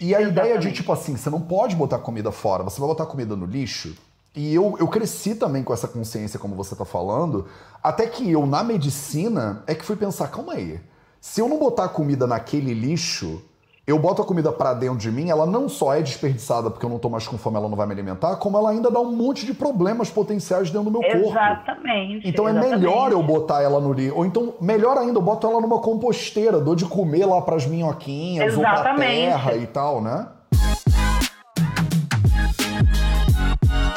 E 0.00 0.14
a 0.14 0.20
ideia 0.20 0.58
de, 0.58 0.72
tipo 0.72 0.92
assim, 0.92 1.16
você 1.16 1.30
não 1.30 1.40
pode 1.40 1.76
botar 1.76 1.98
comida 1.98 2.30
fora, 2.30 2.62
você 2.62 2.78
vai 2.78 2.88
botar 2.88 3.06
comida 3.06 3.34
no 3.36 3.46
lixo. 3.46 3.96
E 4.34 4.54
eu, 4.54 4.76
eu 4.78 4.86
cresci 4.88 5.34
também 5.34 5.62
com 5.62 5.72
essa 5.72 5.88
consciência, 5.88 6.38
como 6.38 6.54
você 6.54 6.76
tá 6.76 6.84
falando, 6.84 7.46
até 7.82 8.06
que 8.06 8.30
eu, 8.30 8.44
na 8.46 8.62
medicina, 8.62 9.62
é 9.66 9.74
que 9.74 9.84
fui 9.84 9.96
pensar, 9.96 10.28
calma 10.28 10.52
aí, 10.52 10.78
se 11.20 11.40
eu 11.40 11.48
não 11.48 11.58
botar 11.58 11.88
comida 11.88 12.26
naquele 12.26 12.74
lixo, 12.74 13.42
eu 13.86 14.00
boto 14.00 14.20
a 14.20 14.24
comida 14.24 14.50
para 14.50 14.74
dentro 14.74 14.98
de 14.98 15.12
mim, 15.12 15.30
ela 15.30 15.46
não 15.46 15.68
só 15.68 15.94
é 15.94 16.02
desperdiçada 16.02 16.68
porque 16.68 16.84
eu 16.84 16.90
não 16.90 16.98
tô 16.98 17.08
mais 17.08 17.28
com 17.28 17.38
fome, 17.38 17.56
ela 17.56 17.68
não 17.68 17.76
vai 17.76 17.86
me 17.86 17.92
alimentar, 17.92 18.34
como 18.36 18.58
ela 18.58 18.70
ainda 18.70 18.90
dá 18.90 18.98
um 18.98 19.12
monte 19.12 19.46
de 19.46 19.54
problemas 19.54 20.10
potenciais 20.10 20.70
dentro 20.70 20.90
do 20.90 20.98
meu 20.98 21.08
exatamente, 21.08 21.32
corpo. 21.32 21.38
Exatamente. 21.38 22.28
Então 22.28 22.48
é 22.48 22.52
melhor 22.52 23.12
eu 23.12 23.22
botar 23.22 23.62
ela 23.62 23.80
no 23.80 23.92
lixo. 23.92 24.16
Ou 24.16 24.26
então, 24.26 24.54
melhor 24.60 24.98
ainda, 24.98 25.16
eu 25.18 25.22
boto 25.22 25.46
ela 25.46 25.60
numa 25.60 25.78
composteira, 25.78 26.60
dou 26.60 26.74
de 26.74 26.84
comer 26.84 27.26
lá 27.26 27.40
pras 27.42 27.64
minhoquinhas, 27.64 28.54
exatamente. 28.54 28.76
ou 28.76 28.82
pra 28.82 28.94
terra 28.96 29.56
e 29.56 29.66
tal, 29.68 30.02
né? 30.02 30.26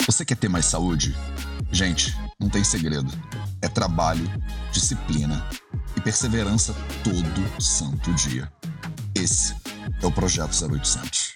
Você 0.05 0.23
quer 0.23 0.35
ter 0.35 0.49
mais 0.49 0.65
saúde? 0.65 1.15
Gente, 1.71 2.15
não 2.39 2.47
tem 2.47 2.63
segredo. 2.63 3.11
É 3.59 3.67
trabalho, 3.67 4.29
disciplina 4.71 5.43
e 5.97 6.01
perseverança 6.01 6.75
todo 7.03 7.61
santo 7.61 8.13
dia. 8.13 8.51
Esse 9.15 9.55
é 10.01 10.05
o 10.05 10.11
Projeto 10.11 10.51
0800. 10.51 11.35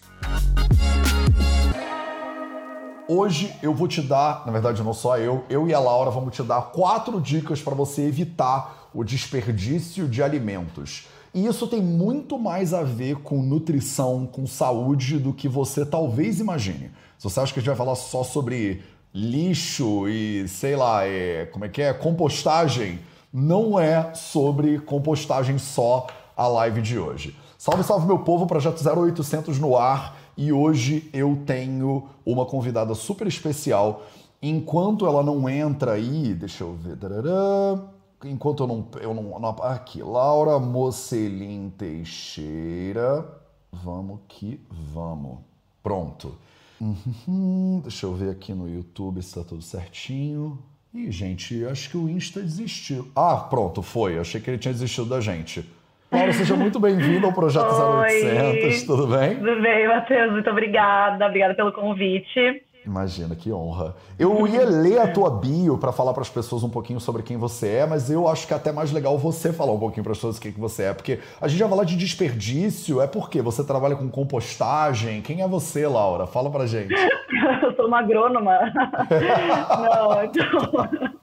Hoje 3.07 3.53
eu 3.61 3.73
vou 3.73 3.87
te 3.87 4.01
dar, 4.01 4.45
na 4.45 4.51
verdade 4.51 4.81
não 4.81 4.93
só 4.93 5.17
eu, 5.17 5.43
eu 5.49 5.67
e 5.67 5.73
a 5.73 5.79
Laura 5.79 6.09
vamos 6.09 6.33
te 6.33 6.41
dar 6.41 6.61
quatro 6.71 7.19
dicas 7.19 7.61
para 7.61 7.75
você 7.75 8.03
evitar 8.03 8.89
o 8.93 9.03
desperdício 9.03 10.07
de 10.07 10.23
alimentos. 10.23 11.07
E 11.33 11.45
isso 11.45 11.67
tem 11.67 11.81
muito 11.81 12.39
mais 12.39 12.73
a 12.73 12.83
ver 12.83 13.17
com 13.17 13.41
nutrição, 13.41 14.25
com 14.25 14.47
saúde 14.47 15.19
do 15.19 15.33
que 15.33 15.49
você 15.49 15.85
talvez 15.85 16.39
imagine. 16.39 16.91
Se 17.17 17.23
você 17.23 17.39
acha 17.39 17.53
que 17.53 17.59
a 17.59 17.61
gente 17.61 17.67
vai 17.67 17.75
falar 17.75 17.95
só 17.95 18.23
sobre 18.23 18.83
lixo 19.13 20.07
e 20.07 20.47
sei 20.47 20.75
lá, 20.75 21.05
é, 21.05 21.45
como 21.51 21.65
é 21.65 21.69
que 21.69 21.81
é? 21.81 21.93
Compostagem, 21.93 22.99
não 23.33 23.79
é 23.79 24.13
sobre 24.13 24.79
compostagem 24.79 25.57
só 25.57 26.07
a 26.37 26.47
live 26.47 26.81
de 26.81 26.97
hoje. 26.97 27.35
Salve, 27.63 27.81
salve 27.81 28.05
meu 28.05 28.19
povo, 28.19 28.45
projeto 28.45 28.83
0800 28.85 29.57
no 29.57 29.77
ar 29.77 30.17
e 30.35 30.51
hoje 30.51 31.09
eu 31.13 31.43
tenho 31.45 32.09
uma 32.25 32.45
convidada 32.45 32.93
super 32.93 33.25
especial. 33.25 34.03
Enquanto 34.41 35.05
ela 35.05 35.23
não 35.23 35.47
entra 35.47 35.93
aí, 35.93 36.33
deixa 36.33 36.65
eu 36.65 36.73
ver. 36.73 36.97
Tarará, 36.97 37.81
enquanto 38.25 38.63
eu 38.63 38.67
não, 38.67 38.87
eu 38.99 39.13
não, 39.13 39.39
não. 39.39 39.49
Aqui, 39.63 40.03
Laura 40.03 40.59
Mocelin 40.59 41.71
Teixeira. 41.77 43.25
Vamos 43.71 44.19
que 44.27 44.59
vamos. 44.69 45.37
Pronto. 45.81 46.37
Uhum, 46.81 47.79
deixa 47.81 48.05
eu 48.05 48.13
ver 48.13 48.31
aqui 48.31 48.53
no 48.53 48.67
YouTube 48.67 49.23
se 49.23 49.35
tá 49.35 49.41
tudo 49.41 49.61
certinho. 49.61 50.59
Ih, 50.93 51.09
gente, 51.13 51.63
acho 51.63 51.89
que 51.89 51.95
o 51.95 52.09
Insta 52.09 52.41
desistiu. 52.41 53.07
Ah, 53.15 53.37
pronto, 53.37 53.81
foi. 53.81 54.19
Achei 54.19 54.41
que 54.41 54.49
ele 54.49 54.57
tinha 54.57 54.73
desistido 54.73 55.07
da 55.07 55.21
gente. 55.21 55.65
Laura, 56.13 56.31
seja 56.31 56.55
muito 56.55 56.79
bem-vinda 56.79 57.25
ao 57.25 57.33
Projeto 57.33 57.73
Oi. 57.73 58.23
0800, 58.61 58.83
tudo 58.83 59.07
bem? 59.07 59.35
Tudo 59.35 59.59
bem, 59.59 59.87
Matheus, 59.87 60.31
muito 60.31 60.49
obrigada, 60.49 61.25
obrigada 61.25 61.55
pelo 61.55 61.71
convite. 61.71 62.63
Imagina, 62.85 63.33
que 63.33 63.51
honra. 63.51 63.95
Eu 64.19 64.45
ia 64.45 64.63
ler 64.63 64.99
a 64.99 65.07
tua 65.07 65.29
bio 65.31 65.77
para 65.77 65.91
falar 65.91 66.13
para 66.13 66.21
as 66.21 66.29
pessoas 66.29 66.63
um 66.63 66.69
pouquinho 66.69 66.99
sobre 66.99 67.23
quem 67.23 67.35
você 67.35 67.67
é, 67.69 67.85
mas 67.87 68.11
eu 68.11 68.27
acho 68.27 68.45
que 68.45 68.53
é 68.53 68.57
até 68.57 68.71
mais 68.71 68.91
legal 68.91 69.17
você 69.17 69.51
falar 69.51 69.71
um 69.71 69.79
pouquinho 69.79 70.03
para 70.03 70.11
as 70.11 70.17
pessoas 70.19 70.37
quem 70.37 70.51
que 70.51 70.59
você 70.59 70.83
é, 70.83 70.93
porque 70.93 71.19
a 71.41 71.47
gente 71.47 71.57
já 71.57 71.67
falar 71.67 71.85
de 71.85 71.95
desperdício, 71.95 73.01
é 73.01 73.07
porque 73.07 73.41
você 73.41 73.65
trabalha 73.65 73.95
com 73.95 74.07
compostagem. 74.09 75.21
Quem 75.21 75.41
é 75.41 75.47
você, 75.47 75.87
Laura? 75.87 76.27
Fala 76.27 76.51
pra 76.51 76.67
gente. 76.67 76.93
eu 77.63 77.75
sou 77.75 77.87
uma 77.87 77.99
agrônoma. 77.99 78.59
Não, 79.09 80.23
então... 80.25 81.22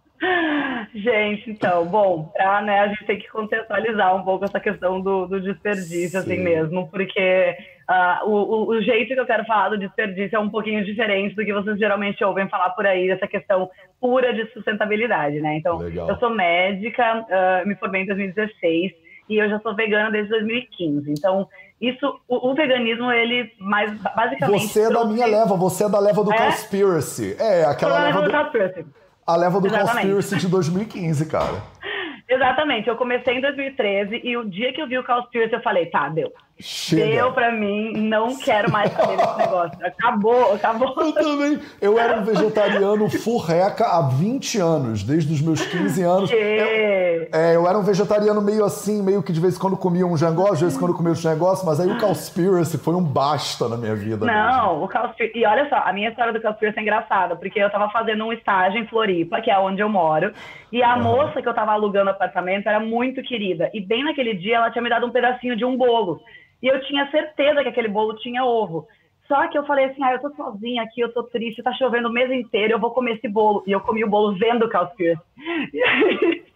Gente, 0.95 1.51
então, 1.51 1.87
bom, 1.87 2.31
pra, 2.35 2.61
né, 2.61 2.81
a 2.81 2.89
gente 2.89 3.07
tem 3.07 3.19
que 3.19 3.29
contextualizar 3.29 4.15
um 4.15 4.23
pouco 4.23 4.45
essa 4.45 4.61
questão 4.61 5.01
do, 5.01 5.27
do 5.27 5.41
desperdício, 5.41 6.19
assim 6.19 6.29
Sim. 6.29 6.35
assim 6.35 6.45
mesmo, 6.45 6.89
porque 6.91 7.57
uh, 7.89 8.29
o, 8.29 8.69
o, 8.69 8.83
jeito 8.83 9.15
que 9.15 9.21
eu 9.21 9.25
quero 9.25 9.47
falar 9.47 9.71
do 9.71 9.79
desperdício 9.79 10.37
é 10.37 10.39
um 10.39 10.51
pouquinho 10.51 10.85
diferente 10.85 11.35
do 11.35 11.45
que 11.45 11.55
vocês 11.55 11.79
geralmente 11.79 12.23
ouvem 12.23 12.49
falar 12.51 12.71
por 12.71 12.87
aí, 12.87 13.09
dessa 13.09 13.27
questão 13.27 13.71
pura 13.99 14.35
de 14.35 14.47
sustentabilidade, 14.53 15.41
né? 15.41 15.57
Então, 15.57 15.79
Legal. 15.79 16.09
eu 16.09 16.17
sou 16.19 16.29
médica, 16.29 17.21
uh, 17.23 17.67
me 17.67 17.75
formei 17.77 18.03
em 18.03 18.07
2016 18.07 18.93
e 19.31 19.37
eu 19.37 19.49
já 19.49 19.59
sou 19.61 19.75
vegana 19.75 20.11
desde 20.11 20.29
2015. 20.31 21.13
Então, 21.13 21.49
isso, 21.81 22.21
o, 22.29 22.51
o 22.51 22.55
veganismo, 22.55 23.11
ele 23.11 23.51
mais 23.59 23.91
basicamente. 24.15 24.67
Você 24.67 24.83
é 24.83 24.91
da 24.91 25.05
minha 25.07 25.25
leva, 25.25 25.57
você 25.57 25.85
é 25.85 25.89
da 25.89 25.99
leva 25.99 26.23
do 26.23 26.33
é? 26.33 26.37
Conspiracy. 26.37 27.37
É, 27.39 27.65
aquela 27.65 28.05
leva, 28.05 28.21
leva 28.21 28.29
do. 28.29 28.45
Conspiracy 28.45 28.85
a 29.33 29.37
leva 29.37 29.61
do. 29.61 29.69
Conspiracy 29.69 30.37
de 30.37 30.49
2015, 30.49 31.27
cara. 31.27 31.63
Exatamente, 32.29 32.89
eu 32.89 32.97
comecei 32.97 33.35
em 33.35 33.41
2013 33.41 34.21
e 34.23 34.37
o 34.37 34.49
dia 34.49 34.73
que 34.73 34.81
eu 34.81 34.87
vi 34.87 34.97
o 34.97 35.05
Conspiracy 35.05 35.53
eu 35.53 35.63
falei, 35.63 35.87
tá, 35.87 36.09
deu. 36.09 36.33
Chega. 36.61 37.07
Deu 37.07 37.33
pra 37.33 37.51
mim, 37.51 37.93
não 37.93 38.37
quero 38.39 38.71
mais 38.71 38.93
saber 38.93 39.17
desse 39.17 39.39
negócio. 39.39 39.79
Acabou, 39.85 40.55
acabou. 40.55 40.95
Eu 40.99 41.13
também. 41.13 41.59
Eu 41.81 41.99
era 41.99 42.21
um 42.21 42.25
vegetariano 42.25 43.09
furreca 43.09 43.85
há 43.87 44.03
20 44.03 44.59
anos, 44.59 45.03
desde 45.03 45.33
os 45.33 45.41
meus 45.41 45.65
15 45.65 46.03
anos. 46.03 46.31
Eu, 46.31 46.39
é, 46.39 47.57
eu 47.57 47.67
era 47.67 47.79
um 47.79 47.83
vegetariano 47.83 48.41
meio 48.43 48.65
assim, 48.65 49.03
meio 49.03 49.23
que 49.23 49.33
de 49.33 49.41
vez 49.41 49.57
em 49.57 49.59
quando 49.59 49.77
comia 49.77 50.07
um 50.07 50.15
negócio, 50.15 50.57
de 50.57 50.65
vez 50.65 50.77
em 50.77 50.79
quando 50.79 50.95
comia 50.95 51.11
outro 51.11 51.29
negócio, 51.29 51.65
mas 51.65 51.81
aí 51.81 51.91
o 51.91 51.99
Conspiracy 51.99 52.79
foi 52.79 52.95
um 52.95 53.03
basta 53.03 53.69
na 53.69 53.77
minha 53.77 53.95
vida. 53.95 54.27
Não, 54.27 54.73
mesmo. 54.73 54.85
o 54.85 54.89
Conspiracy. 54.89 55.39
E 55.39 55.47
olha 55.47 55.69
só, 55.69 55.77
a 55.77 55.93
minha 55.93 56.11
história 56.11 56.33
do 56.33 56.41
Conspiracy 56.41 56.79
é 56.79 56.83
engraçada, 56.83 57.37
porque 57.37 57.59
eu 57.59 57.71
tava 57.71 57.91
fazendo 57.91 58.25
um 58.25 58.33
estágio 58.33 58.81
em 58.81 58.87
Floripa, 58.87 59.41
que 59.41 59.51
é 59.51 59.59
onde 59.59 59.81
eu 59.81 59.89
moro, 59.89 60.33
e 60.71 60.83
a 60.83 60.97
uhum. 60.97 61.03
moça 61.03 61.41
que 61.41 61.49
eu 61.49 61.55
tava 61.55 61.73
alugando 61.73 62.11
apartamento 62.11 62.69
era 62.69 62.81
muito 62.81 63.23
querida. 63.23 63.71
E 63.73 63.81
bem 63.81 64.05
naquele 64.05 64.35
dia 64.35 64.57
ela 64.57 64.71
tinha 64.71 64.83
me 64.83 64.91
dado 64.91 65.07
um 65.07 65.11
pedacinho 65.11 65.57
de 65.57 65.65
um 65.65 65.77
bolo. 65.77 66.21
E 66.63 66.67
eu 66.67 66.81
tinha 66.87 67.11
certeza 67.11 67.63
que 67.63 67.69
aquele 67.69 67.89
bolo 67.89 68.17
tinha 68.17 68.45
ovo. 68.45 68.87
Só 69.31 69.47
que 69.49 69.57
eu 69.57 69.65
falei 69.65 69.85
assim, 69.85 70.03
ah, 70.03 70.13
eu 70.15 70.21
tô 70.21 70.35
sozinha 70.35 70.83
aqui, 70.83 71.01
eu 71.01 71.13
tô 71.13 71.23
triste, 71.23 71.63
tá 71.63 71.73
chovendo 71.75 72.09
o 72.09 72.13
mês 72.13 72.29
inteiro, 72.33 72.75
eu 72.75 72.81
vou 72.81 72.91
comer 72.91 73.15
esse 73.15 73.29
bolo. 73.29 73.63
E 73.65 73.71
eu 73.71 73.81
comi 73.81 74.03
o 74.03 74.11
bolo 74.11 74.37
vendo 74.37 74.65
o 74.65 74.71
Cowspiracy. 74.71 75.23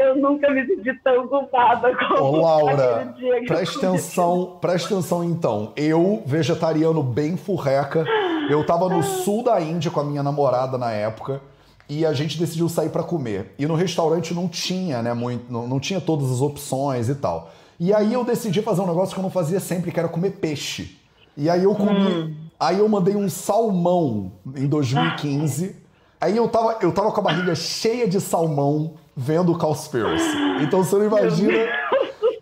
eu 0.00 0.16
nunca 0.16 0.50
me 0.50 0.66
senti 0.66 0.92
tão 1.04 1.28
culpada 1.28 1.94
como 1.94 2.24
Ô, 2.24 2.36
Laura, 2.38 3.14
presta 3.46 3.86
atenção, 3.86 4.58
presta 4.60 4.94
atenção 4.94 5.22
então. 5.22 5.72
Eu, 5.76 6.24
vegetariano 6.26 7.04
bem 7.04 7.36
furreca, 7.36 8.04
eu 8.50 8.66
tava 8.66 8.88
no 8.88 9.02
sul 9.04 9.44
da 9.44 9.60
Índia 9.60 9.90
com 9.90 10.00
a 10.00 10.04
minha 10.04 10.24
namorada 10.24 10.76
na 10.76 10.90
época, 10.90 11.40
e 11.88 12.04
a 12.04 12.12
gente 12.12 12.36
decidiu 12.36 12.68
sair 12.68 12.90
para 12.90 13.04
comer. 13.04 13.54
E 13.56 13.64
no 13.64 13.76
restaurante 13.76 14.34
não 14.34 14.48
tinha, 14.48 15.02
né, 15.02 15.14
muito, 15.14 15.52
não, 15.52 15.68
não 15.68 15.78
tinha 15.78 16.00
todas 16.00 16.32
as 16.32 16.40
opções 16.40 17.08
e 17.08 17.14
tal. 17.14 17.50
E 17.78 17.92
aí 17.92 18.12
eu 18.12 18.24
decidi 18.24 18.62
fazer 18.62 18.80
um 18.80 18.86
negócio 18.86 19.14
que 19.14 19.20
eu 19.20 19.22
não 19.22 19.30
fazia 19.30 19.60
sempre, 19.60 19.90
que 19.90 19.98
era 19.98 20.08
comer 20.08 20.32
peixe. 20.32 20.98
E 21.36 21.48
aí 21.48 21.64
eu 21.64 21.74
comi. 21.74 22.12
Hum. 22.12 22.34
Aí 22.58 22.78
eu 22.78 22.88
mandei 22.88 23.16
um 23.16 23.28
salmão 23.28 24.32
em 24.54 24.66
2015. 24.66 25.76
Aí 26.20 26.36
eu 26.36 26.48
tava, 26.48 26.78
eu 26.80 26.92
tava 26.92 27.10
com 27.10 27.20
a 27.20 27.24
barriga 27.24 27.54
cheia 27.54 28.06
de 28.06 28.20
salmão 28.20 28.94
vendo 29.16 29.52
o 29.52 29.58
Cowspiracy. 29.58 30.36
Então 30.60 30.84
você 30.84 30.96
não 30.96 31.06
imagina. 31.06 31.68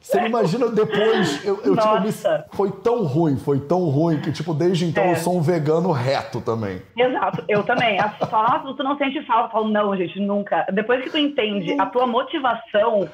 Você 0.00 0.18
não 0.18 0.26
imagina 0.26 0.68
depois, 0.68 1.44
eu, 1.44 1.60
eu 1.62 1.76
tipo, 1.76 2.00
me, 2.00 2.10
foi 2.52 2.72
tão 2.72 3.04
ruim, 3.04 3.36
foi 3.36 3.60
tão 3.60 3.84
ruim 3.84 4.20
que, 4.20 4.32
tipo, 4.32 4.52
desde 4.52 4.86
então 4.86 5.04
é. 5.04 5.12
eu 5.12 5.16
sou 5.16 5.36
um 5.36 5.40
vegano 5.40 5.92
reto 5.92 6.40
também. 6.40 6.82
Exato, 6.96 7.44
eu 7.48 7.62
também. 7.62 7.96
Pessoas 8.18 8.76
tu 8.76 8.82
não 8.82 8.96
sente 8.96 9.24
falta, 9.24 9.48
eu 9.48 9.50
falo, 9.52 9.68
não, 9.68 9.94
gente, 9.96 10.18
nunca. 10.18 10.66
Depois 10.72 11.04
que 11.04 11.10
tu 11.10 11.18
entende 11.18 11.76
a 11.78 11.86
tua 11.86 12.06
motivação 12.06 13.08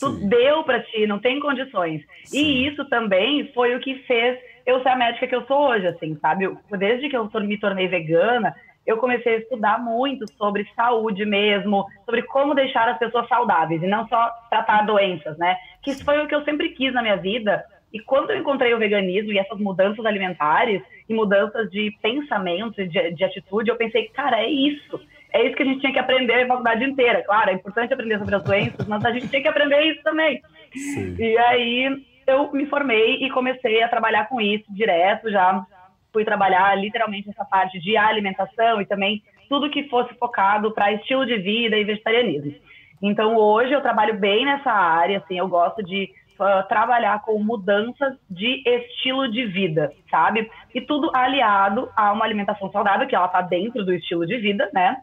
Tu 0.00 0.10
deu 0.28 0.62
para 0.64 0.82
ti, 0.82 1.06
não 1.06 1.18
tem 1.18 1.40
condições. 1.40 2.02
Sim. 2.24 2.38
E 2.38 2.68
isso 2.68 2.84
também 2.88 3.50
foi 3.52 3.74
o 3.74 3.80
que 3.80 3.94
fez 4.00 4.38
eu 4.66 4.82
ser 4.82 4.90
a 4.90 4.96
médica 4.96 5.26
que 5.26 5.34
eu 5.34 5.46
sou 5.46 5.68
hoje, 5.70 5.86
assim, 5.86 6.14
sabe? 6.16 6.46
Desde 6.76 7.08
que 7.08 7.16
eu 7.16 7.30
me 7.40 7.58
tornei 7.58 7.88
vegana, 7.88 8.54
eu 8.86 8.98
comecei 8.98 9.34
a 9.36 9.38
estudar 9.38 9.78
muito 9.78 10.30
sobre 10.32 10.68
saúde 10.76 11.24
mesmo, 11.24 11.86
sobre 12.04 12.22
como 12.22 12.54
deixar 12.54 12.88
as 12.88 12.98
pessoas 12.98 13.26
saudáveis 13.28 13.82
e 13.82 13.86
não 13.86 14.06
só 14.08 14.30
tratar 14.50 14.86
doenças, 14.86 15.38
né? 15.38 15.56
Que 15.82 15.92
isso 15.92 16.04
foi 16.04 16.22
o 16.22 16.28
que 16.28 16.34
eu 16.34 16.44
sempre 16.44 16.70
quis 16.70 16.92
na 16.92 17.00
minha 17.00 17.16
vida. 17.16 17.64
E 17.92 17.98
quando 17.98 18.30
eu 18.30 18.38
encontrei 18.38 18.74
o 18.74 18.78
veganismo 18.78 19.32
e 19.32 19.38
essas 19.38 19.58
mudanças 19.58 20.04
alimentares 20.04 20.82
e 21.08 21.14
mudanças 21.14 21.70
de 21.70 21.90
pensamento, 22.02 22.86
de, 22.86 23.10
de 23.12 23.24
atitude, 23.24 23.70
eu 23.70 23.76
pensei, 23.76 24.08
cara, 24.08 24.42
é 24.42 24.50
isso 24.50 25.00
é 25.32 25.46
isso 25.46 25.56
que 25.56 25.62
a 25.62 25.66
gente 25.66 25.80
tinha 25.80 25.92
que 25.92 25.98
aprender 25.98 26.42
a 26.42 26.46
faculdade 26.46 26.84
inteira. 26.84 27.22
Claro, 27.22 27.50
é 27.50 27.54
importante 27.54 27.92
aprender 27.92 28.18
sobre 28.18 28.34
as 28.34 28.42
doenças, 28.42 28.86
mas 28.86 29.04
a 29.04 29.12
gente 29.12 29.28
tinha 29.28 29.42
que 29.42 29.48
aprender 29.48 29.80
isso 29.82 30.02
também. 30.02 30.40
Sim. 30.72 31.16
E 31.18 31.38
aí 31.38 32.04
eu 32.26 32.52
me 32.52 32.66
formei 32.66 33.24
e 33.24 33.30
comecei 33.30 33.82
a 33.82 33.88
trabalhar 33.88 34.28
com 34.28 34.40
isso 34.40 34.64
direto, 34.70 35.30
já 35.30 35.64
fui 36.12 36.24
trabalhar 36.24 36.74
literalmente 36.76 37.30
essa 37.30 37.44
parte 37.44 37.78
de 37.78 37.96
alimentação 37.96 38.80
e 38.80 38.86
também 38.86 39.22
tudo 39.48 39.70
que 39.70 39.88
fosse 39.88 40.14
focado 40.14 40.72
para 40.72 40.92
estilo 40.92 41.24
de 41.24 41.36
vida 41.38 41.76
e 41.76 41.84
vegetarianismo. 41.84 42.54
Então 43.00 43.36
hoje 43.36 43.72
eu 43.72 43.80
trabalho 43.80 44.18
bem 44.18 44.44
nessa 44.44 44.70
área, 44.70 45.18
assim, 45.18 45.38
eu 45.38 45.48
gosto 45.48 45.82
de 45.82 46.10
uh, 46.38 46.66
trabalhar 46.68 47.22
com 47.22 47.38
mudanças 47.42 48.14
de 48.28 48.62
estilo 48.66 49.30
de 49.30 49.46
vida, 49.46 49.92
sabe? 50.10 50.50
E 50.74 50.80
tudo 50.80 51.10
aliado 51.14 51.88
a 51.96 52.12
uma 52.12 52.24
alimentação 52.24 52.70
saudável, 52.70 53.06
que 53.06 53.14
ela 53.14 53.26
está 53.26 53.40
dentro 53.40 53.84
do 53.84 53.92
estilo 53.92 54.26
de 54.26 54.36
vida, 54.38 54.68
né? 54.72 54.96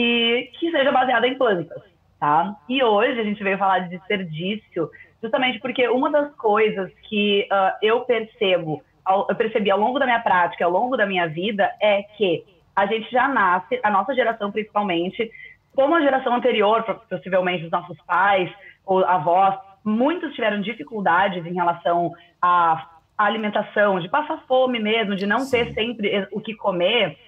E 0.00 0.50
que 0.60 0.70
seja 0.70 0.92
baseada 0.92 1.26
em 1.26 1.36
plantas, 1.36 1.82
tá? 2.20 2.54
E 2.68 2.84
hoje 2.84 3.18
a 3.18 3.24
gente 3.24 3.42
veio 3.42 3.58
falar 3.58 3.80
de 3.80 3.96
desperdício, 3.96 4.88
justamente 5.20 5.58
porque 5.58 5.88
uma 5.88 6.08
das 6.08 6.32
coisas 6.36 6.92
que 7.08 7.48
uh, 7.50 7.76
eu 7.82 8.02
percebo, 8.02 8.80
eu 9.28 9.34
percebi 9.34 9.72
ao 9.72 9.80
longo 9.80 9.98
da 9.98 10.06
minha 10.06 10.20
prática, 10.20 10.64
ao 10.64 10.70
longo 10.70 10.96
da 10.96 11.04
minha 11.04 11.26
vida, 11.26 11.68
é 11.82 12.02
que 12.02 12.44
a 12.76 12.86
gente 12.86 13.10
já 13.10 13.26
nasce, 13.26 13.80
a 13.82 13.90
nossa 13.90 14.14
geração 14.14 14.52
principalmente, 14.52 15.28
como 15.74 15.96
a 15.96 16.00
geração 16.00 16.32
anterior, 16.32 16.84
possivelmente 17.10 17.64
os 17.64 17.70
nossos 17.72 17.98
pais 18.02 18.48
ou 18.86 19.04
avós, 19.04 19.58
muitos 19.84 20.32
tiveram 20.32 20.60
dificuldades 20.60 21.44
em 21.44 21.54
relação 21.54 22.12
à 22.40 22.88
alimentação, 23.16 23.98
de 23.98 24.08
passar 24.08 24.44
fome 24.46 24.78
mesmo, 24.78 25.16
de 25.16 25.26
não 25.26 25.40
Sim. 25.40 25.50
ter 25.50 25.74
sempre 25.74 26.28
o 26.30 26.40
que 26.40 26.54
comer, 26.54 27.18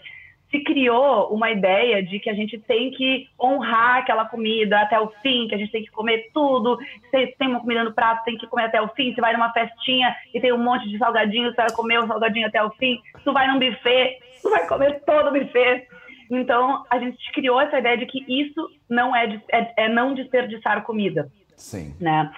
se 0.51 0.61
criou 0.65 1.33
uma 1.33 1.51
ideia 1.51 2.03
de 2.03 2.19
que 2.19 2.29
a 2.29 2.35
gente 2.35 2.59
tem 2.59 2.91
que 2.91 3.29
honrar 3.41 3.99
aquela 3.99 4.25
comida 4.25 4.81
até 4.81 4.99
o 4.99 5.09
fim, 5.23 5.47
que 5.47 5.55
a 5.55 5.59
gente 5.59 5.71
tem 5.71 5.85
que 5.85 5.91
comer 5.91 6.31
tudo. 6.35 6.77
Se 7.11 7.29
tem 7.39 7.49
uma 7.49 7.61
comida 7.61 7.85
no 7.85 7.93
prato, 7.93 8.25
tem 8.25 8.37
que 8.37 8.49
comer 8.49 8.65
até 8.65 8.83
o 8.83 8.89
fim. 8.89 9.15
Se 9.15 9.21
vai 9.21 9.33
numa 9.33 9.53
festinha 9.53 10.15
e 10.35 10.41
tem 10.41 10.53
um 10.53 10.63
monte 10.63 10.89
de 10.89 10.99
salgadinho, 10.99 11.51
você 11.51 11.63
vai 11.63 11.73
comer 11.73 12.01
o 12.01 12.07
salgadinho 12.07 12.49
até 12.49 12.63
o 12.63 12.71
fim. 12.71 13.01
Se 13.17 13.25
tu 13.25 13.33
vai 13.33 13.47
num 13.47 13.61
buffet, 13.61 14.19
tu 14.43 14.51
vai 14.51 14.67
comer 14.67 15.01
todo 15.07 15.29
o 15.29 15.33
buffet. 15.33 15.87
Então, 16.31 16.85
a 16.91 16.99
gente 16.99 17.33
criou 17.33 17.61
essa 17.61 17.79
ideia 17.79 17.99
de 17.99 18.07
que 18.07 18.25
isso 18.29 18.69
não 18.89 19.15
é, 19.15 19.41
é, 19.53 19.85
é 19.85 19.89
não 19.89 20.15
desperdiçar 20.15 20.83
comida. 20.83 21.31
Sim. 21.57 21.95
Né? 22.01 22.31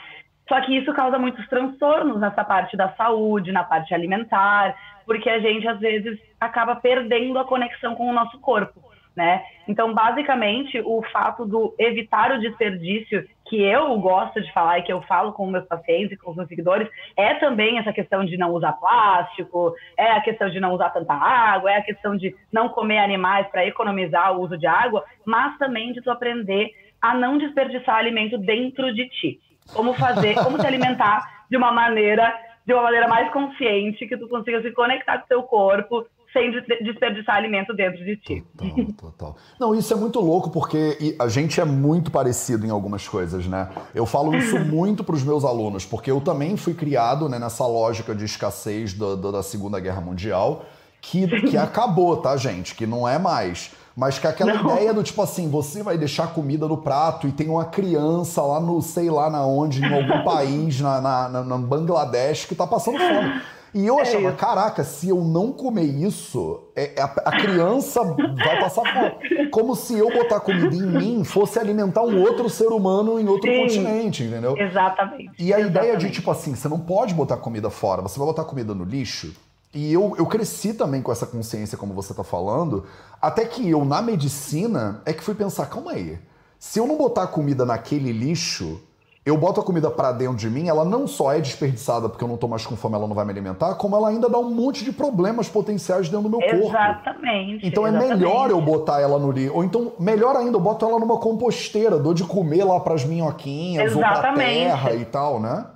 Só 0.49 0.61
que 0.61 0.76
isso 0.76 0.93
causa 0.93 1.19
muitos 1.19 1.47
transtornos 1.49 2.20
nessa 2.20 2.44
parte 2.44 2.76
da 2.76 2.91
saúde, 2.94 3.53
na 3.53 3.65
parte 3.65 3.94
alimentar, 3.94 4.76
porque 5.05 5.29
a 5.29 5.39
gente 5.39 5.67
às 5.67 5.79
vezes 5.79 6.19
acaba 6.41 6.77
perdendo 6.77 7.39
a 7.39 7.45
conexão 7.45 7.95
com 7.95 8.09
o 8.09 8.13
nosso 8.13 8.39
corpo, 8.41 8.81
né? 9.15 9.45
Então, 9.69 9.93
basicamente, 9.93 10.81
o 10.81 11.03
fato 11.13 11.45
do 11.45 11.75
evitar 11.79 12.33
o 12.33 12.41
desperdício, 12.41 13.27
que 13.47 13.63
eu 13.63 13.95
gosto 13.99 14.41
de 14.41 14.51
falar 14.53 14.79
e 14.79 14.83
que 14.83 14.93
eu 14.93 15.03
falo 15.03 15.33
com 15.33 15.47
meus 15.47 15.67
pacientes 15.67 16.13
e 16.13 16.17
com 16.17 16.31
os 16.31 16.37
meus 16.37 16.49
seguidores, 16.49 16.89
é 17.17 17.35
também 17.35 17.79
essa 17.79 17.93
questão 17.93 18.25
de 18.25 18.37
não 18.37 18.51
usar 18.51 18.73
plástico, 18.73 19.75
é 19.97 20.13
a 20.13 20.21
questão 20.23 20.49
de 20.49 20.59
não 20.59 20.73
usar 20.73 20.91
tanta 20.91 21.13
água, 21.13 21.71
é 21.71 21.77
a 21.77 21.83
questão 21.83 22.17
de 22.17 22.35
não 22.51 22.71
comer 22.71 22.99
animais 22.99 23.47
para 23.49 23.67
economizar 23.67 24.33
o 24.33 24.41
uso 24.41 24.57
de 24.57 24.67
água, 24.67 25.05
mas 25.25 25.57
também 25.59 25.93
de 25.93 26.01
tu 26.01 26.11
aprender 26.11 26.71
a 27.01 27.15
não 27.15 27.37
desperdiçar 27.37 27.97
alimento 27.97 28.39
dentro 28.39 28.95
de 28.95 29.09
ti. 29.09 29.41
Como 29.75 29.93
fazer, 29.95 30.35
como 30.43 30.59
se 30.59 30.67
alimentar 30.67 31.45
de 31.51 31.57
uma 31.57 31.73
maneira 31.73 32.35
de 32.67 32.73
uma 32.73 32.82
maneira 32.82 33.09
mais 33.09 33.32
consciente, 33.32 34.06
que 34.06 34.17
tu 34.17 34.29
consiga 34.29 34.62
se 34.62 34.70
conectar 34.73 35.19
com 35.19 35.25
o 35.25 35.29
teu 35.29 35.43
corpo 35.43 36.06
sem 36.32 36.50
desperdiçar 36.82 37.37
alimento 37.37 37.75
dentro 37.75 38.03
de 38.05 38.17
ti. 38.17 38.43
Total, 38.56 38.87
total. 38.97 39.37
Não, 39.61 39.75
isso 39.75 39.93
é 39.93 39.97
muito 39.97 40.19
louco 40.19 40.50
porque 40.50 41.14
a 41.20 41.29
gente 41.29 41.61
é 41.61 41.64
muito 41.64 42.11
parecido 42.11 42.67
em 42.67 42.70
algumas 42.70 43.06
coisas, 43.06 43.47
né? 43.47 43.69
Eu 43.94 44.06
falo 44.06 44.35
isso 44.35 44.59
muito 44.59 45.05
para 45.05 45.14
os 45.14 45.23
meus 45.23 45.44
alunos, 45.44 45.85
porque 45.85 46.11
eu 46.11 46.20
também 46.20 46.56
fui 46.56 46.73
criado 46.73 47.29
né, 47.29 47.38
nessa 47.38 47.67
lógica 47.67 48.14
de 48.14 48.25
escassez 48.25 48.94
do, 48.94 49.15
do, 49.17 49.31
da 49.31 49.43
Segunda 49.43 49.79
Guerra 49.79 50.00
Mundial, 50.00 50.65
que, 51.03 51.26
que 51.43 51.56
acabou, 51.56 52.17
tá, 52.17 52.37
gente? 52.37 52.75
Que 52.75 52.87
não 52.87 53.06
é 53.06 53.19
mais. 53.19 53.70
Mas 53.97 54.19
que 54.19 54.27
aquela 54.27 54.55
não. 54.55 54.73
ideia 54.73 54.94
do 54.94 55.03
tipo 55.03 55.21
assim, 55.21 55.50
você 55.50 55.83
vai 55.83 55.99
deixar 55.99 56.29
comida 56.29 56.67
no 56.67 56.79
prato 56.79 57.29
e 57.29 57.33
tem 57.33 57.49
uma 57.49 57.65
criança 57.65 58.41
lá 58.43 58.59
no, 58.59 58.81
sei 58.81 59.11
lá 59.11 59.29
na 59.29 59.44
onde, 59.44 59.83
em 59.83 59.94
algum 59.94 60.25
país, 60.25 60.81
na, 60.81 61.00
na, 61.00 61.29
na, 61.29 61.44
na 61.44 61.59
Bangladesh, 61.59 62.47
que 62.47 62.55
tá 62.55 62.67
passando 62.67 62.99
fome. 62.99 63.43
E 63.75 63.87
eu 63.87 63.99
é 63.99 64.03
achava, 64.03 64.29
é 64.29 64.33
caraca, 64.33 64.85
se 64.85 65.09
eu 65.09 65.23
não 65.23 65.50
comer 65.50 65.85
isso, 65.85 66.69
é, 66.77 66.94
a, 67.00 67.05
a, 67.05 67.41
criança 67.41 68.03
vai 68.05 68.61
passar 68.61 68.83
fome. 68.83 69.49
Como 69.50 69.75
se 69.75 69.99
eu 69.99 70.11
botar 70.12 70.41
comida 70.41 70.75
em 70.77 70.83
mim 70.83 71.25
fosse 71.25 71.59
alimentar 71.59 72.03
um 72.03 72.21
outro 72.21 72.50
ser 72.50 72.69
humano 72.69 73.19
em 73.19 73.27
outro 73.27 73.50
Sim, 73.50 73.61
continente, 73.61 74.25
entendeu? 74.25 74.56
Exatamente. 74.59 75.33
E 75.39 75.55
a 75.55 75.59
exatamente. 75.59 75.71
ideia 75.71 75.97
de, 75.97 76.11
tipo 76.11 76.31
assim, 76.31 76.55
você 76.55 76.69
não 76.69 76.79
pode 76.79 77.15
botar 77.15 77.39
comida 77.39 77.71
fora, 77.71 78.03
você 78.03 78.19
vai 78.19 78.29
botar 78.29 78.44
comida 78.44 78.75
no 78.75 78.85
lixo. 78.85 79.33
E 79.75 79.93
eu, 79.93 80.15
eu 80.19 80.27
cresci 80.27 80.75
também 80.75 81.01
com 81.01 81.11
essa 81.11 81.27
consciência, 81.27 81.79
como 81.79 81.95
você 81.95 82.13
está 82.13 82.23
falando, 82.23 82.85
até 83.21 83.45
que 83.47 83.69
eu, 83.69 83.85
na 83.85 84.03
medicina, 84.03 85.01
é 85.07 85.13
que 85.13 85.23
fui 85.25 85.35
pensar, 85.35 85.67
calma 85.67 85.93
aí, 85.93 86.19
se 86.59 86.79
eu 86.79 86.87
não 86.87 86.97
botar 86.97 87.27
comida 87.29 87.65
naquele 87.65 88.13
lixo, 88.13 88.83
eu 89.25 89.37
boto 89.37 89.61
a 89.61 89.65
comida 89.65 89.91
para 89.91 90.13
dentro 90.13 90.37
de 90.37 90.51
mim, 90.51 90.69
ela 90.69 90.85
não 90.85 91.07
só 91.07 91.33
é 91.33 91.41
desperdiçada 91.41 92.09
porque 92.09 92.23
eu 92.23 92.29
não 92.29 92.37
tô 92.37 92.49
mais 92.49 92.67
com 92.67 92.77
fome, 92.77 92.97
ela 92.97 93.07
não 93.07 93.15
vai 93.15 93.25
me 93.25 93.31
alimentar, 93.31 93.77
como 93.77 93.97
ela 93.97 94.09
ainda 94.09 94.29
dá 94.29 94.39
um 94.39 94.51
monte 94.51 94.85
de 94.85 94.93
problemas 94.93 95.49
potenciais 95.49 96.09
dentro 96.09 96.29
do 96.29 96.39
meu 96.39 96.41
corpo. 96.41 96.69
Exatamente. 96.69 97.67
Então 97.67 97.87
exatamente. 97.87 98.13
é 98.13 98.17
melhor 98.17 98.51
eu 98.51 98.61
botar 98.61 99.01
ela 99.01 99.19
no 99.19 99.31
lixo. 99.31 99.55
Ou 99.55 99.63
então, 99.63 99.93
melhor 99.99 100.37
ainda, 100.37 100.57
eu 100.57 100.61
boto 100.61 100.85
ela 100.85 100.99
numa 100.99 101.19
composteira, 101.19 101.99
dou 101.99 102.13
de 102.13 102.25
comer 102.25 102.65
lá 102.65 102.81
pras 102.81 103.05
minhoquinhas 103.05 103.93
exatamente. 103.93 104.17
ou 104.17 104.21
pra 104.21 104.33
terra 104.35 104.95
e 104.95 105.05
tal, 105.05 105.41
né? 105.41 105.67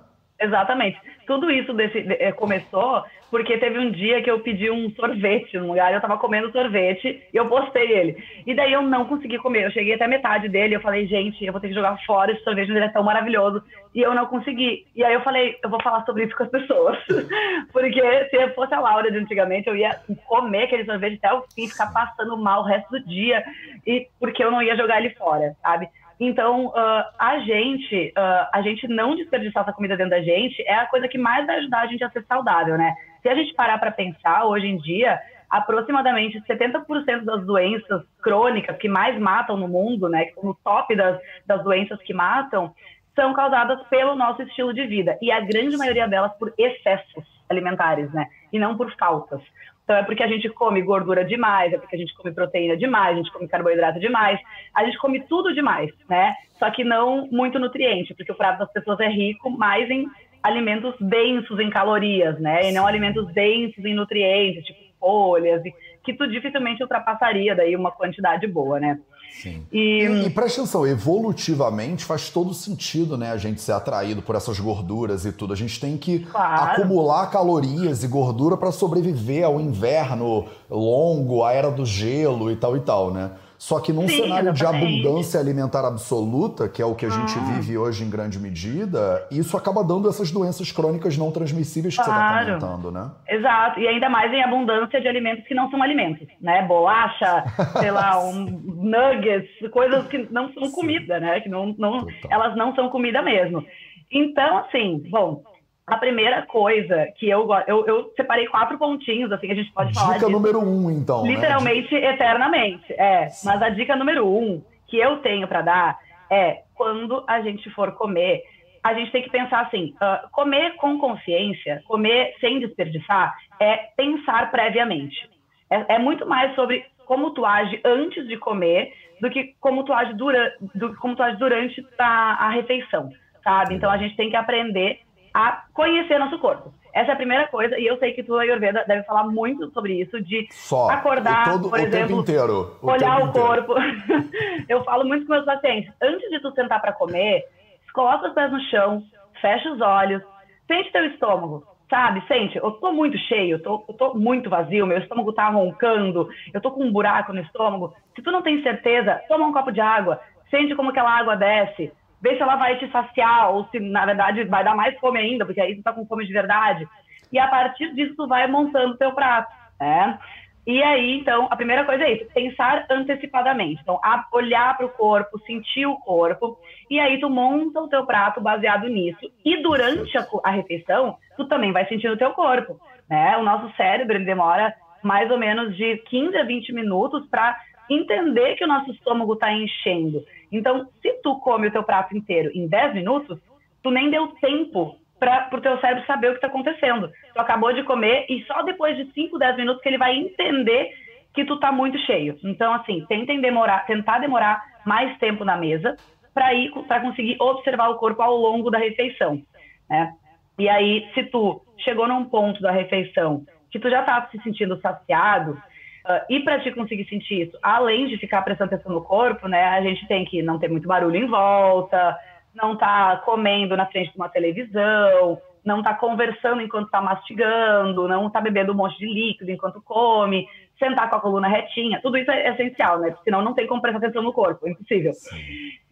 Exatamente. 0.41 1.01
Tudo 1.27 1.51
isso 1.51 1.73
desse, 1.73 2.03
de, 2.03 2.15
eh, 2.15 2.33
começou 2.33 3.03
porque 3.31 3.59
teve 3.59 3.79
um 3.79 3.91
dia 3.91 4.23
que 4.23 4.31
eu 4.31 4.41
pedi 4.41 4.71
um 4.71 4.91
sorvete 4.91 5.59
num 5.59 5.69
lugar, 5.69 5.93
eu 5.93 6.01
tava 6.01 6.19
comendo 6.19 6.51
sorvete 6.53 7.23
e 7.33 7.37
eu 7.37 7.49
postei 7.49 7.91
ele. 7.91 8.17
E 8.47 8.55
daí 8.55 8.73
eu 8.73 8.83
não 8.83 9.05
consegui 9.05 9.39
comer, 9.39 9.65
eu 9.65 9.71
cheguei 9.71 9.95
até 9.95 10.07
metade 10.07 10.49
dele, 10.49 10.77
eu 10.77 10.81
falei, 10.81 11.07
gente, 11.07 11.45
eu 11.45 11.53
vou 11.53 11.61
ter 11.61 11.69
que 11.69 11.75
jogar 11.75 11.99
fora 12.05 12.33
esse 12.33 12.45
sorvete, 12.45 12.71
ele 12.71 12.81
é 12.81 12.89
tão 12.89 13.03
maravilhoso. 13.03 13.63
E 13.95 14.01
eu 14.01 14.15
não 14.15 14.27
consegui. 14.27 14.87
E 14.95 15.03
aí 15.05 15.15
eu 15.15 15.23
falei, 15.23 15.59
eu 15.63 15.71
vou 15.71 15.83
falar 15.83 16.05
sobre 16.05 16.25
isso 16.25 16.37
com 16.37 16.45
as 16.45 16.51
pessoas. 16.51 16.99
porque 17.73 18.01
se 18.31 18.37
eu 18.37 18.55
fosse 18.55 18.75
a 18.75 18.81
Laura 18.81 19.11
de 19.11 19.19
antigamente, 19.19 19.69
eu 19.69 19.77
ia 19.77 19.99
comer 20.27 20.65
aquele 20.65 20.85
sorvete 20.85 21.19
até 21.23 21.33
o 21.33 21.43
fim, 21.55 21.69
ficar 21.69 21.93
passando 21.93 22.37
mal 22.37 22.61
o 22.61 22.67
resto 22.67 22.91
do 22.91 23.05
dia, 23.05 23.43
e 23.87 24.07
porque 24.21 24.45
eu 24.45 24.51
não 24.51 24.63
ia 24.63 24.77
jogar 24.77 24.99
ele 24.99 25.11
fora, 25.15 25.57
sabe? 25.63 25.89
Então, 26.19 26.69
uh, 26.69 27.05
a 27.19 27.39
gente, 27.41 28.13
uh, 28.17 28.49
a 28.53 28.63
gente 28.63 28.89
não 28.89 29.15
desperdiçar 29.15 29.63
essa 29.63 29.73
comida 29.73 29.97
dentro 29.97 30.11
da 30.11 30.23
gente 30.23 30.63
é 30.67 30.75
a 30.75 30.87
coisa 30.87 31.07
que 31.09 31.19
mais 31.19 31.47
vai 31.47 31.57
ajudar 31.59 31.81
a 31.81 31.87
gente 31.87 32.03
a 32.03 32.11
ser 32.11 32.25
saudável, 32.25 32.79
né? 32.79 32.95
Se 33.27 33.31
a 33.31 33.35
gente 33.35 33.55
parar 33.55 33.79
para 33.79 33.91
pensar, 33.91 34.45
hoje 34.45 34.69
em 34.69 34.77
dia, 34.77 35.19
aproximadamente 35.51 36.41
70% 36.43 37.25
das 37.25 37.45
doenças 37.45 38.05
crônicas 38.23 38.77
que 38.77 38.89
mais 38.89 39.19
matam 39.19 39.57
no 39.57 39.67
mundo, 39.67 40.09
né, 40.09 40.31
no 40.41 40.55
top 40.55 40.95
das, 40.95 41.21
das 41.45 41.61
doenças 41.65 42.01
que 42.03 42.15
matam, 42.15 42.73
são 43.17 43.35
causadas 43.35 43.83
pelo 43.89 44.15
nosso 44.15 44.43
estilo 44.43 44.73
de 44.73 44.87
vida. 44.87 45.19
E 45.21 45.33
a 45.33 45.41
grande 45.41 45.77
maioria 45.77 46.07
delas 46.07 46.39
por 46.39 46.55
excessos 46.57 47.25
alimentares, 47.49 48.13
né? 48.13 48.29
E 48.53 48.61
não 48.61 48.77
por 48.77 48.95
faltas. 48.97 49.41
Então 49.83 49.97
é 49.97 50.05
porque 50.05 50.23
a 50.23 50.29
gente 50.29 50.49
come 50.51 50.81
gordura 50.83 51.25
demais, 51.25 51.73
é 51.73 51.79
porque 51.79 51.97
a 51.97 51.99
gente 51.99 52.15
come 52.15 52.33
proteína 52.33 52.77
demais, 52.77 53.15
a 53.15 53.17
gente 53.17 53.33
come 53.33 53.49
carboidrato 53.49 53.99
demais, 53.99 54.39
a 54.73 54.85
gente 54.85 54.99
come 54.99 55.21
tudo 55.27 55.53
demais, 55.53 55.91
né? 56.09 56.33
Só 56.61 56.71
que 56.71 56.85
não 56.85 57.27
muito 57.27 57.59
nutriente, 57.59 58.15
porque 58.15 58.31
o 58.31 58.37
prato 58.37 58.61
das 58.61 58.73
pessoas 58.73 59.01
é 59.01 59.09
rico 59.09 59.51
mais 59.51 59.91
em 59.91 60.09
alimentos 60.47 60.95
densos 61.01 61.59
em 61.59 61.71
calorias, 61.71 62.39
né? 62.41 62.71
E 62.71 62.73
não 62.73 62.87
alimentos 62.87 63.27
densos 63.33 63.85
em 63.85 63.95
nutrientes, 63.95 64.65
tipo 64.65 64.87
folhas, 64.99 65.63
que 66.03 66.15
tu 66.15 66.27
dificilmente 66.27 66.83
ultrapassaria 66.83 67.55
daí 67.55 67.77
uma 67.77 67.91
quantidade 67.91 68.47
boa, 68.47 68.81
né? 68.81 68.99
Sim. 69.43 69.67
E, 69.71 70.03
e, 70.03 70.27
e 70.27 70.31
presta 70.31 70.63
atenção, 70.63 70.87
evolutivamente 70.87 72.05
faz 72.05 72.31
todo 72.31 72.55
sentido, 72.55 73.19
né? 73.19 73.33
A 73.33 73.37
gente 73.37 73.61
ser 73.61 73.73
atraído 73.73 74.23
por 74.23 74.35
essas 74.35 74.59
gorduras 74.59 75.27
e 75.27 75.33
tudo. 75.33 75.53
A 75.53 75.57
gente 75.57 75.79
tem 75.79 75.97
que 75.99 76.21
claro. 76.21 76.73
acumular 76.73 77.31
calorias 77.31 78.03
e 78.03 78.09
gordura 78.09 78.57
para 78.57 78.73
sobreviver 78.73 79.45
ao 79.45 79.61
inverno 79.61 80.47
longo, 80.71 81.45
à 81.45 81.53
era 81.53 81.71
do 81.71 81.85
gelo 81.85 82.51
e 82.51 82.57
tal 82.57 82.77
e 82.77 82.81
tal, 82.81 83.13
né? 83.13 83.33
Só 83.59 83.81
que 83.81 83.93
num 83.93 84.07
Sim, 84.09 84.23
cenário 84.23 84.51
exatamente. 84.51 85.01
de 85.03 85.09
abundância 85.09 85.41
alimentar 85.41 85.87
absoluta, 85.87 86.69
que 86.69 86.83
é 86.83 86.85
o 86.85 86.95
que 86.95 87.07
a 87.07 87.09
gente 87.09 87.35
ah. 87.39 87.53
vive 87.53 87.79
hoje 87.79 88.05
em 88.05 88.11
grande 88.11 88.39
medida, 88.39 89.27
isso 89.31 89.57
acaba 89.57 89.83
dando 89.83 90.09
essas 90.09 90.31
doenças 90.31 90.71
crônicas 90.71 91.17
não 91.17 91.31
transmissíveis 91.31 91.97
que 91.97 92.05
tá 92.05 92.07
claro. 92.07 92.45
você 92.45 92.53
está 92.53 92.67
comentando, 92.67 92.93
né? 92.93 93.11
Exato, 93.29 93.81
e 93.81 93.89
ainda 93.89 94.09
mais 94.09 94.33
em 94.33 94.43
abundância 94.43 95.01
de 95.01 95.09
alimentos 95.09 95.47
que 95.47 95.55
não 95.55 95.71
são 95.71 95.83
alimentos, 95.83 96.27
né? 96.41 96.63
Bolacha, 96.67 97.45
sei 97.81 97.91
lá, 97.91 98.19
um 98.25 98.45
nuggets, 98.45 99.51
coisas 99.71 100.07
que 100.09 100.29
não 100.31 100.53
são 100.53 100.71
comida, 100.71 101.19
né? 101.19 101.41
Que 101.41 101.49
não, 101.49 101.75
não, 101.79 102.07
elas 102.31 102.57
não 102.57 102.75
são 102.75 102.89
comida 102.91 103.23
mesmo. 103.23 103.65
Então, 104.11 104.59
assim, 104.59 105.03
bom, 105.11 105.43
a 105.87 105.97
primeira 105.99 106.43
coisa 106.43 107.07
que 107.17 107.29
eu 107.29 107.49
eu, 107.69 107.87
eu 107.87 108.13
separei 108.17 108.47
quatro 108.49 108.77
pontinhos, 108.77 109.31
assim, 109.31 109.47
que 109.47 109.53
a 109.53 109.57
gente 109.57 109.73
pode 109.73 109.91
dica 109.91 110.01
falar. 110.01 110.15
Dica 110.15 110.29
número 110.29 110.59
um, 110.59 110.91
então. 110.91 111.23
Né? 111.23 111.35
Literalmente, 111.35 111.95
né? 111.95 112.15
eternamente. 112.15 112.93
É. 112.93 113.29
Sim. 113.29 113.49
Mas 113.49 113.63
a 113.63 113.69
dica 113.69 113.95
número 113.95 114.27
um 114.27 114.63
que 114.89 114.99
eu 114.99 115.19
tenho 115.19 115.47
para 115.47 115.63
dar 115.63 115.99
é 116.29 116.63
quando 116.75 117.23
a 117.29 117.41
gente 117.41 117.71
for 117.71 117.93
comer, 117.93 118.43
a 118.83 118.95
gente 118.95 119.13
tem 119.13 119.23
que 119.23 119.31
pensar 119.31 119.61
assim: 119.61 119.95
uh, 120.03 120.29
comer 120.33 120.75
com 120.77 120.99
consciência, 120.99 121.81
comer 121.87 122.35
sem 122.41 122.59
desperdiçar, 122.59 123.37
é 123.61 123.77
pensar 123.97 124.51
previamente. 124.51 125.31
É, 125.71 125.95
é, 125.95 125.99
muito 125.99 126.27
mais 126.27 126.55
sobre 126.57 126.85
como 127.05 127.31
tu 127.31 127.45
age 127.45 127.81
antes 127.85 128.27
de 128.27 128.37
comer 128.37 128.93
do 129.21 129.31
que 129.31 129.55
como 129.61 129.85
tu 129.85 129.93
age, 129.93 130.15
dura, 130.15 130.53
do, 130.75 130.97
como 130.97 131.15
tu 131.15 131.23
age 131.23 131.37
durante 131.39 131.85
a, 131.99 132.47
a 132.47 132.51
refeição, 132.51 133.09
sabe? 133.43 133.75
Então 133.75 133.91
a 133.91 133.97
gente 133.97 134.17
tem 134.17 134.31
que 134.31 134.37
aprender 134.37 135.06
a 135.37 135.65
conhecer 135.75 136.19
nosso 136.19 136.39
corpo. 136.39 136.73
Essa 136.95 137.11
é 137.11 137.13
a 137.13 137.17
primeira 137.17 137.47
coisa, 137.49 137.79
e 137.79 137.87
eu 137.87 137.99
sei 137.99 138.13
que 138.13 138.23
tu, 138.23 138.39
Ayurveda, 138.39 138.87
deve 138.89 139.03
falar 139.03 139.25
muito 139.25 139.71
sobre 139.73 140.01
isso, 140.01 140.19
de 140.23 140.49
Só. 140.51 140.89
acordar, 140.89 141.45
todo, 141.53 141.69
por 141.69 141.79
o 141.79 141.83
exemplo, 141.83 142.09
tempo 142.09 142.21
inteiro. 142.23 142.79
O 142.81 142.91
olhar 142.91 143.19
tempo 143.19 143.29
o 143.29 143.33
corpo. 143.33 143.75
eu 144.67 144.83
falo 144.83 145.05
muito 145.05 145.27
com 145.27 145.35
meus 145.35 145.45
pacientes, 145.45 145.93
antes 146.03 146.31
de 146.31 146.41
tu 146.41 146.51
sentar 146.53 146.81
para 146.81 146.95
comer, 146.95 147.45
coloca 147.93 148.29
os 148.29 148.33
pés 148.33 148.51
no 148.51 148.61
chão, 148.63 149.03
fecha 149.43 149.71
os 149.71 149.81
olhos, 149.83 150.23
sente 150.67 150.91
teu 150.91 151.05
estômago, 151.05 151.65
sabe? 151.91 152.25
Sente, 152.27 152.57
eu 152.57 152.71
tô 152.71 152.91
muito 152.91 153.19
cheio, 153.19 153.57
eu 153.57 153.63
tô, 153.63 153.85
eu 153.87 153.95
tô 153.95 154.15
muito 154.15 154.49
vazio, 154.49 154.87
meu 154.87 154.97
estômago 154.97 155.35
tá 155.35 155.51
roncando, 155.51 156.31
eu 156.55 156.63
tô 156.63 156.71
com 156.71 156.83
um 156.83 156.91
buraco 156.91 157.35
no 157.35 157.43
estômago. 157.43 157.93
Se 158.15 158.23
tu 158.23 158.31
não 158.31 158.41
tem 158.41 158.63
certeza, 158.63 159.21
toma 159.29 159.47
um 159.47 159.53
copo 159.53 159.71
de 159.71 159.83
água, 159.83 160.19
sente 160.51 160.75
como 160.75 160.89
aquela 160.89 161.11
água 161.11 161.37
desce, 161.37 161.93
vê 162.27 162.37
se 162.37 162.43
ela 162.43 162.57
vai 162.57 162.77
te 162.79 162.91
saciar 162.91 163.53
ou 163.53 163.67
se, 163.67 163.79
na 163.79 164.05
verdade, 164.05 164.43
vai 164.45 164.65
dar 164.65 164.75
mais 164.75 164.99
fome 164.99 165.19
ainda, 165.21 165.47
porque 165.47 165.61
aí 165.61 165.77
tu 165.77 165.83
tá 165.83 165.93
com 165.93 166.07
fome 166.07 166.27
de 166.27 166.33
verdade. 166.33 166.87
E 167.33 167.39
a 167.39 167.47
partir 167.47 167.95
disso, 167.95 168.15
tu 168.17 168.27
vai 168.27 168.47
montando 168.49 168.97
teu 168.97 169.13
prato, 169.13 169.53
né? 169.81 170.19
E 170.67 170.83
aí, 170.83 171.21
então, 171.21 171.47
a 171.49 171.55
primeira 171.55 171.85
coisa 171.85 172.03
é 172.03 172.15
isso, 172.15 172.27
pensar 172.35 172.85
antecipadamente. 172.91 173.81
Então, 173.81 174.01
olhar 174.33 174.77
para 174.77 174.87
o 174.87 174.91
corpo, 174.91 175.39
sentir 175.47 175.87
o 175.87 175.97
corpo, 175.97 176.59
e 176.91 176.99
aí 176.99 177.21
tu 177.21 177.31
monta 177.31 177.81
o 177.81 177.89
teu 177.89 178.05
prato 178.05 178.41
baseado 178.41 178.89
nisso. 178.89 179.31
E 179.45 179.63
durante 179.63 180.19
a, 180.19 180.27
a 180.43 180.51
refeição, 180.51 181.17
tu 181.37 181.47
também 181.47 181.71
vai 181.71 181.87
sentindo 181.87 182.15
o 182.15 182.19
teu 182.19 182.33
corpo, 182.33 182.81
né? 183.09 183.37
O 183.37 183.45
nosso 183.45 183.73
cérebro, 183.77 184.25
demora 184.25 184.75
mais 185.05 185.31
ou 185.31 185.39
menos 185.39 185.77
de 185.77 185.99
15 185.99 186.37
a 186.37 186.43
20 186.43 186.73
minutos 186.73 187.25
para 187.29 187.57
entender 187.89 188.57
que 188.57 188.65
o 188.65 188.69
nosso 188.69 188.91
estômago 188.91 189.35
está 189.35 189.53
enchendo. 189.53 190.25
Então, 190.51 190.89
se 191.03 191.13
tu 191.23 191.39
come 191.41 191.69
o 191.69 191.71
teu 191.71 191.83
prato 191.83 192.17
inteiro 192.17 192.51
em 192.55 192.67
10 192.67 192.95
minutos, 192.95 193.39
tu 193.83 193.91
nem 193.91 194.11
deu 194.11 194.29
tempo 194.41 194.97
para 195.19 195.49
o 195.53 195.61
teu 195.61 195.79
cérebro 195.81 196.05
saber 196.07 196.29
o 196.29 196.31
que 196.33 196.37
está 196.39 196.49
acontecendo. 196.49 197.11
Tu 197.33 197.41
acabou 197.41 197.73
de 197.73 197.83
comer 197.85 198.27
e 198.29 198.45
só 198.45 198.63
depois 198.63 198.97
de 198.97 199.11
5, 199.13 199.39
10 199.39 199.57
minutos 199.57 199.83
que 199.83 199.89
ele 199.89 199.99
vai 199.99 200.17
entender 200.17 200.93
que 201.35 201.45
tu 201.45 201.59
tá 201.59 201.71
muito 201.71 201.99
cheio. 202.01 202.39
Então, 202.45 202.73
assim, 202.73 203.05
tentem 203.09 203.41
demorar, 203.41 203.87
tentar 203.87 204.19
demorar 204.19 204.63
mais 204.85 205.17
tempo 205.19 205.45
na 205.45 205.57
mesa 205.57 205.97
para 206.33 206.53
ir 206.55 206.71
para 206.87 207.01
conseguir 207.01 207.37
observar 207.41 207.89
o 207.89 207.97
corpo 207.97 208.23
ao 208.23 208.37
longo 208.37 208.71
da 208.71 208.79
refeição, 208.79 209.43
né? 209.89 210.13
E 210.59 210.69
aí, 210.69 211.07
se 211.15 211.25
tu 211.25 211.63
chegou 211.79 212.09
num 212.09 212.25
ponto 212.25 212.61
da 212.61 212.71
refeição 212.71 213.45
que 213.71 213.79
tu 213.79 213.91
já 213.91 214.03
tá 214.03 214.27
se 214.31 214.43
sentindo 214.43 214.81
saciado, 214.81 215.61
ah, 216.07 216.25
e 216.31 216.41
para 216.41 216.61
te 216.61 216.71
conseguir 216.71 217.09
sentir 217.09 217.49
isso, 217.49 217.59
além 217.61 218.07
de 218.07 218.17
ficar 218.17 218.43
prestando 218.43 218.73
atenção 218.73 218.93
no 218.93 219.03
corpo, 219.03 219.49
né, 219.49 219.65
a 219.65 219.81
gente 219.81 220.07
tem 220.07 220.25
que 220.25 220.41
não 220.41 220.59
ter 220.59 220.69
muito 220.69 220.87
barulho 220.87 221.17
em 221.17 221.27
volta, 221.27 222.17
não 222.55 222.77
tá 222.77 223.21
comendo 223.25 223.77
na 223.77 223.87
frente 223.87 224.13
de 224.13 224.17
uma 224.17 224.29
televisão, 224.29 225.41
não 225.65 225.83
tá 225.83 225.95
conversando 225.95 226.63
enquanto 226.63 226.91
tá 226.91 227.03
mastigando, 227.03 228.07
não 228.07 228.31
tá 228.31 228.41
bebendo 228.41 228.73
um 228.73 228.77
monte 228.77 228.97
de 228.99 229.07
líquido 229.07 229.51
enquanto 229.51 229.83
come, 229.83 230.47
sentar 230.79 231.11
com 231.11 231.17
a 231.17 231.21
coluna 231.21 231.49
retinha, 231.49 232.01
tudo 232.01 232.17
isso 232.17 232.31
é 232.31 232.51
essencial, 232.51 233.01
né? 233.01 233.11
Porque 233.11 233.25
senão 233.25 233.43
não 233.43 233.55
tem 233.55 233.67
como 233.67 233.83
prestar 233.83 233.99
atenção 233.99 234.23
no 234.23 234.33
corpo, 234.33 234.67
é 234.69 234.71
impossível. 234.71 235.13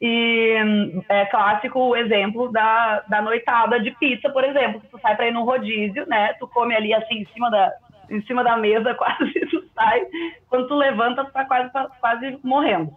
E 0.01 0.63
hum, 0.65 1.03
é 1.09 1.25
clássico 1.27 1.81
o 1.81 1.97
exemplo 1.97 2.53
da, 2.53 3.01
da 3.09 3.21
noitada 3.21 3.81
de 3.81 3.91
pizza, 3.93 4.31
por 4.31 4.45
exemplo. 4.45 4.81
Tu 4.91 4.99
sai 5.01 5.17
para 5.17 5.27
ir 5.27 5.33
num 5.33 5.45
rodízio, 5.45 6.07
né? 6.07 6.35
Tu 6.35 6.47
come 6.49 6.75
ali 6.77 6.95
assim 6.95 7.23
em 7.23 7.27
cima 7.33 7.51
da, 7.51 7.73
em 8.11 8.23
cima 8.23 8.45
da 8.45 8.57
mesa, 8.57 8.93
quase 8.95 9.33
tu 9.51 9.64
sai. 9.75 10.07
Quando 10.49 10.69
tu 10.69 10.75
levanta, 10.75 11.25
tu 11.25 11.33
tá 11.33 11.45
quase, 11.45 11.71
quase 12.01 12.39
morrendo. 12.43 12.93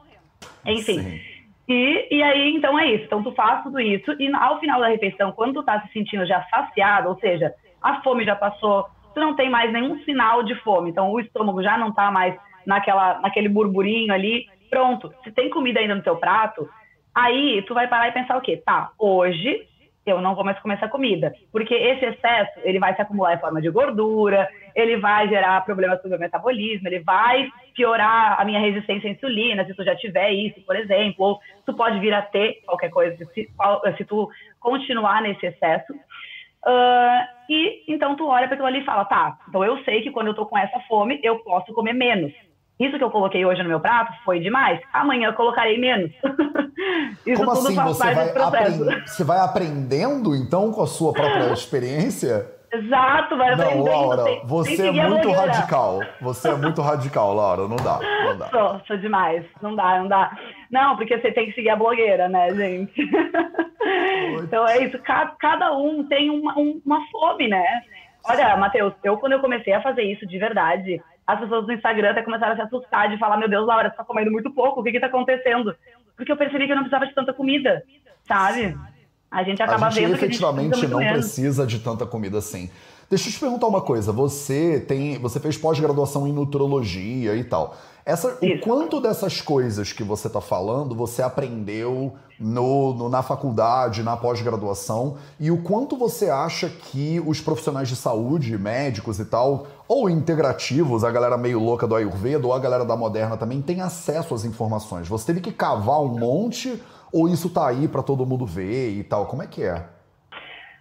Enfim. 0.65 0.99
Sim. 0.99 1.19
E, 1.67 2.07
e 2.09 2.23
aí, 2.23 2.55
então 2.55 2.79
é 2.79 2.93
isso. 2.93 3.05
Então, 3.05 3.21
tu 3.21 3.31
faz 3.33 3.61
tudo 3.63 3.79
isso 3.79 4.11
e 4.19 4.33
ao 4.33 4.59
final 4.59 4.79
da 4.79 4.87
refeição, 4.87 5.33
quando 5.33 5.55
tu 5.55 5.63
tá 5.63 5.81
se 5.81 5.91
sentindo 5.91 6.25
já 6.25 6.41
saciado, 6.43 7.09
ou 7.09 7.19
seja, 7.19 7.53
a 7.81 8.01
fome 8.01 8.23
já 8.23 8.35
passou, 8.35 8.85
tu 9.13 9.19
não 9.19 9.35
tem 9.35 9.49
mais 9.49 9.71
nenhum 9.71 9.99
sinal 10.03 10.43
de 10.43 10.55
fome, 10.61 10.91
então 10.91 11.11
o 11.11 11.19
estômago 11.19 11.61
já 11.61 11.77
não 11.77 11.91
tá 11.91 12.09
mais 12.09 12.35
naquela, 12.65 13.19
naquele 13.19 13.49
burburinho 13.49 14.13
ali, 14.13 14.45
pronto. 14.69 15.13
Se 15.23 15.31
tem 15.31 15.49
comida 15.49 15.79
ainda 15.79 15.95
no 15.95 16.03
teu 16.03 16.15
prato, 16.15 16.69
aí 17.13 17.61
tu 17.67 17.73
vai 17.73 17.87
parar 17.87 18.09
e 18.09 18.13
pensar 18.13 18.37
o 18.37 18.41
quê? 18.41 18.61
Tá, 18.65 18.91
hoje 18.97 19.67
eu 20.05 20.21
não 20.21 20.35
vou 20.35 20.45
mais 20.45 20.57
comer 20.59 20.75
essa 20.75 20.87
comida, 20.87 21.33
porque 21.51 21.73
esse 21.73 22.05
excesso, 22.05 22.59
ele 22.63 22.79
vai 22.79 22.95
se 22.95 23.01
acumular 23.01 23.33
em 23.33 23.39
forma 23.39 23.61
de 23.61 23.69
gordura, 23.69 24.47
ele 24.77 24.97
vai 24.97 25.27
gerar 25.27 25.65
problemas 25.65 25.99
pro 25.99 26.09
meu 26.09 26.19
metabolismo, 26.19 26.87
ele 26.87 26.99
vai 26.99 27.49
piorar 27.75 28.39
a 28.39 28.45
minha 28.45 28.59
resistência 28.59 29.09
à 29.09 29.13
insulina, 29.13 29.65
se 29.65 29.73
tu 29.73 29.83
já 29.83 29.95
tiver 29.95 30.29
isso, 30.31 30.61
por 30.61 30.75
exemplo, 30.75 31.15
ou 31.25 31.39
tu 31.65 31.73
pode 31.73 31.99
vir 31.99 32.13
a 32.13 32.21
ter 32.21 32.61
qualquer 32.63 32.89
coisa, 32.91 33.17
se, 33.33 33.49
se 33.97 34.05
tu 34.05 34.29
continuar 34.59 35.21
nesse 35.23 35.47
excesso. 35.47 35.91
Ah, 36.63 37.27
e 37.49 37.83
então 37.87 38.15
tu 38.15 38.27
olha 38.27 38.45
para 38.47 38.53
aquilo 38.55 38.67
ali 38.67 38.79
e 38.81 38.85
fala, 38.85 39.03
tá, 39.05 39.37
então 39.49 39.63
eu 39.63 39.83
sei 39.83 40.01
que 40.01 40.11
quando 40.11 40.27
eu 40.27 40.33
tô 40.35 40.45
com 40.45 40.57
essa 40.57 40.79
fome, 40.81 41.19
eu 41.23 41.39
posso 41.39 41.73
comer 41.73 41.93
menos. 41.93 42.31
Isso 42.79 42.95
que 42.99 43.03
eu 43.03 43.09
coloquei 43.09 43.43
hoje 43.43 43.63
no 43.63 43.69
meu 43.69 43.79
prato 43.79 44.13
foi 44.23 44.39
demais. 44.39 44.79
Amanhã 44.93 45.29
eu 45.29 45.33
colocarei 45.33 45.79
menos. 45.79 46.11
Isso 47.25 47.41
Como 47.43 47.51
tudo 47.55 47.67
assim? 47.69 47.75
faz 47.75 47.89
Você 47.97 48.03
parte 48.03 48.15
vai, 48.15 48.27
do 48.27 48.33
processo. 48.33 48.83
aprend- 48.83 49.07
você 49.07 49.23
vai 49.23 49.39
aprendendo, 49.39 50.35
então, 50.35 50.71
com 50.71 50.83
a 50.83 50.87
sua 50.87 51.11
própria 51.11 51.49
experiência? 51.53 52.45
Exato, 52.73 53.37
vai 53.37 53.55
Não, 53.55 53.63
aprendendo. 53.63 53.89
Laura, 53.89 54.23
tem- 54.25 54.41
você 54.45 54.87
é 54.87 54.91
muito 54.91 55.31
radical. 55.31 56.01
Você 56.21 56.49
é 56.49 56.55
muito 56.55 56.81
radical, 56.81 57.33
Laura. 57.33 57.67
Não 57.67 57.77
dá, 57.77 57.99
não 58.25 58.37
dá. 58.37 58.47
Sou, 58.49 58.81
sou 58.87 58.97
demais. 58.97 59.45
Não 59.61 59.75
dá, 59.75 59.99
não 59.99 60.07
dá. 60.07 60.37
Não, 60.69 60.95
porque 60.97 61.17
você 61.17 61.31
tem 61.31 61.45
que 61.47 61.53
seguir 61.53 61.69
a 61.69 61.75
blogueira, 61.77 62.27
né, 62.27 62.53
gente? 62.53 63.09
então 64.43 64.67
é 64.67 64.83
isso. 64.83 64.99
Cada, 64.99 65.31
cada 65.39 65.77
um 65.77 66.03
tem 66.07 66.29
uma, 66.29 66.57
um- 66.57 66.81
uma 66.85 66.99
fome, 67.09 67.47
né? 67.47 67.63
Olha, 68.25 68.57
Matheus, 68.57 68.93
eu 69.03 69.17
quando 69.17 69.33
eu 69.33 69.39
comecei 69.39 69.73
a 69.73 69.81
fazer 69.81 70.01
isso 70.03 70.27
de 70.27 70.37
verdade, 70.37 71.01
as 71.25 71.39
pessoas 71.39 71.65
do 71.65 71.71
Instagram 71.71 72.11
até 72.11 72.21
começaram 72.21 72.53
a 72.53 72.55
se 72.57 72.61
assustar 72.63 73.09
de 73.09 73.17
falar, 73.17 73.37
meu 73.37 73.47
Deus, 73.49 73.65
Laura, 73.65 73.89
você 73.89 73.95
tá 73.95 74.03
comendo 74.03 74.31
muito 74.31 74.51
pouco, 74.53 74.81
o 74.81 74.83
que 74.83 74.91
que 74.91 74.99
tá 74.99 75.07
acontecendo? 75.07 75.73
Porque 76.17 76.31
eu 76.31 76.37
percebi 76.37 76.65
que 76.65 76.71
eu 76.71 76.75
não 76.75 76.83
precisava 76.83 77.07
de 77.07 77.15
tanta 77.15 77.31
comida, 77.33 77.81
sabe? 78.27 78.75
A 79.29 79.43
gente 79.43 79.61
acaba 79.61 79.87
a 79.87 79.89
gente 79.89 80.01
vendo 80.05 80.09
que 80.09 80.15
a 80.15 80.17
gente 80.19 80.25
efetivamente 80.25 80.87
não 80.87 80.99
menos. 80.99 81.13
precisa 81.19 81.65
de 81.67 81.79
tanta 81.79 82.05
comida 82.05 82.37
assim. 82.37 82.69
Deixa 83.09 83.29
eu 83.29 83.33
te 83.33 83.39
perguntar 83.39 83.67
uma 83.67 83.81
coisa. 83.81 84.11
Você 84.11 84.83
tem, 84.87 85.17
você 85.19 85.39
fez 85.39 85.57
pós-graduação 85.57 86.27
em 86.27 86.33
nutrologia 86.33 87.35
e 87.35 87.43
tal. 87.43 87.75
Essa, 88.05 88.37
o 88.41 88.59
quanto 88.61 89.01
dessas 89.01 89.41
coisas 89.41 89.91
que 89.91 90.01
você 90.03 90.27
está 90.27 90.39
falando 90.39 90.95
você 90.95 91.21
aprendeu 91.21 92.13
no, 92.39 92.93
no- 92.93 93.09
na 93.09 93.21
faculdade, 93.21 94.01
na 94.03 94.15
pós-graduação, 94.15 95.17
e 95.39 95.51
o 95.51 95.61
quanto 95.61 95.97
você 95.97 96.29
acha 96.29 96.69
que 96.69 97.21
os 97.25 97.41
profissionais 97.41 97.89
de 97.89 97.95
saúde, 97.97 98.57
médicos 98.57 99.19
e 99.19 99.25
tal, 99.25 99.67
ou 99.89 100.09
integrativos, 100.09 101.03
a 101.03 101.11
galera 101.11 101.37
meio 101.37 101.59
louca 101.59 101.85
do 101.87 101.95
Ayurveda, 101.95 102.45
ou 102.47 102.53
a 102.53 102.59
galera 102.59 102.85
da 102.85 102.95
moderna 102.95 103.35
também, 103.35 103.61
tem 103.61 103.81
acesso 103.81 104.33
às 104.33 104.45
informações? 104.45 105.07
Você 105.09 105.25
teve 105.25 105.41
que 105.41 105.51
cavar 105.51 105.99
um 106.01 106.17
monte, 106.17 106.81
ou 107.13 107.27
isso 107.27 107.53
tá 107.53 107.67
aí 107.67 107.87
para 107.87 108.03
todo 108.03 108.25
mundo 108.25 108.45
ver 108.45 108.91
e 108.91 109.03
tal? 109.03 109.25
Como 109.25 109.43
é 109.43 109.47
que 109.47 109.63
é? 109.63 109.85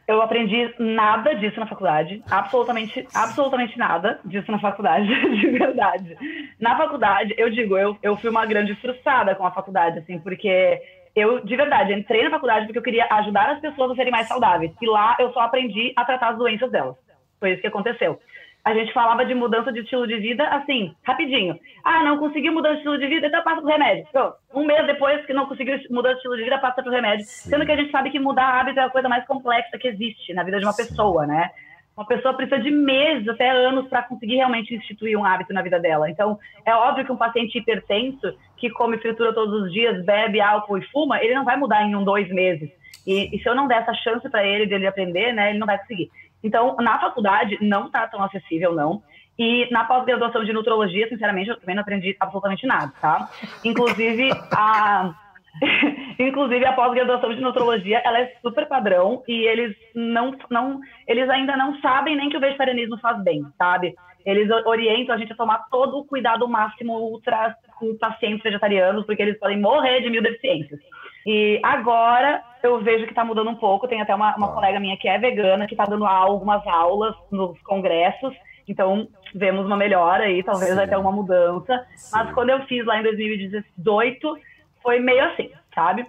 Eu 0.06 0.22
aprendi 0.22 0.72
nada 0.78 1.34
disso 1.34 1.58
na 1.58 1.66
faculdade, 1.66 2.22
absolutamente, 2.30 3.08
absolutamente 3.12 3.76
nada 3.76 4.20
disso 4.24 4.50
na 4.52 4.60
faculdade, 4.60 5.06
de 5.40 5.50
verdade. 5.50 6.16
Na 6.60 6.76
faculdade, 6.76 7.34
eu 7.36 7.50
digo, 7.50 7.76
eu, 7.76 7.96
eu 8.00 8.16
fui 8.16 8.30
uma 8.30 8.46
grande 8.46 8.74
frustrada 8.76 9.34
com 9.34 9.44
a 9.44 9.50
faculdade, 9.50 9.98
assim, 9.98 10.20
porque 10.20 10.80
eu, 11.16 11.44
de 11.44 11.56
verdade, 11.56 11.92
entrei 11.92 12.22
na 12.22 12.30
faculdade 12.30 12.66
porque 12.66 12.78
eu 12.78 12.82
queria 12.82 13.08
ajudar 13.10 13.50
as 13.50 13.60
pessoas 13.60 13.90
a 13.90 13.94
serem 13.96 14.12
mais 14.12 14.28
saudáveis. 14.28 14.70
E 14.80 14.86
lá 14.86 15.16
eu 15.18 15.32
só 15.32 15.40
aprendi 15.40 15.92
a 15.96 16.04
tratar 16.04 16.28
as 16.28 16.38
doenças 16.38 16.70
delas. 16.70 16.94
Foi 17.40 17.52
isso 17.52 17.60
que 17.60 17.66
aconteceu. 17.66 18.20
A 18.66 18.74
gente 18.74 18.92
falava 18.92 19.24
de 19.24 19.32
mudança 19.32 19.72
de 19.72 19.78
estilo 19.78 20.08
de 20.08 20.16
vida 20.16 20.42
assim, 20.48 20.92
rapidinho. 21.04 21.56
Ah, 21.84 22.02
não 22.02 22.18
conseguiu 22.18 22.52
mudar 22.52 22.72
de 22.72 22.78
estilo 22.78 22.98
de 22.98 23.06
vida, 23.06 23.28
então 23.28 23.44
passa 23.44 23.60
pro 23.60 23.70
remédio. 23.70 24.04
Pronto. 24.10 24.34
Um 24.52 24.66
mês 24.66 24.84
depois 24.88 25.24
que 25.24 25.32
não 25.32 25.46
conseguiu 25.46 25.78
mudar 25.88 26.10
de 26.10 26.16
estilo 26.16 26.36
de 26.36 26.42
vida, 26.42 26.58
passa 26.58 26.82
pro 26.82 26.90
remédio. 26.90 27.24
Sim. 27.26 27.50
Sendo 27.50 27.64
que 27.64 27.70
a 27.70 27.76
gente 27.76 27.92
sabe 27.92 28.10
que 28.10 28.18
mudar 28.18 28.58
hábito 28.58 28.80
é 28.80 28.82
a 28.82 28.90
coisa 28.90 29.08
mais 29.08 29.24
complexa 29.24 29.78
que 29.78 29.86
existe 29.86 30.34
na 30.34 30.42
vida 30.42 30.58
de 30.58 30.66
uma 30.66 30.72
Sim. 30.72 30.82
pessoa, 30.82 31.24
né? 31.28 31.48
Uma 31.96 32.04
pessoa 32.08 32.34
precisa 32.34 32.58
de 32.58 32.72
meses, 32.72 33.28
até 33.28 33.48
anos, 33.50 33.86
para 33.86 34.02
conseguir 34.02 34.34
realmente 34.34 34.74
instituir 34.74 35.16
um 35.16 35.24
hábito 35.24 35.52
na 35.54 35.62
vida 35.62 35.78
dela. 35.78 36.10
Então, 36.10 36.36
é 36.64 36.74
óbvio 36.74 37.04
que 37.04 37.12
um 37.12 37.16
paciente 37.16 37.56
hipertenso, 37.58 38.36
que 38.56 38.68
come 38.70 38.98
fritura 38.98 39.32
todos 39.32 39.62
os 39.62 39.72
dias, 39.72 40.04
bebe 40.04 40.40
álcool 40.40 40.78
e 40.78 40.86
fuma, 40.86 41.22
ele 41.22 41.36
não 41.36 41.44
vai 41.44 41.56
mudar 41.56 41.84
em 41.84 41.94
um, 41.94 42.02
dois 42.02 42.28
meses. 42.30 42.68
E, 43.06 43.36
e 43.36 43.40
se 43.40 43.48
eu 43.48 43.54
não 43.54 43.68
der 43.68 43.82
essa 43.82 43.94
chance 43.94 44.28
para 44.28 44.44
ele, 44.44 44.66
dele 44.66 44.88
aprender, 44.88 45.32
né, 45.32 45.50
ele 45.50 45.58
não 45.60 45.66
vai 45.68 45.78
conseguir. 45.78 46.10
Então, 46.46 46.76
na 46.76 46.96
faculdade, 47.00 47.58
não 47.60 47.90
tá 47.90 48.06
tão 48.06 48.22
acessível, 48.22 48.72
não. 48.72 49.02
E 49.36 49.68
na 49.72 49.84
pós-graduação 49.84 50.44
de 50.44 50.52
nutrologia, 50.52 51.08
sinceramente, 51.08 51.50
eu 51.50 51.58
também 51.58 51.74
não 51.74 51.82
aprendi 51.82 52.16
absolutamente 52.20 52.64
nada, 52.66 52.92
tá? 53.00 53.28
Inclusive, 53.64 54.30
a, 54.52 55.12
inclusive 56.18 56.64
a 56.64 56.72
pós-graduação 56.72 57.34
de 57.34 57.40
nutrologia, 57.40 58.00
ela 58.04 58.20
é 58.20 58.32
super 58.40 58.66
padrão 58.66 59.24
e 59.26 59.44
eles 59.44 59.76
não, 59.92 60.36
não, 60.48 60.80
eles 61.06 61.28
ainda 61.28 61.56
não 61.56 61.78
sabem 61.80 62.16
nem 62.16 62.30
que 62.30 62.36
o 62.36 62.40
vegetarianismo 62.40 62.96
faz 62.98 63.20
bem, 63.24 63.44
sabe? 63.58 63.94
Eles 64.24 64.48
orientam 64.64 65.14
a 65.14 65.18
gente 65.18 65.32
a 65.32 65.36
tomar 65.36 65.66
todo 65.68 65.98
o 65.98 66.04
cuidado 66.04 66.48
máximo 66.48 66.94
ultra 66.94 67.56
com 67.78 67.96
pacientes 67.98 68.42
vegetarianos, 68.42 69.04
porque 69.04 69.22
eles 69.22 69.38
podem 69.38 69.60
morrer 69.60 70.00
de 70.00 70.10
mil 70.10 70.22
deficiências. 70.22 70.80
E 71.26 71.60
agora, 71.62 72.40
eu 72.66 72.80
vejo 72.80 73.04
que 73.04 73.12
está 73.12 73.24
mudando 73.24 73.50
um 73.50 73.54
pouco. 73.54 73.88
Tem 73.88 74.00
até 74.00 74.14
uma, 74.14 74.36
uma 74.36 74.48
ah. 74.48 74.52
colega 74.52 74.80
minha 74.80 74.96
que 74.96 75.08
é 75.08 75.18
vegana, 75.18 75.66
que 75.66 75.74
está 75.74 75.84
dando 75.84 76.04
algumas 76.04 76.66
aulas 76.66 77.14
nos 77.30 77.60
congressos. 77.62 78.34
Então, 78.68 79.08
vemos 79.34 79.66
uma 79.66 79.76
melhora 79.76 80.24
aí, 80.24 80.42
talvez 80.42 80.74
Sim. 80.74 80.80
até 80.80 80.98
uma 80.98 81.12
mudança. 81.12 81.86
Sim. 81.96 82.10
Mas 82.12 82.32
quando 82.34 82.50
eu 82.50 82.60
fiz 82.66 82.84
lá 82.84 82.98
em 82.98 83.02
2018, 83.02 84.38
foi 84.82 84.98
meio 84.98 85.24
assim, 85.24 85.50
sabe? 85.74 86.04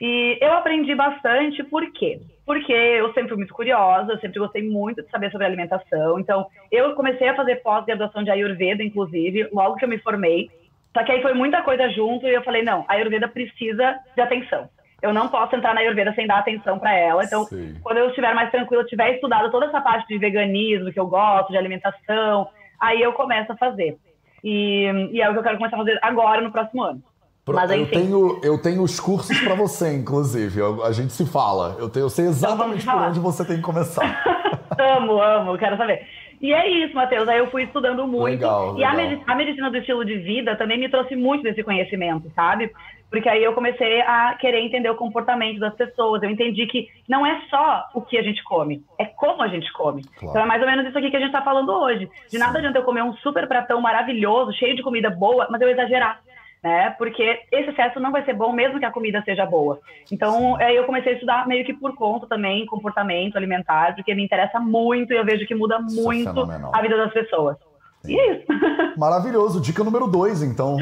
E 0.00 0.36
eu 0.40 0.52
aprendi 0.54 0.94
bastante, 0.94 1.62
por 1.62 1.90
quê? 1.92 2.20
Porque 2.44 2.72
eu 2.72 3.12
sempre 3.12 3.28
fui 3.28 3.36
muito 3.36 3.54
curiosa, 3.54 4.12
eu 4.12 4.18
sempre 4.18 4.40
gostei 4.40 4.62
muito 4.62 5.00
de 5.00 5.08
saber 5.10 5.30
sobre 5.30 5.46
alimentação. 5.46 6.18
Então, 6.18 6.46
eu 6.70 6.94
comecei 6.94 7.28
a 7.28 7.36
fazer 7.36 7.56
pós-graduação 7.56 8.24
de 8.24 8.30
Ayurveda, 8.30 8.82
inclusive, 8.82 9.48
logo 9.52 9.76
que 9.76 9.84
eu 9.84 9.88
me 9.88 9.98
formei. 9.98 10.50
Só 10.92 11.04
que 11.04 11.12
aí 11.12 11.22
foi 11.22 11.32
muita 11.34 11.62
coisa 11.62 11.88
junto 11.90 12.26
e 12.26 12.34
eu 12.34 12.42
falei, 12.42 12.62
não, 12.62 12.84
a 12.88 12.94
Ayurveda 12.94 13.28
precisa 13.28 13.96
de 14.14 14.20
atenção. 14.20 14.68
Eu 15.02 15.12
não 15.12 15.28
posso 15.28 15.56
entrar 15.56 15.74
na 15.74 15.80
Ayurveda 15.80 16.14
sem 16.14 16.26
dar 16.26 16.38
atenção 16.38 16.78
para 16.78 16.96
ela. 16.96 17.24
Então, 17.24 17.44
Sim. 17.44 17.74
quando 17.82 17.98
eu 17.98 18.08
estiver 18.08 18.32
mais 18.34 18.50
tranquila, 18.50 18.84
tiver 18.84 19.14
estudado 19.14 19.50
toda 19.50 19.66
essa 19.66 19.80
parte 19.80 20.06
de 20.06 20.16
veganismo 20.16 20.92
que 20.92 21.00
eu 21.00 21.06
gosto, 21.06 21.50
de 21.50 21.58
alimentação, 21.58 22.48
aí 22.80 23.02
eu 23.02 23.12
começo 23.12 23.50
a 23.52 23.56
fazer. 23.56 23.98
E, 24.44 24.84
e 25.12 25.20
é 25.20 25.28
o 25.28 25.32
que 25.32 25.38
eu 25.40 25.42
quero 25.42 25.58
começar 25.58 25.76
a 25.76 25.80
fazer 25.80 25.98
agora, 26.02 26.40
no 26.40 26.52
próximo 26.52 26.82
ano. 26.82 27.02
Mas, 27.48 27.72
eu, 27.72 27.90
tenho, 27.90 28.40
eu 28.44 28.62
tenho 28.62 28.82
os 28.82 29.00
cursos 29.00 29.36
para 29.40 29.56
você, 29.56 29.92
inclusive. 29.92 30.60
Eu, 30.60 30.84
a 30.84 30.92
gente 30.92 31.12
se 31.12 31.26
fala. 31.26 31.76
Eu, 31.76 31.88
tenho, 31.88 32.04
eu 32.04 32.10
sei 32.10 32.26
então 32.26 32.36
exatamente 32.36 32.82
então 32.82 32.96
por 32.96 33.08
onde 33.08 33.18
você 33.18 33.44
tem 33.44 33.56
que 33.56 33.62
começar. 33.62 34.22
amo, 34.78 35.20
amo, 35.20 35.58
quero 35.58 35.76
saber. 35.76 36.06
E 36.40 36.52
é 36.52 36.68
isso, 36.68 36.94
Matheus. 36.94 37.28
Aí 37.28 37.38
eu 37.38 37.50
fui 37.50 37.64
estudando 37.64 38.06
muito. 38.06 38.24
Legal, 38.24 38.74
e 38.76 38.80
legal. 38.80 39.24
A, 39.26 39.34
medicina 39.34 39.70
do 39.70 39.76
estilo 39.76 40.04
de 40.04 40.18
vida 40.18 40.54
também 40.54 40.78
me 40.78 40.88
trouxe 40.88 41.16
muito 41.16 41.42
desse 41.42 41.64
conhecimento, 41.64 42.30
sabe? 42.34 42.70
Porque 43.12 43.28
aí 43.28 43.44
eu 43.44 43.52
comecei 43.52 44.00
a 44.00 44.34
querer 44.40 44.60
entender 44.60 44.88
o 44.88 44.96
comportamento 44.96 45.60
das 45.60 45.74
pessoas. 45.74 46.22
Eu 46.22 46.30
entendi 46.30 46.66
que 46.66 46.88
não 47.06 47.26
é 47.26 47.42
só 47.50 47.86
o 47.92 48.00
que 48.00 48.16
a 48.16 48.22
gente 48.22 48.42
come, 48.42 48.82
é 48.98 49.04
como 49.04 49.42
a 49.42 49.48
gente 49.48 49.70
come. 49.74 50.02
Claro. 50.02 50.30
Então 50.30 50.42
é 50.42 50.46
mais 50.46 50.62
ou 50.62 50.66
menos 50.66 50.86
isso 50.86 50.96
aqui 50.96 51.10
que 51.10 51.16
a 51.16 51.20
gente 51.20 51.28
está 51.28 51.42
falando 51.42 51.70
hoje. 51.70 52.08
De 52.30 52.38
nada 52.38 52.58
adianta 52.58 52.78
eu 52.78 52.84
comer 52.84 53.02
um 53.02 53.12
super 53.16 53.46
pratão 53.46 53.82
maravilhoso, 53.82 54.54
cheio 54.54 54.74
de 54.74 54.82
comida 54.82 55.10
boa, 55.10 55.46
mas 55.50 55.60
eu 55.60 55.68
exagerar 55.68 56.22
né? 56.62 56.90
Porque 56.96 57.40
esse 57.50 57.70
excesso 57.70 57.98
não 57.98 58.12
vai 58.12 58.24
ser 58.24 58.34
bom 58.34 58.52
mesmo 58.52 58.78
que 58.78 58.84
a 58.84 58.92
comida 58.92 59.20
seja 59.24 59.44
boa. 59.44 59.80
Então, 60.10 60.56
aí 60.56 60.76
eu 60.76 60.84
comecei 60.84 61.12
a 61.12 61.14
estudar 61.14 61.46
meio 61.46 61.64
que 61.64 61.74
por 61.74 61.94
conta 61.96 62.26
também 62.26 62.64
comportamento 62.66 63.36
alimentar, 63.36 63.94
porque 63.96 64.14
me 64.14 64.24
interessa 64.24 64.60
muito 64.60 65.12
e 65.12 65.16
eu 65.16 65.24
vejo 65.24 65.44
que 65.44 65.54
muda 65.54 65.80
isso 65.84 66.00
é 66.00 66.04
muito 66.04 66.50
é 66.50 66.60
a 66.72 66.80
vida 66.80 66.96
das 66.96 67.12
pessoas. 67.12 67.56
Sim. 68.02 68.12
E 68.12 68.18
é 68.18 68.32
isso. 68.36 68.46
Maravilhoso. 68.96 69.60
Dica 69.60 69.82
número 69.82 70.06
dois, 70.06 70.42
então. 70.42 70.76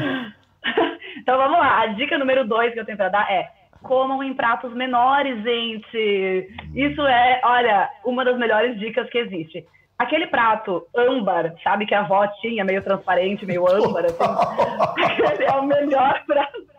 então 1.17 1.37
vamos 1.37 1.57
lá. 1.57 1.81
A 1.81 1.87
dica 1.87 2.17
número 2.17 2.47
dois 2.47 2.73
que 2.73 2.79
eu 2.79 2.85
tenho 2.85 2.97
para 2.97 3.09
dar 3.09 3.31
é 3.31 3.49
comam 3.81 4.23
em 4.23 4.33
pratos 4.33 4.73
menores, 4.73 5.43
gente. 5.43 6.49
Isso 6.75 7.01
é, 7.01 7.41
olha, 7.43 7.89
uma 8.05 8.23
das 8.23 8.37
melhores 8.37 8.79
dicas 8.79 9.09
que 9.09 9.17
existe. 9.17 9.65
Aquele 9.97 10.27
prato 10.27 10.87
âmbar, 10.95 11.53
sabe, 11.63 11.85
que 11.85 11.93
a 11.93 11.99
avó 11.99 12.25
tinha, 12.41 12.65
meio 12.65 12.83
transparente, 12.83 13.45
meio 13.45 13.65
âmbar, 13.69 14.05
assim. 14.05 14.17
Aquele 15.03 15.43
é 15.43 15.51
o 15.53 15.65
melhor 15.65 16.23
prato 16.25 16.71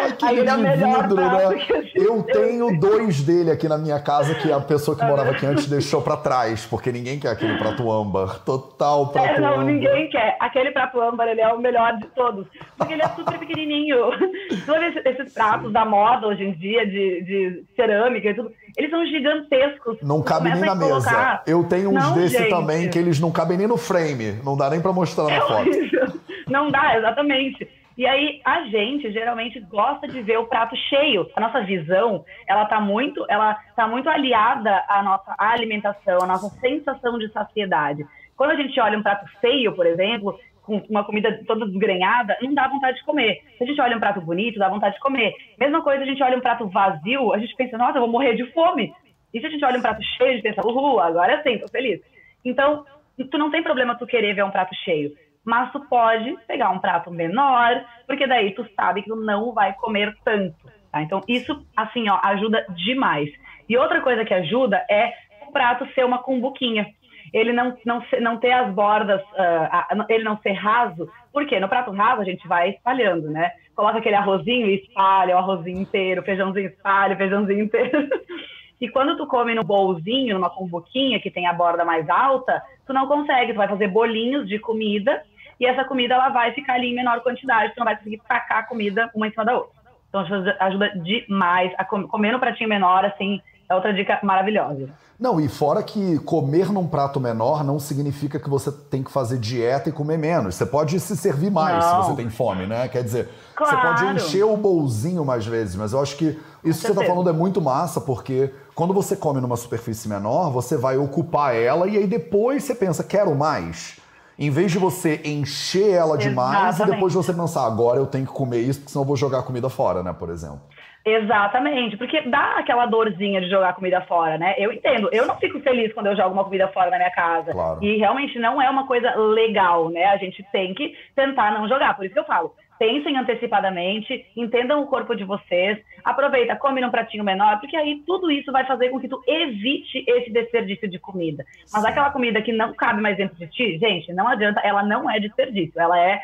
Aquele 0.00 0.48
é 0.48 0.76
vidro, 0.76 1.16
né? 1.16 1.66
Eu 1.94 2.22
tenho 2.22 2.78
dois 2.78 3.22
dele 3.22 3.50
aqui 3.50 3.68
na 3.68 3.76
minha 3.76 4.00
casa 4.00 4.34
que 4.34 4.50
a 4.50 4.60
pessoa 4.60 4.96
que 4.96 5.04
morava 5.04 5.30
aqui 5.30 5.44
antes 5.44 5.66
deixou 5.68 6.00
para 6.00 6.16
trás, 6.16 6.64
porque 6.64 6.90
ninguém 6.90 7.18
quer 7.18 7.28
aquele 7.28 7.58
prato 7.58 7.90
âmbar. 7.90 8.40
Total 8.44 9.08
prato 9.08 9.28
é, 9.28 9.40
não, 9.40 9.54
âmbar. 9.54 9.64
ninguém 9.66 10.08
quer. 10.08 10.36
Aquele 10.40 10.70
prato 10.70 11.00
âmbar, 11.00 11.28
ele 11.28 11.40
é 11.40 11.52
o 11.52 11.58
melhor 11.58 11.96
de 11.98 12.06
todos, 12.08 12.46
porque 12.78 12.94
ele 12.94 13.02
é 13.02 13.08
super 13.08 13.38
pequenininho. 13.38 14.10
Todos 14.66 14.96
esses 15.04 15.32
pratos 15.32 15.66
Sim. 15.66 15.72
da 15.72 15.84
moda 15.84 16.26
hoje 16.26 16.44
em 16.44 16.52
dia, 16.52 16.86
de, 16.86 17.22
de 17.22 17.64
cerâmica 17.76 18.30
e 18.30 18.34
tudo, 18.34 18.52
eles 18.76 18.90
são 18.90 19.04
gigantescos. 19.06 19.98
Não 20.02 20.22
cabe 20.22 20.50
nem 20.50 20.60
na 20.60 20.74
mesa. 20.74 21.42
Eu 21.46 21.64
tenho 21.64 21.90
uns 21.90 22.02
não, 22.02 22.14
desse 22.14 22.38
gente. 22.38 22.50
também 22.50 22.88
que 22.88 22.98
eles 22.98 23.20
não 23.20 23.30
cabem 23.30 23.56
nem 23.56 23.66
no 23.66 23.76
frame, 23.76 24.40
não 24.44 24.56
dá 24.56 24.70
nem 24.70 24.80
para 24.80 24.92
mostrar 24.92 25.24
na 25.24 25.32
é 25.32 25.40
foto. 25.40 25.68
Horrível. 25.68 26.06
Não 26.48 26.70
dá, 26.70 26.96
exatamente. 26.98 27.68
E 28.00 28.06
aí 28.06 28.40
a 28.46 28.64
gente 28.64 29.12
geralmente 29.12 29.60
gosta 29.60 30.08
de 30.08 30.22
ver 30.22 30.38
o 30.38 30.46
prato 30.46 30.74
cheio. 30.88 31.30
A 31.36 31.40
nossa 31.42 31.60
visão, 31.60 32.24
ela 32.48 32.64
tá 32.64 32.80
muito, 32.80 33.26
ela 33.28 33.52
tá 33.76 33.86
muito 33.86 34.08
aliada 34.08 34.82
à 34.88 35.02
nossa 35.02 35.34
alimentação, 35.36 36.16
à 36.22 36.26
nossa 36.26 36.48
sensação 36.60 37.18
de 37.18 37.30
saciedade. 37.30 38.02
Quando 38.38 38.52
a 38.52 38.56
gente 38.56 38.80
olha 38.80 38.96
um 38.96 39.02
prato 39.02 39.26
feio, 39.42 39.76
por 39.76 39.84
exemplo, 39.84 40.40
com 40.62 40.78
uma 40.88 41.04
comida 41.04 41.44
toda 41.46 41.66
desgrenhada, 41.66 42.38
não 42.40 42.54
dá 42.54 42.68
vontade 42.68 42.96
de 42.96 43.04
comer. 43.04 43.42
Se 43.58 43.64
a 43.64 43.66
gente 43.66 43.78
olha 43.82 43.98
um 43.98 44.00
prato 44.00 44.22
bonito, 44.22 44.58
dá 44.58 44.70
vontade 44.70 44.94
de 44.94 45.00
comer. 45.02 45.34
Mesma 45.58 45.82
coisa, 45.82 46.02
a 46.02 46.06
gente 46.06 46.22
olha 46.22 46.38
um 46.38 46.40
prato 46.40 46.66
vazio, 46.68 47.34
a 47.34 47.38
gente 47.38 47.54
pensa, 47.54 47.76
nossa, 47.76 47.98
eu 47.98 48.00
vou 48.00 48.10
morrer 48.10 48.34
de 48.34 48.50
fome. 48.52 48.94
E 49.34 49.40
se 49.40 49.46
a 49.46 49.50
gente 49.50 49.62
olha 49.62 49.76
um 49.76 49.82
prato 49.82 50.02
cheio, 50.16 50.30
a 50.30 50.32
gente 50.36 50.42
pensa, 50.42 50.66
uhul, 50.66 51.00
agora 51.00 51.42
sim, 51.42 51.58
tô 51.58 51.68
feliz. 51.68 52.00
Então, 52.46 52.86
tu 53.30 53.36
não 53.36 53.50
tem 53.50 53.62
problema 53.62 53.94
tu 53.94 54.06
querer 54.06 54.32
ver 54.32 54.42
um 54.42 54.50
prato 54.50 54.74
cheio 54.86 55.12
mas 55.44 55.72
tu 55.72 55.80
pode 55.80 56.36
pegar 56.46 56.70
um 56.70 56.78
prato 56.78 57.10
menor, 57.10 57.84
porque 58.06 58.26
daí 58.26 58.52
tu 58.54 58.66
sabe 58.76 59.02
que 59.02 59.08
tu 59.08 59.16
não 59.16 59.52
vai 59.52 59.72
comer 59.74 60.14
tanto, 60.24 60.56
tá? 60.92 61.02
Então 61.02 61.20
isso, 61.26 61.64
assim, 61.76 62.08
ó, 62.08 62.18
ajuda 62.22 62.64
demais. 62.70 63.30
E 63.68 63.76
outra 63.76 64.00
coisa 64.00 64.24
que 64.24 64.34
ajuda 64.34 64.84
é 64.90 65.12
o 65.46 65.52
prato 65.52 65.86
ser 65.94 66.04
uma 66.04 66.18
cumbuquinha. 66.18 66.86
Ele 67.32 67.52
não, 67.52 67.76
não, 67.86 68.02
não 68.20 68.36
ter 68.38 68.50
as 68.50 68.72
bordas, 68.74 69.22
uh, 69.22 70.04
ele 70.08 70.24
não 70.24 70.36
ser 70.38 70.52
raso, 70.52 71.08
porque 71.32 71.60
no 71.60 71.68
prato 71.68 71.92
raso 71.92 72.20
a 72.20 72.24
gente 72.24 72.46
vai 72.48 72.70
espalhando, 72.70 73.30
né? 73.30 73.52
Coloca 73.74 73.98
aquele 73.98 74.16
arrozinho 74.16 74.66
e 74.66 74.80
espalha 74.80 75.36
o 75.36 75.38
arrozinho 75.38 75.80
inteiro, 75.80 76.22
feijãozinho 76.24 76.66
espalha, 76.66 77.16
feijãozinho 77.16 77.64
inteiro. 77.64 78.08
E 78.80 78.88
quando 78.88 79.14
tu 79.14 79.26
come 79.26 79.54
no 79.54 79.62
bolzinho, 79.62 80.36
numa 80.36 80.48
cumbuquinha 80.48 81.20
que 81.20 81.30
tem 81.30 81.46
a 81.46 81.52
borda 81.52 81.84
mais 81.84 82.08
alta, 82.08 82.62
tu 82.86 82.94
não 82.94 83.06
consegue, 83.06 83.52
tu 83.52 83.58
vai 83.58 83.68
fazer 83.68 83.88
bolinhos 83.88 84.48
de 84.48 84.58
comida 84.58 85.22
e 85.60 85.66
essa 85.66 85.84
comida 85.84 86.14
ela 86.14 86.30
vai 86.30 86.52
ficar 86.52 86.74
ali 86.74 86.88
em 86.88 86.94
menor 86.94 87.20
quantidade, 87.20 87.74
tu 87.74 87.78
não 87.78 87.84
vai 87.84 87.96
conseguir 87.96 88.20
tacar 88.26 88.58
a 88.60 88.62
comida 88.62 89.10
uma 89.14 89.28
em 89.28 89.30
cima 89.30 89.44
da 89.44 89.54
outra. 89.54 89.78
Então 90.08 90.24
ajuda 90.58 90.88
demais 90.96 91.72
a 91.78 91.84
comer 91.84 92.32
no 92.32 92.40
pratinho 92.40 92.68
menor, 92.68 93.04
assim, 93.04 93.40
é 93.68 93.74
outra 93.74 93.92
dica 93.94 94.18
maravilhosa. 94.22 94.88
Não, 95.20 95.38
e 95.38 95.48
fora 95.48 95.82
que 95.82 96.18
comer 96.20 96.72
num 96.72 96.86
prato 96.88 97.20
menor 97.20 97.62
não 97.62 97.78
significa 97.78 98.40
que 98.40 98.48
você 98.48 98.72
tem 98.72 99.02
que 99.02 99.10
fazer 99.10 99.38
dieta 99.38 99.90
e 99.90 99.92
comer 99.92 100.16
menos. 100.16 100.54
Você 100.54 100.64
pode 100.64 100.98
se 100.98 101.14
servir 101.14 101.50
mais 101.50 101.84
não. 101.84 102.02
se 102.02 102.08
você 102.08 102.16
tem 102.16 102.30
fome, 102.30 102.66
né? 102.66 102.88
Quer 102.88 103.04
dizer, 103.04 103.28
claro. 103.54 103.76
você 103.76 103.82
pode 103.82 104.16
encher 104.16 104.44
o 104.44 104.56
bolzinho 104.56 105.22
mais 105.22 105.46
vezes, 105.46 105.76
mas 105.76 105.92
eu 105.92 106.00
acho 106.00 106.16
que 106.16 106.40
isso 106.64 106.80
que 106.80 106.86
você 106.86 106.92
está 106.92 107.04
falando 107.04 107.28
é 107.28 107.34
muito 107.34 107.60
massa, 107.60 108.00
porque 108.00 108.50
quando 108.74 108.94
você 108.94 109.14
come 109.14 109.42
numa 109.42 109.58
superfície 109.58 110.08
menor, 110.08 110.50
você 110.50 110.78
vai 110.78 110.96
ocupar 110.96 111.54
ela 111.54 111.86
e 111.86 111.98
aí 111.98 112.06
depois 112.06 112.64
você 112.64 112.74
pensa, 112.74 113.04
quero 113.04 113.34
mais. 113.34 113.99
Em 114.40 114.48
vez 114.48 114.72
de 114.72 114.78
você 114.78 115.20
encher 115.22 115.92
ela 115.92 116.16
demais 116.16 116.76
Exatamente. 116.76 116.88
e 116.88 116.94
depois 116.94 117.12
você 117.12 117.34
pensar, 117.34 117.66
agora 117.66 117.98
eu 117.98 118.06
tenho 118.06 118.26
que 118.26 118.32
comer 118.32 118.60
isso, 118.60 118.80
porque 118.80 118.90
senão 118.90 119.02
eu 119.02 119.06
vou 119.06 119.16
jogar 119.16 119.40
a 119.40 119.42
comida 119.42 119.68
fora, 119.68 120.02
né, 120.02 120.14
por 120.18 120.30
exemplo. 120.30 120.62
Exatamente, 121.04 121.96
porque 121.98 122.22
dá 122.22 122.56
aquela 122.58 122.86
dorzinha 122.86 123.40
de 123.40 123.50
jogar 123.50 123.74
comida 123.74 124.00
fora, 124.02 124.38
né? 124.38 124.54
Eu 124.56 124.72
entendo, 124.72 125.10
eu 125.12 125.26
não 125.26 125.36
fico 125.36 125.60
feliz 125.60 125.92
quando 125.92 126.06
eu 126.06 126.16
jogo 126.16 126.30
uma 126.30 126.44
comida 126.44 126.68
fora 126.68 126.90
na 126.90 126.96
minha 126.96 127.10
casa. 127.10 127.52
Claro. 127.52 127.84
E 127.84 127.98
realmente 127.98 128.38
não 128.38 128.60
é 128.60 128.68
uma 128.70 128.86
coisa 128.86 129.14
legal, 129.14 129.90
né? 129.90 130.04
A 130.06 130.16
gente 130.16 130.42
tem 130.50 130.72
que 130.72 130.94
tentar 131.14 131.52
não 131.52 131.68
jogar. 131.68 131.94
Por 131.94 132.04
isso 132.06 132.14
que 132.14 132.20
eu 132.20 132.24
falo, 132.24 132.54
pensem 132.80 133.14
antecipadamente, 133.14 134.24
entendam 134.34 134.82
o 134.82 134.86
corpo 134.86 135.14
de 135.14 135.22
vocês, 135.22 135.78
aproveita, 136.02 136.56
come 136.56 136.80
num 136.80 136.90
pratinho 136.90 137.22
menor, 137.22 137.60
porque 137.60 137.76
aí 137.76 138.02
tudo 138.06 138.30
isso 138.30 138.50
vai 138.50 138.64
fazer 138.64 138.88
com 138.88 138.98
que 138.98 139.06
tu 139.06 139.22
evite 139.26 140.02
esse 140.08 140.32
desperdício 140.32 140.88
de 140.88 140.98
comida. 140.98 141.44
Mas 141.70 141.84
aquela 141.84 142.08
comida 142.08 142.40
que 142.40 142.54
não 142.54 142.72
cabe 142.72 143.02
mais 143.02 143.18
dentro 143.18 143.36
de 143.36 143.46
ti, 143.48 143.78
gente, 143.78 144.10
não 144.14 144.26
adianta, 144.26 144.60
ela 144.64 144.82
não 144.82 145.10
é 145.10 145.20
desperdício, 145.20 145.78
ela 145.78 146.00
é 146.00 146.22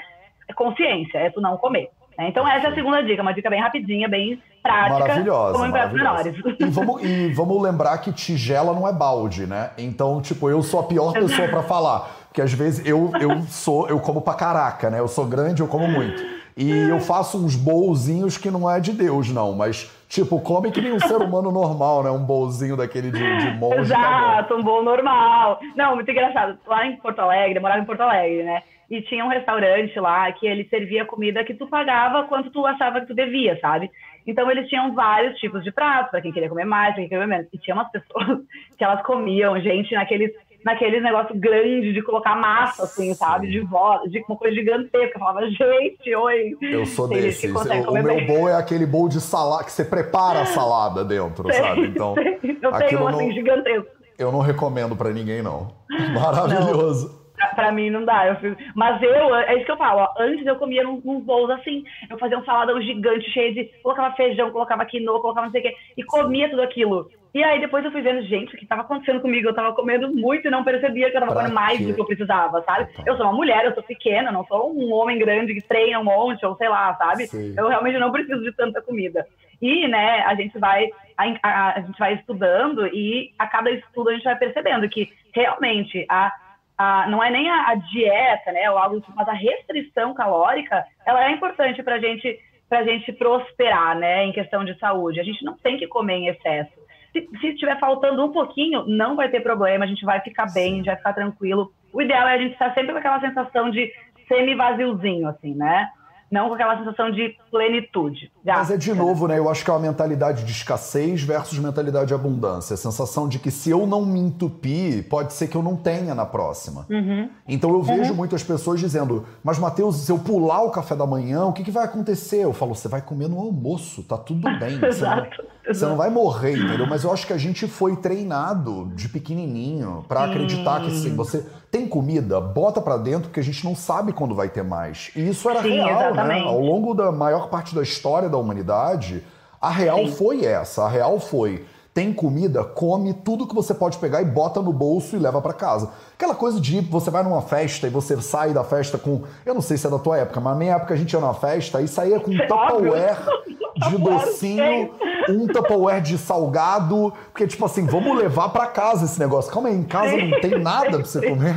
consciência, 0.55 1.19
é 1.19 1.29
tu 1.29 1.43
não 1.43 1.59
comer. 1.59 1.91
Né? 2.17 2.29
Então 2.29 2.49
essa 2.49 2.69
é 2.69 2.71
a 2.71 2.75
segunda 2.75 3.03
dica, 3.03 3.21
uma 3.21 3.35
dica 3.35 3.51
bem 3.51 3.61
rapidinha, 3.61 4.09
bem 4.09 4.43
prática, 4.63 5.01
maravilhosa, 5.01 5.53
como 5.53 5.67
em 5.67 5.71
pratos 5.71 5.93
menores. 5.93 6.35
E 6.59 6.65
vamos, 6.65 7.03
e 7.05 7.35
vamos 7.35 7.63
lembrar 7.63 7.99
que 7.99 8.11
tigela 8.15 8.73
não 8.73 8.89
é 8.89 8.95
balde, 8.95 9.47
né? 9.47 9.73
Então, 9.77 10.23
tipo, 10.23 10.49
eu 10.49 10.63
sou 10.63 10.81
a 10.81 10.85
pior 10.85 11.13
pessoa 11.13 11.49
para 11.49 11.63
falar, 11.63 12.09
porque 12.29 12.41
às 12.41 12.55
vezes 12.55 12.87
eu, 12.87 13.13
eu 13.21 13.43
sou, 13.43 13.87
eu 13.91 14.01
como 14.01 14.23
pra 14.23 14.33
caraca, 14.33 14.89
né? 14.89 14.99
Eu 14.99 15.09
sou 15.09 15.27
grande, 15.27 15.61
eu 15.61 15.69
como 15.69 15.87
muito. 15.87 16.37
E 16.59 16.71
eu 16.89 16.99
faço 17.01 17.37
uns 17.37 17.55
bolzinhos 17.55 18.39
que 18.39 18.51
não 18.51 18.71
é 18.71 18.81
de 18.81 18.91
Deus, 18.91 19.31
não, 19.31 19.53
mas 19.53 19.93
tipo, 20.09 20.41
come 20.41 20.73
que 20.73 20.81
nem 20.81 20.95
um 20.95 21.01
ser 21.01 21.17
humano 21.17 21.53
normal, 21.53 22.03
né? 22.03 22.11
Um 22.11 22.25
bolzinho 22.25 22.75
daquele 22.75 23.11
de, 23.11 23.19
de 23.19 23.51
monge. 23.59 23.81
Exato, 23.81 24.55
um 24.55 24.63
bol 24.63 24.83
normal. 24.83 25.61
Não, 25.77 25.95
muito 25.95 26.11
engraçado. 26.11 26.59
Lá 26.67 26.87
em 26.87 26.97
Porto 26.97 27.19
Alegre, 27.19 27.59
eu 27.59 27.61
morava 27.61 27.83
em 27.83 27.85
Porto 27.85 28.01
Alegre, 28.01 28.43
né? 28.43 28.63
E 28.91 29.03
tinha 29.03 29.23
um 29.23 29.29
restaurante 29.29 30.01
lá 30.01 30.33
que 30.33 30.47
ele 30.47 30.67
servia 30.71 31.05
comida 31.05 31.45
que 31.45 31.53
tu 31.53 31.67
pagava 31.67 32.25
quanto 32.25 32.51
tu 32.51 32.65
achava 32.65 33.03
que 33.03 33.09
tu 33.09 33.15
devia, 33.15 33.61
sabe? 33.61 33.91
Então 34.27 34.51
eles 34.51 34.67
tinham 34.71 34.95
vários 34.95 35.39
tipos 35.39 35.63
de 35.63 35.71
pratos, 35.71 36.11
para 36.11 36.23
quem 36.23 36.33
queria 36.33 36.49
comer 36.49 36.65
mais, 36.65 36.95
para 36.95 37.03
quem 37.03 37.09
queria 37.11 37.23
comer 37.23 37.37
menos. 37.37 37.53
E 37.53 37.59
tinha 37.59 37.75
umas 37.75 37.91
pessoas 37.91 38.39
que 38.79 38.83
elas 38.83 39.03
comiam, 39.03 39.61
gente, 39.61 39.95
naqueles 39.95 40.33
naquele 40.65 41.01
negócio 41.01 41.35
grande 41.35 41.93
de 41.93 42.03
colocar 42.03 42.37
massa, 42.37 42.85
assim, 42.85 43.15
sabe? 43.15 43.49
De 43.49 43.61
voz, 43.61 44.11
de 44.11 44.25
uma 44.29 44.37
coisa 44.37 44.55
gigantesca. 44.55 45.15
Eu 45.15 45.19
falava, 45.19 45.47
gente, 45.49 46.15
oi. 46.15 46.57
Eu 46.61 46.87
sou 46.87 47.09
desse. 47.09 47.51
O, 47.51 47.91
o 47.91 47.93
meu 47.93 48.27
bowl 48.27 48.49
é 48.49 48.55
aquele 48.55 48.87
bowl 48.87 49.09
de 49.09 49.21
salada, 49.21 49.65
que 49.65 49.73
você 49.73 49.85
prepara 49.85 50.41
a 50.41 50.47
salada 50.47 51.05
dentro, 51.05 51.51
sei, 51.53 51.63
sabe? 51.63 51.87
Então, 51.87 52.15
sei. 52.15 52.59
eu 52.63 52.73
tenho 52.73 53.03
um 53.03 53.09
assim, 53.09 53.33
gigantesco. 53.33 53.97
Eu 54.19 54.33
não 54.33 54.41
recomendo 54.41 54.97
para 54.97 55.11
ninguém, 55.11 55.43
não. 55.43 55.69
Maravilhoso. 56.15 57.09
Não. 57.09 57.27
Pra, 57.55 57.71
mim 57.71 57.91
não 57.91 58.03
dá. 58.05 58.27
Eu 58.27 58.37
fiz... 58.37 58.57
Mas 58.75 59.03
eu, 59.03 59.35
é 59.35 59.57
isso 59.57 59.67
que 59.67 59.73
eu 59.73 59.77
falo, 59.77 60.01
ó, 60.01 60.15
antes 60.19 60.47
eu 60.47 60.57
comia 60.57 60.83
num, 60.83 61.03
num 61.05 61.21
bowls 61.21 61.51
assim. 61.51 61.85
Eu 62.09 62.19
fazia 62.19 62.39
um 62.39 62.45
saladão 62.45 62.81
gigante, 62.81 63.31
cheio 63.31 63.53
de. 63.53 63.65
Colocava 63.83 64.15
feijão, 64.17 64.51
colocava 64.51 64.87
quinoa, 64.87 65.21
colocava 65.21 65.47
não 65.47 65.53
sei 65.53 65.61
o 65.61 65.65
quê. 65.65 65.75
E 65.99 66.03
comia 66.05 66.49
tudo 66.49 66.63
aquilo. 66.63 67.11
E 67.37 67.45
aí 67.45 67.61
depois 67.61 67.85
eu 67.85 67.93
fui 67.93 68.01
vendo, 68.01 68.23
gente, 68.23 68.55
o 68.55 68.57
que 68.57 68.65
estava 68.65 68.81
acontecendo 68.81 69.21
comigo? 69.21 69.47
Eu 69.47 69.51
estava 69.51 69.75
comendo 69.75 70.11
muito 70.11 70.49
e 70.49 70.51
não 70.51 70.65
percebia 70.65 71.11
que 71.11 71.19
eu 71.19 71.21
estava 71.21 71.35
comendo 71.35 71.55
mais 71.55 71.79
do 71.79 71.93
que 71.93 72.01
eu 72.01 72.07
precisava, 72.07 72.63
sabe? 72.63 72.89
Então. 72.91 73.05
Eu 73.07 73.15
sou 73.19 73.27
uma 73.27 73.35
mulher, 73.35 73.63
eu 73.67 73.75
sou 73.75 73.83
pequena, 73.83 74.33
não 74.33 74.43
sou 74.47 74.75
um 74.75 74.91
homem 74.95 75.19
grande 75.19 75.53
que 75.53 75.61
treina 75.61 76.01
um 76.01 76.05
monte, 76.05 76.47
ou 76.47 76.57
sei 76.57 76.67
lá, 76.67 76.95
sabe? 76.95 77.27
Sim. 77.27 77.55
Eu 77.55 77.69
realmente 77.69 77.99
não 77.99 78.11
preciso 78.11 78.43
de 78.43 78.53
tanta 78.53 78.81
comida. 78.81 79.27
E, 79.61 79.87
né, 79.87 80.21
a 80.21 80.35
gente 80.35 80.59
vai 80.59 80.89
a, 81.15 81.25
a, 81.43 81.75
a, 81.75 81.81
gente 81.81 81.99
vai 81.99 82.15
estudando 82.15 82.87
e 82.87 83.35
a 83.39 83.47
cada 83.47 83.71
estudo 83.71 84.09
a 84.09 84.15
gente 84.15 84.25
vai 84.25 84.37
percebendo 84.37 84.89
que 84.89 85.13
realmente 85.35 86.07
a, 86.09 86.33
a, 86.79 87.07
não 87.11 87.23
é 87.23 87.31
nem 87.31 87.51
a, 87.51 87.69
a 87.69 87.75
dieta, 87.75 88.51
né, 88.51 88.71
ou 88.71 88.79
algo, 88.79 89.05
mas 89.15 89.29
a 89.29 89.35
restrição 89.35 90.15
calórica, 90.15 90.87
ela 91.05 91.27
é 91.27 91.33
importante 91.33 91.83
para 91.83 91.99
gente, 91.99 92.41
a 92.71 92.83
gente 92.83 93.13
prosperar, 93.13 93.95
né, 93.95 94.25
em 94.25 94.33
questão 94.33 94.65
de 94.65 94.75
saúde. 94.79 95.21
A 95.21 95.25
gente 95.25 95.45
não 95.45 95.55
tem 95.59 95.77
que 95.77 95.87
comer 95.87 96.15
em 96.15 96.29
excesso. 96.29 96.86
Se, 97.17 97.29
se 97.41 97.47
estiver 97.49 97.79
faltando 97.79 98.25
um 98.25 98.33
pouquinho, 98.33 98.85
não 98.87 99.17
vai 99.17 99.31
ter 99.31 99.41
problema, 99.41 99.85
a 99.85 99.89
gente 99.89 100.05
vai 100.05 100.21
ficar 100.21 100.53
bem, 100.53 100.75
a 100.75 100.77
gente 100.77 100.87
vai 100.87 100.97
ficar 100.97 101.13
tranquilo. 101.15 101.73
O 101.93 102.03
ideal 102.03 102.29
é 102.29 102.35
a 102.35 102.39
gente 102.39 102.53
estar 102.53 102.75
sempre 102.75 102.93
com 102.93 102.99
aquela 102.99 103.21
sensação 103.21 103.71
de 103.71 103.91
semi-vaziozinho, 104.29 105.29
assim, 105.29 105.55
né? 105.55 105.89
não 106.31 106.49
com 106.49 106.55
aquela 106.55 106.77
sensação 106.79 107.11
de 107.11 107.37
plenitude. 107.51 108.31
Já. 108.45 108.57
Mas 108.57 108.71
é 108.71 108.77
de 108.77 108.93
novo, 108.93 109.29
né? 109.29 109.39
Eu 109.39 109.49
acho 109.49 109.65
que 109.65 109.71
é 109.71 109.73
uma 109.73 109.81
mentalidade 109.81 110.45
de 110.45 110.51
escassez 110.51 111.23
versus 111.23 111.59
mentalidade 111.59 112.09
de 112.09 112.15
abundância. 112.15 112.75
A 112.75 112.77
sensação 112.77 113.29
de 113.29 113.39
que 113.39 113.51
se 113.51 113.71
eu 113.71 113.87
não 113.87 114.05
me 114.05 114.19
entupir, 114.19 115.09
pode 115.09 115.33
ser 115.33 115.47
que 115.49 115.57
eu 115.57 115.63
não 115.63 115.77
tenha 115.77 116.15
na 116.15 116.27
próxima. 116.27 116.87
Uhum. 116.91 117.31
Então 117.47 117.71
eu 117.71 117.83
vejo 117.83 118.11
uhum. 118.11 118.17
muitas 118.17 118.43
pessoas 118.43 118.81
dizendo, 118.81 119.25
mas 119.43 119.59
Matheus, 119.59 119.97
se 119.97 120.11
eu 120.11 120.19
pular 120.19 120.63
o 120.63 120.71
café 120.71 120.97
da 120.97 121.07
manhã, 121.07 121.45
o 121.45 121.53
que, 121.53 121.63
que 121.63 121.71
vai 121.71 121.85
acontecer? 121.85 122.45
Eu 122.45 122.53
falo, 122.53 122.75
você 122.75 122.89
vai 122.89 123.01
comer 123.01 123.29
no 123.29 123.39
almoço, 123.39 124.03
tá 124.03 124.19
tudo 124.19 124.49
bem. 124.59 124.83
Exato. 124.85 125.43
Não, 125.43 125.56
você 125.67 125.85
não 125.87 125.97
vai 125.97 126.11
morrer, 126.11 126.57
entendeu? 126.57 126.87
Mas 126.87 127.05
eu 127.05 127.13
acho 127.13 127.27
que 127.27 127.33
a 127.33 127.39
gente 127.39 127.67
foi 127.67 127.97
treinado 127.97 128.91
de 128.95 129.09
pequenininho 129.09 130.05
para 130.07 130.25
acreditar 130.25 130.83
que 130.83 130.91
sim, 130.91 131.15
você 131.15 131.45
tem 131.71 131.87
comida, 131.89 132.41
bota 132.41 132.81
para 132.81 132.97
dentro, 132.97 133.29
porque 133.29 133.41
a 133.41 133.45
gente 133.45 133.65
não 133.65 133.75
sabe 133.75 134.13
quando 134.13 134.35
vai 134.35 134.49
ter 134.49 134.63
mais. 134.63 135.11
E 135.17 135.29
isso 135.29 135.49
era 135.51 135.63
Sim, 135.63 135.71
real, 135.71 136.15
né? 136.15 136.41
Ao 136.41 136.61
longo 136.61 136.95
da 136.95 137.11
maior 137.11 137.49
parte 137.49 137.75
da 137.75 137.83
história 137.83 138.29
da 138.29 138.39
humanidade, 138.39 139.23
a 139.61 139.71
real 139.71 140.07
Sim. 140.07 140.13
foi 140.13 140.45
essa. 140.45 140.85
A 140.85 140.89
real 140.89 141.19
foi 141.19 141.65
tem 141.97 142.13
comida, 142.13 142.63
come 142.63 143.15
tudo 143.15 143.47
que 143.47 143.55
você 143.55 143.73
pode 143.73 143.97
pegar 143.97 144.21
e 144.21 144.27
bota 144.27 144.61
no 144.61 144.71
bolso 144.71 145.17
e 145.17 145.19
leva 145.19 145.41
para 145.41 145.55
casa. 145.55 145.89
Aquela 146.15 146.35
coisa 146.35 146.61
de 146.61 146.79
você 146.83 147.11
vai 147.11 147.23
numa 147.23 147.41
festa 147.41 147.87
e 147.87 147.91
você 147.91 148.21
sai 148.21 148.53
da 148.53 148.63
festa 148.63 148.99
com. 148.99 149.23
Eu 149.47 149.55
não 149.55 149.63
sei 149.63 149.79
se 149.79 149.87
é 149.87 149.91
da 149.91 149.99
tua 149.99 150.19
época, 150.19 150.39
mas 150.39 150.53
na 150.53 150.59
minha 150.59 150.75
época 150.75 150.93
a 150.93 150.97
gente 150.99 151.15
ia 151.15 151.21
numa 151.21 151.33
festa 151.33 151.81
e 151.81 151.89
saía 151.89 152.21
com 152.21 152.31
um 152.31 152.37
Tupperware 152.47 153.17
de 153.89 153.97
docinho, 153.97 154.91
um 155.31 155.47
Tupperware 155.47 156.03
de 156.03 156.19
salgado. 156.19 157.15
Porque, 157.33 157.47
tipo 157.47 157.65
assim, 157.65 157.87
vamos 157.87 158.15
levar 158.19 158.51
para 158.51 158.67
casa 158.67 159.07
esse 159.07 159.19
negócio. 159.19 159.51
Calma 159.51 159.71
aí, 159.71 159.75
em 159.75 159.83
casa 159.83 160.19
não 160.19 160.39
tem 160.39 160.61
nada 160.61 160.99
pra 160.99 160.99
você 160.99 161.27
comer. 161.27 161.57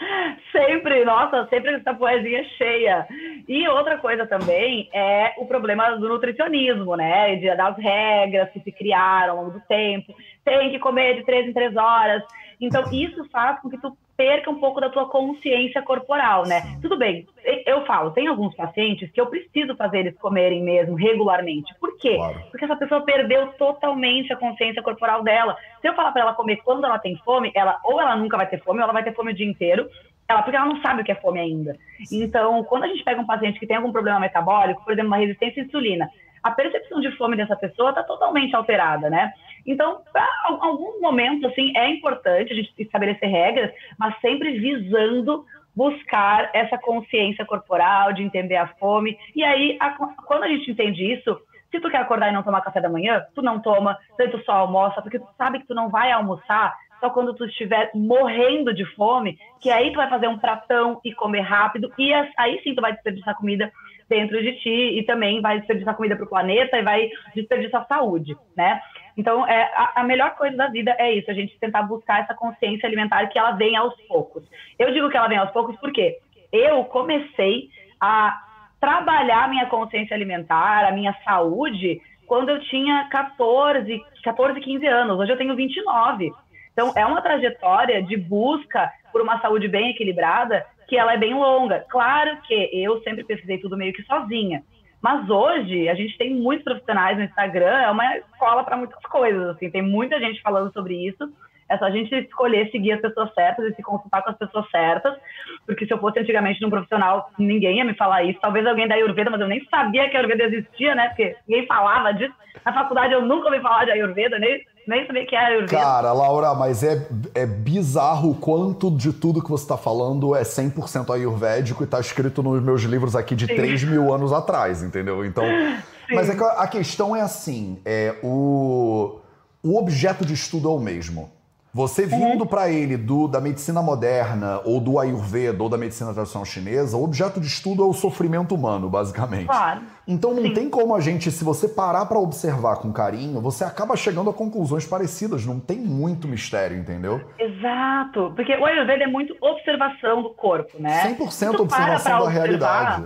Sempre, 0.58 1.04
nossa, 1.04 1.46
sempre 1.46 1.74
essa 1.74 1.94
poesia 1.94 2.42
cheia. 2.56 3.06
E 3.46 3.68
outra 3.68 3.96
coisa 3.98 4.26
também 4.26 4.88
é 4.92 5.34
o 5.38 5.46
problema 5.46 5.92
do 5.92 6.08
nutricionismo, 6.08 6.96
né? 6.96 7.36
De, 7.36 7.54
das 7.54 7.76
regras 7.76 8.50
que 8.50 8.60
se 8.60 8.72
criaram 8.72 9.38
ao 9.38 9.44
longo 9.44 9.58
do 9.58 9.60
tempo. 9.66 10.12
Tem 10.44 10.70
que 10.70 10.80
comer 10.80 11.14
de 11.14 11.24
três 11.24 11.46
em 11.46 11.52
três 11.52 11.76
horas. 11.76 12.24
Então, 12.60 12.82
isso 12.92 13.24
faz 13.30 13.60
com 13.60 13.70
que 13.70 13.80
tu 13.80 13.96
perca 14.18 14.50
um 14.50 14.58
pouco 14.58 14.80
da 14.80 14.90
tua 14.90 15.08
consciência 15.08 15.80
corporal, 15.80 16.44
né? 16.44 16.60
Tudo 16.82 16.98
bem, 16.98 17.24
eu 17.64 17.86
falo, 17.86 18.10
tem 18.10 18.26
alguns 18.26 18.52
pacientes 18.56 19.08
que 19.12 19.20
eu 19.20 19.26
preciso 19.26 19.76
fazer 19.76 20.00
eles 20.00 20.18
comerem 20.18 20.60
mesmo 20.60 20.96
regularmente. 20.96 21.72
Por 21.78 21.96
quê? 21.98 22.16
Claro. 22.16 22.42
Porque 22.50 22.64
essa 22.64 22.74
pessoa 22.74 23.04
perdeu 23.04 23.52
totalmente 23.52 24.32
a 24.32 24.36
consciência 24.36 24.82
corporal 24.82 25.22
dela. 25.22 25.56
Se 25.80 25.88
eu 25.88 25.94
falar 25.94 26.10
para 26.10 26.22
ela 26.22 26.34
comer 26.34 26.56
quando 26.64 26.84
ela 26.84 26.98
tem 26.98 27.16
fome, 27.18 27.52
ela 27.54 27.78
ou 27.84 28.00
ela 28.00 28.16
nunca 28.16 28.36
vai 28.36 28.48
ter 28.48 28.60
fome, 28.60 28.80
ou 28.80 28.84
ela 28.84 28.92
vai 28.92 29.04
ter 29.04 29.14
fome 29.14 29.30
o 29.30 29.34
dia 29.34 29.48
inteiro, 29.48 29.88
ela, 30.28 30.42
porque 30.42 30.56
ela 30.56 30.66
não 30.66 30.80
sabe 30.82 31.00
o 31.00 31.04
que 31.04 31.12
é 31.12 31.14
fome 31.14 31.40
ainda. 31.40 31.76
Então, 32.12 32.62
quando 32.64 32.84
a 32.84 32.88
gente 32.88 33.02
pega 33.02 33.20
um 33.20 33.26
paciente 33.26 33.58
que 33.58 33.66
tem 33.66 33.76
algum 33.76 33.90
problema 33.90 34.20
metabólico, 34.20 34.84
por 34.84 34.92
exemplo, 34.92 35.08
uma 35.08 35.16
resistência 35.16 35.62
à 35.62 35.66
insulina, 35.66 36.10
a 36.42 36.50
percepção 36.50 37.00
de 37.00 37.10
fome 37.16 37.36
dessa 37.36 37.56
pessoa 37.56 37.90
está 37.90 38.02
totalmente 38.02 38.54
alterada, 38.54 39.08
né? 39.08 39.32
Então, 39.66 40.02
para 40.12 40.26
alguns 40.44 41.00
momentos, 41.00 41.50
assim, 41.50 41.76
é 41.76 41.88
importante 41.88 42.52
a 42.52 42.56
gente 42.56 42.72
estabelecer 42.78 43.28
regras, 43.28 43.72
mas 43.98 44.18
sempre 44.20 44.58
visando 44.58 45.44
buscar 45.74 46.50
essa 46.52 46.76
consciência 46.76 47.44
corporal, 47.44 48.12
de 48.12 48.22
entender 48.22 48.56
a 48.56 48.66
fome. 48.66 49.16
E 49.34 49.44
aí, 49.44 49.76
a, 49.80 49.90
quando 50.26 50.44
a 50.44 50.48
gente 50.48 50.70
entende 50.70 51.12
isso, 51.12 51.40
se 51.70 51.80
tu 51.80 51.90
quer 51.90 51.98
acordar 51.98 52.28
e 52.28 52.32
não 52.32 52.42
tomar 52.42 52.62
café 52.62 52.80
da 52.80 52.88
manhã, 52.88 53.24
tu 53.34 53.42
não 53.42 53.60
toma, 53.60 53.96
tu 54.16 54.42
só 54.44 54.52
almoça, 54.52 55.00
porque 55.00 55.18
tu 55.18 55.28
sabe 55.36 55.60
que 55.60 55.66
tu 55.66 55.74
não 55.74 55.88
vai 55.88 56.10
almoçar 56.10 56.74
só 57.00 57.10
quando 57.10 57.34
tu 57.34 57.44
estiver 57.44 57.90
morrendo 57.94 58.74
de 58.74 58.84
fome, 58.94 59.38
que 59.60 59.70
aí 59.70 59.92
tu 59.92 59.96
vai 59.96 60.08
fazer 60.08 60.28
um 60.28 60.38
pratão 60.38 61.00
e 61.04 61.12
comer 61.12 61.40
rápido, 61.40 61.92
e 61.98 62.12
aí 62.36 62.60
sim 62.62 62.74
tu 62.74 62.80
vai 62.80 62.92
desperdiçar 62.92 63.36
comida 63.36 63.72
dentro 64.08 64.40
de 64.42 64.52
ti 64.60 64.98
e 64.98 65.02
também 65.04 65.40
vai 65.40 65.58
desperdiçar 65.58 65.94
comida 65.94 66.16
para 66.16 66.24
o 66.24 66.28
planeta 66.28 66.78
e 66.78 66.82
vai 66.82 67.10
desperdiçar 67.34 67.86
saúde, 67.86 68.36
né? 68.56 68.80
Então, 69.16 69.46
é, 69.46 69.64
a, 69.74 70.00
a, 70.00 70.04
melhor 70.04 70.36
coisa 70.36 70.56
da 70.56 70.68
vida 70.68 70.94
é 70.98 71.12
isso, 71.12 71.30
a 71.30 71.34
gente 71.34 71.58
tentar 71.58 71.82
buscar 71.82 72.20
essa 72.20 72.34
consciência 72.34 72.86
alimentar 72.86 73.26
que 73.26 73.38
ela 73.38 73.52
vem 73.52 73.76
aos 73.76 73.94
poucos. 74.06 74.44
Eu 74.78 74.92
digo 74.92 75.10
que 75.10 75.16
ela 75.16 75.28
vem 75.28 75.38
aos 75.38 75.50
poucos 75.50 75.76
porque 75.80 76.18
eu 76.52 76.84
comecei 76.84 77.68
a 78.00 78.32
trabalhar 78.80 79.48
minha 79.48 79.66
consciência 79.66 80.14
alimentar, 80.14 80.86
a 80.86 80.92
minha 80.92 81.14
saúde, 81.24 82.00
quando 82.26 82.50
eu 82.50 82.60
tinha 82.60 83.08
14, 83.10 84.00
14, 84.22 84.60
15 84.60 84.86
anos. 84.86 85.18
Hoje 85.18 85.32
eu 85.32 85.36
tenho 85.36 85.56
29. 85.56 86.32
Então, 86.78 86.92
é 86.94 87.04
uma 87.04 87.20
trajetória 87.20 88.00
de 88.00 88.16
busca 88.16 88.88
por 89.10 89.20
uma 89.20 89.40
saúde 89.40 89.66
bem 89.66 89.90
equilibrada 89.90 90.64
que 90.86 90.96
ela 90.96 91.12
é 91.12 91.16
bem 91.16 91.34
longa. 91.34 91.84
Claro 91.90 92.40
que 92.42 92.70
eu 92.72 93.02
sempre 93.02 93.24
pesquisei 93.24 93.58
tudo 93.58 93.76
meio 93.76 93.92
que 93.92 94.04
sozinha. 94.04 94.62
Mas 95.02 95.28
hoje 95.28 95.88
a 95.88 95.96
gente 95.96 96.16
tem 96.16 96.32
muitos 96.32 96.62
profissionais 96.62 97.18
no 97.18 97.24
Instagram, 97.24 97.80
é 97.80 97.90
uma 97.90 98.18
escola 98.18 98.62
para 98.62 98.76
muitas 98.76 99.02
coisas, 99.06 99.48
assim, 99.48 99.68
tem 99.72 99.82
muita 99.82 100.20
gente 100.20 100.40
falando 100.40 100.72
sobre 100.72 100.94
isso. 100.94 101.28
É 101.68 101.76
só 101.78 101.86
a 101.86 101.90
gente 101.90 102.14
escolher 102.14 102.70
seguir 102.70 102.92
as 102.92 103.00
pessoas 103.00 103.34
certas 103.34 103.64
e 103.66 103.74
se 103.74 103.82
consultar 103.82 104.22
com 104.22 104.30
as 104.30 104.38
pessoas 104.38 104.70
certas, 104.70 105.18
porque 105.66 105.84
se 105.84 105.92
eu 105.92 105.98
fosse 105.98 106.20
antigamente 106.20 106.62
num 106.62 106.70
profissional, 106.70 107.28
ninguém 107.36 107.78
ia 107.78 107.84
me 107.84 107.94
falar 107.94 108.22
isso. 108.22 108.38
Talvez 108.40 108.64
alguém 108.64 108.86
da 108.86 108.94
Ayurveda, 108.94 109.30
mas 109.30 109.40
eu 109.40 109.48
nem 109.48 109.64
sabia 109.64 110.08
que 110.08 110.16
a 110.16 110.20
Ayurveda 110.20 110.44
existia, 110.44 110.94
né? 110.94 111.08
Porque 111.08 111.36
ninguém 111.48 111.66
falava 111.66 112.14
disso. 112.14 112.34
Na 112.64 112.72
faculdade 112.72 113.12
eu 113.12 113.22
nunca 113.22 113.48
ouvi 113.48 113.60
falar 113.60 113.84
de 113.84 113.90
Ayurveda, 113.90 114.38
nem 114.38 114.64
nem 114.88 115.06
sabia 115.06 115.26
que 115.26 115.36
era 115.36 115.48
Ayurveda. 115.48 115.82
Cara, 115.82 116.12
Laura, 116.12 116.54
mas 116.54 116.82
é, 116.82 117.06
é 117.34 117.44
bizarro 117.44 118.30
o 118.30 118.34
quanto 118.34 118.90
de 118.90 119.12
tudo 119.12 119.42
que 119.42 119.50
você 119.50 119.64
está 119.64 119.76
falando 119.76 120.34
é 120.34 120.42
100% 120.42 121.14
ayurvédico 121.14 121.82
e 121.82 121.84
está 121.84 122.00
escrito 122.00 122.42
nos 122.42 122.62
meus 122.62 122.82
livros 122.82 123.14
aqui 123.14 123.36
de 123.36 123.46
Sim. 123.46 123.54
3 123.54 123.84
mil 123.84 124.12
anos 124.12 124.32
atrás, 124.32 124.82
entendeu? 124.82 125.24
Então. 125.26 125.44
Sim. 125.44 126.14
Mas 126.14 126.30
é 126.30 126.34
que 126.34 126.42
a 126.42 126.66
questão 126.66 127.14
é 127.14 127.20
assim: 127.20 127.78
é, 127.84 128.14
o, 128.22 129.20
o 129.62 129.78
objeto 129.78 130.24
de 130.24 130.32
estudo 130.32 130.68
é 130.68 130.72
o 130.72 130.78
mesmo. 130.78 131.30
Você 131.78 132.02
uhum. 132.02 132.08
vindo 132.08 132.40
uhum. 132.40 132.46
para 132.48 132.68
ele 132.68 132.96
do, 132.96 133.28
da 133.28 133.40
medicina 133.40 133.80
moderna, 133.80 134.60
ou 134.64 134.80
do 134.80 134.98
Ayurveda, 134.98 135.62
ou 135.62 135.68
da 135.68 135.78
medicina 135.78 136.12
tradicional 136.12 136.44
chinesa, 136.44 136.96
o 136.96 137.04
objeto 137.04 137.40
de 137.40 137.46
estudo 137.46 137.84
é 137.84 137.86
o 137.86 137.92
sofrimento 137.92 138.52
humano, 138.52 138.90
basicamente. 138.90 139.46
Claro. 139.46 139.82
Então 140.04 140.34
não 140.34 140.42
Sim. 140.42 140.54
tem 140.54 140.68
como 140.68 140.92
a 140.92 141.00
gente, 141.00 141.30
se 141.30 141.44
você 141.44 141.68
parar 141.68 142.06
para 142.06 142.18
observar 142.18 142.78
com 142.78 142.92
carinho, 142.92 143.40
você 143.40 143.62
acaba 143.62 143.96
chegando 143.96 144.28
a 144.28 144.34
conclusões 144.34 144.88
parecidas. 144.88 145.46
Não 145.46 145.60
tem 145.60 145.78
muito 145.78 146.26
mistério, 146.26 146.76
entendeu? 146.76 147.20
Exato. 147.38 148.32
Porque 148.34 148.56
o 148.56 148.66
Ayurveda 148.66 149.04
é 149.04 149.06
muito 149.06 149.36
observação 149.40 150.20
do 150.20 150.30
corpo, 150.30 150.82
né? 150.82 151.14
100% 151.16 151.60
observação 151.60 152.24
da 152.24 152.28
realidade. 152.28 153.04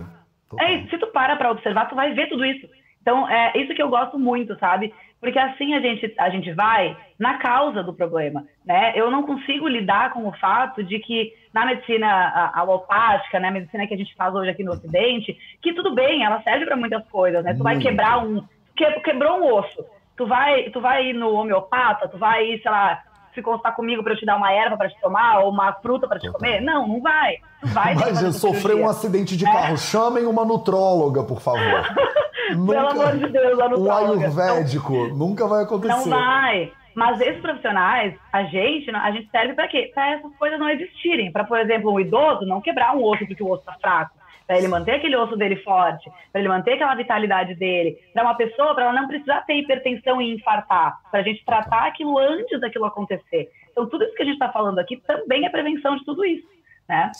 É, 0.58 0.86
se 0.86 0.96
tu 0.96 1.08
para 1.08 1.36
para 1.36 1.50
observar, 1.50 1.90
tu 1.90 1.94
vai 1.94 2.14
ver 2.14 2.26
tudo 2.30 2.42
isso. 2.42 2.66
Então, 3.02 3.28
é 3.28 3.52
isso 3.58 3.74
que 3.74 3.82
eu 3.82 3.90
gosto 3.90 4.18
muito, 4.18 4.58
sabe? 4.58 4.94
Porque 5.22 5.38
assim 5.38 5.72
a 5.72 5.80
gente, 5.80 6.12
a 6.18 6.28
gente 6.30 6.52
vai 6.52 6.96
na 7.16 7.38
causa 7.38 7.80
do 7.80 7.94
problema, 7.94 8.44
né? 8.66 8.92
Eu 8.96 9.08
não 9.08 9.22
consigo 9.22 9.68
lidar 9.68 10.12
com 10.12 10.26
o 10.26 10.32
fato 10.32 10.82
de 10.82 10.98
que 10.98 11.32
na 11.54 11.64
medicina 11.64 12.50
alopática, 12.52 13.38
né, 13.38 13.46
a 13.46 13.52
medicina 13.52 13.86
que 13.86 13.94
a 13.94 13.96
gente 13.96 14.12
faz 14.16 14.34
hoje 14.34 14.50
aqui 14.50 14.64
no 14.64 14.72
Ocidente, 14.72 15.38
que 15.62 15.74
tudo 15.74 15.94
bem, 15.94 16.24
ela 16.24 16.42
serve 16.42 16.66
para 16.66 16.76
muitas 16.76 17.06
coisas, 17.08 17.44
né? 17.44 17.54
Tu 17.54 17.62
vai 17.62 17.78
quebrar 17.78 18.18
um... 18.26 18.42
Que, 18.74 18.90
quebrou 19.00 19.38
um 19.38 19.54
osso. 19.54 19.84
Tu 20.16 20.26
vai, 20.26 20.70
tu 20.70 20.80
vai 20.80 21.10
ir 21.10 21.12
no 21.12 21.32
homeopata, 21.34 22.08
tu 22.08 22.18
vai 22.18 22.44
ir, 22.44 22.60
sei 22.60 22.70
lá, 22.72 23.00
se 23.34 23.42
consultar 23.42 23.74
comigo 23.74 24.02
para 24.02 24.12
eu 24.12 24.16
te 24.18 24.26
dar 24.26 24.36
uma 24.36 24.52
erva 24.52 24.76
para 24.76 24.88
te 24.88 25.00
tomar 25.00 25.40
ou 25.40 25.50
uma 25.50 25.72
fruta 25.74 26.06
para 26.06 26.18
te 26.18 26.26
Total. 26.26 26.40
comer? 26.40 26.60
Não, 26.60 26.86
não 26.86 27.00
vai. 27.00 27.36
Não 27.62 27.70
vai. 27.72 27.92
Imagina, 27.94 28.32
sofreu 28.32 28.78
um 28.78 28.88
acidente 28.88 29.36
de 29.36 29.44
carro. 29.44 29.76
Chamem 29.78 30.26
uma 30.26 30.44
nutróloga, 30.44 31.22
por 31.24 31.40
favor. 31.40 31.60
Pelo 32.48 32.88
amor 32.88 33.16
de 33.16 33.28
Deus, 33.28 33.58
a 33.58 33.66
Um 33.66 33.68
nutróloga. 33.70 34.20
ayurvédico. 34.26 34.92
Nunca 35.14 35.46
vai 35.46 35.62
acontecer. 35.64 35.94
Não 35.94 36.04
vai. 36.10 36.72
Mas 36.94 37.18
esses 37.22 37.40
profissionais, 37.40 38.14
a 38.30 38.42
gente, 38.44 38.90
a 38.94 39.10
gente 39.12 39.30
serve 39.30 39.54
para 39.54 39.66
quê? 39.68 39.90
Para 39.94 40.10
essas 40.12 40.34
coisas 40.36 40.58
não 40.58 40.68
existirem. 40.68 41.32
Para, 41.32 41.44
por 41.44 41.58
exemplo, 41.58 41.90
um 41.90 41.98
idoso 41.98 42.44
não 42.44 42.60
quebrar 42.60 42.94
um 42.94 43.02
osso 43.02 43.26
porque 43.26 43.42
o 43.42 43.50
osso 43.50 43.60
está 43.62 43.72
fraco. 43.80 44.10
Para 44.52 44.58
ele 44.58 44.68
manter 44.68 44.92
aquele 44.96 45.16
osso 45.16 45.34
dele 45.34 45.56
forte, 45.56 46.12
para 46.30 46.38
ele 46.38 46.48
manter 46.48 46.74
aquela 46.74 46.94
vitalidade 46.94 47.54
dele. 47.54 47.96
Para 48.12 48.24
uma 48.24 48.34
pessoa, 48.34 48.74
para 48.74 48.84
ela 48.84 48.92
não 48.92 49.08
precisar 49.08 49.40
ter 49.46 49.54
hipertensão 49.54 50.20
e 50.20 50.34
infartar. 50.34 51.00
Para 51.10 51.20
a 51.20 51.22
gente 51.22 51.42
tratar 51.42 51.86
aquilo 51.86 52.18
antes 52.18 52.60
daquilo 52.60 52.84
acontecer. 52.84 53.48
Então, 53.70 53.88
tudo 53.88 54.04
isso 54.04 54.14
que 54.14 54.20
a 54.20 54.26
gente 54.26 54.34
está 54.34 54.52
falando 54.52 54.78
aqui 54.78 54.98
também 55.06 55.46
é 55.46 55.48
prevenção 55.48 55.96
de 55.96 56.04
tudo 56.04 56.22
isso. 56.22 56.46
Né? 56.86 57.10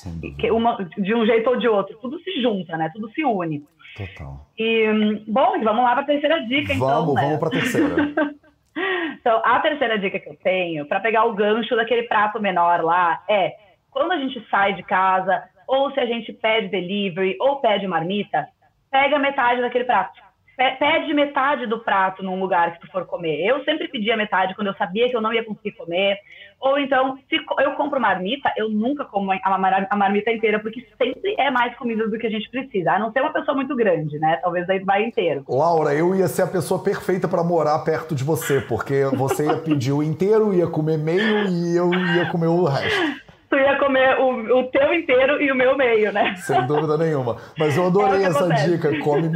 Uma, 0.51 0.77
de 0.99 1.14
um 1.14 1.25
jeito 1.25 1.49
ou 1.49 1.57
de 1.57 1.66
outro. 1.66 1.97
Tudo 2.03 2.21
se 2.21 2.42
junta, 2.42 2.77
né? 2.77 2.90
Tudo 2.92 3.11
se 3.12 3.25
une. 3.25 3.64
Total. 3.97 4.47
E, 4.59 4.87
bom, 5.27 5.59
vamos 5.64 5.85
lá 5.85 5.92
para 5.92 6.03
a 6.03 6.07
terceira 6.07 6.38
dica, 6.40 6.75
então. 6.75 6.87
Vamos, 6.87 7.14
né? 7.14 7.23
vamos 7.23 7.38
pra 7.38 7.51
terceira. 7.51 7.97
Então, 9.21 9.40
a 9.45 9.61
terceira 9.61 9.99
dica 9.99 10.18
que 10.18 10.31
eu 10.31 10.37
tenho, 10.42 10.87
para 10.87 10.99
pegar 10.99 11.27
o 11.27 11.35
gancho 11.35 11.77
daquele 11.77 12.05
prato 12.05 12.40
menor 12.40 12.83
lá, 12.83 13.23
é 13.29 13.55
quando 13.90 14.12
a 14.12 14.16
gente 14.16 14.42
sai 14.51 14.73
de 14.73 14.83
casa, 14.83 15.45
ou 15.66 15.90
se 15.92 16.01
a 16.01 16.07
gente 16.07 16.33
pede 16.33 16.68
delivery, 16.68 17.37
ou 17.40 17.57
pede 17.57 17.87
marmita, 17.87 18.46
pega 18.90 19.18
metade 19.18 19.61
daquele 19.61 19.85
prato. 19.85 20.20
Pe- 20.55 20.77
Pede 20.79 21.14
metade 21.14 21.66
do 21.66 21.79
prato 21.79 22.22
num 22.22 22.38
lugar 22.38 22.75
que 22.75 22.81
tu 22.81 22.92
for 22.92 23.07
comer. 23.07 23.42
Eu 23.42 23.64
sempre 23.64 23.88
pedia 23.88 24.18
metade 24.18 24.55
quando 24.55 24.66
eu 24.66 24.75
sabia 24.75 25.09
que 25.09 25.16
eu 25.16 25.20
não 25.20 25.33
ia 25.33 25.42
conseguir 25.42 25.72
comer. 25.72 26.18
Ou 26.61 26.79
então, 26.79 27.16
se 27.29 27.37
eu 27.64 27.72
compro 27.72 27.98
marmita, 27.98 28.53
eu 28.55 28.68
nunca 28.68 29.03
como 29.03 29.33
a 29.33 29.59
mar- 29.59 29.87
a 29.90 29.96
marmita 29.96 30.31
inteira, 30.31 30.61
porque 30.61 30.87
sempre 31.03 31.35
é 31.38 31.51
mais 31.51 31.75
comida 31.77 32.07
do 32.07 32.18
que 32.18 32.27
a 32.27 32.31
gente 32.31 32.51
precisa. 32.51 32.92
A 32.92 32.98
não 32.98 33.11
ser 33.12 33.22
uma 33.22 33.33
pessoa 33.33 33.57
muito 33.57 33.75
grande, 33.75 34.18
né? 34.18 34.37
Talvez 34.42 34.68
aí 34.68 34.79
vai 34.81 35.05
inteiro. 35.05 35.42
Laura, 35.48 35.94
eu 35.94 36.14
ia 36.14 36.29
ser 36.29 36.42
a 36.42 36.46
pessoa 36.46 36.85
perfeita 36.85 37.27
pra 37.27 37.42
morar 37.42 37.79
perto 37.79 38.14
de 38.14 38.22
você, 38.22 38.61
porque 38.61 39.07
você 39.16 39.46
ia 39.46 39.57
pedir 39.57 39.92
o 39.92 40.03
inteiro, 40.03 40.53
ia 40.53 40.66
comer 40.66 40.98
meio 40.98 41.48
e 41.48 41.75
eu 41.75 41.90
ia 42.14 42.27
comer 42.27 42.48
o 42.48 42.64
resto. 42.64 43.22
Tu 43.53 43.59
ia 43.59 43.79
comer 43.79 44.19
o, 44.19 44.61
o 44.61 44.65
teu 44.71 44.95
inteiro 44.95 45.38
e 45.43 45.53
o 45.53 45.55
meu 45.55 45.77
meio, 45.77 46.11
né? 46.11 46.35
Sem 46.37 46.67
dúvida 46.67 46.97
nenhuma. 46.97 47.37
Mas 47.59 47.77
eu 47.77 47.85
É 47.85 47.87
adorei 47.88 48.21
que 48.21 48.25
essa 48.25 48.38
acontece. 48.47 48.71
dica. 48.71 48.99
Come, 49.01 49.29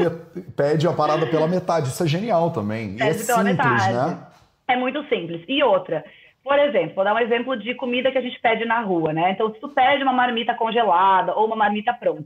pede 0.57 0.89
a 0.89 0.93
parada 0.95 1.27
pela 1.27 1.47
metade. 1.47 1.89
Isso 1.89 2.03
é 2.03 2.07
genial 2.07 2.51
também. 2.51 2.97
É 2.99 3.09
Pede 3.09 3.27
pela 3.27 3.45
simples, 3.45 3.57
metade. 3.59 3.93
né? 3.93 4.19
É 4.69 4.75
muito 4.75 5.07
simples. 5.11 5.45
E 5.47 5.63
outra, 5.63 6.03
por 6.43 6.59
exemplo, 6.59 6.95
vou 6.95 7.05
dar 7.05 7.13
um 7.15 7.19
exemplo 7.19 7.59
de 7.59 7.75
comida 7.75 8.11
que 8.11 8.17
a 8.17 8.23
gente 8.23 8.41
pede 8.41 8.65
na 8.65 8.81
rua, 8.81 9.13
né? 9.13 9.33
Então, 9.33 9.53
se 9.53 9.61
tu 9.61 9.69
pede 9.69 10.03
uma 10.03 10.15
marmita 10.15 10.55
congelada 10.55 11.35
ou 11.35 11.45
uma 11.47 11.57
marmita 11.57 11.93
pronta, 11.93 12.25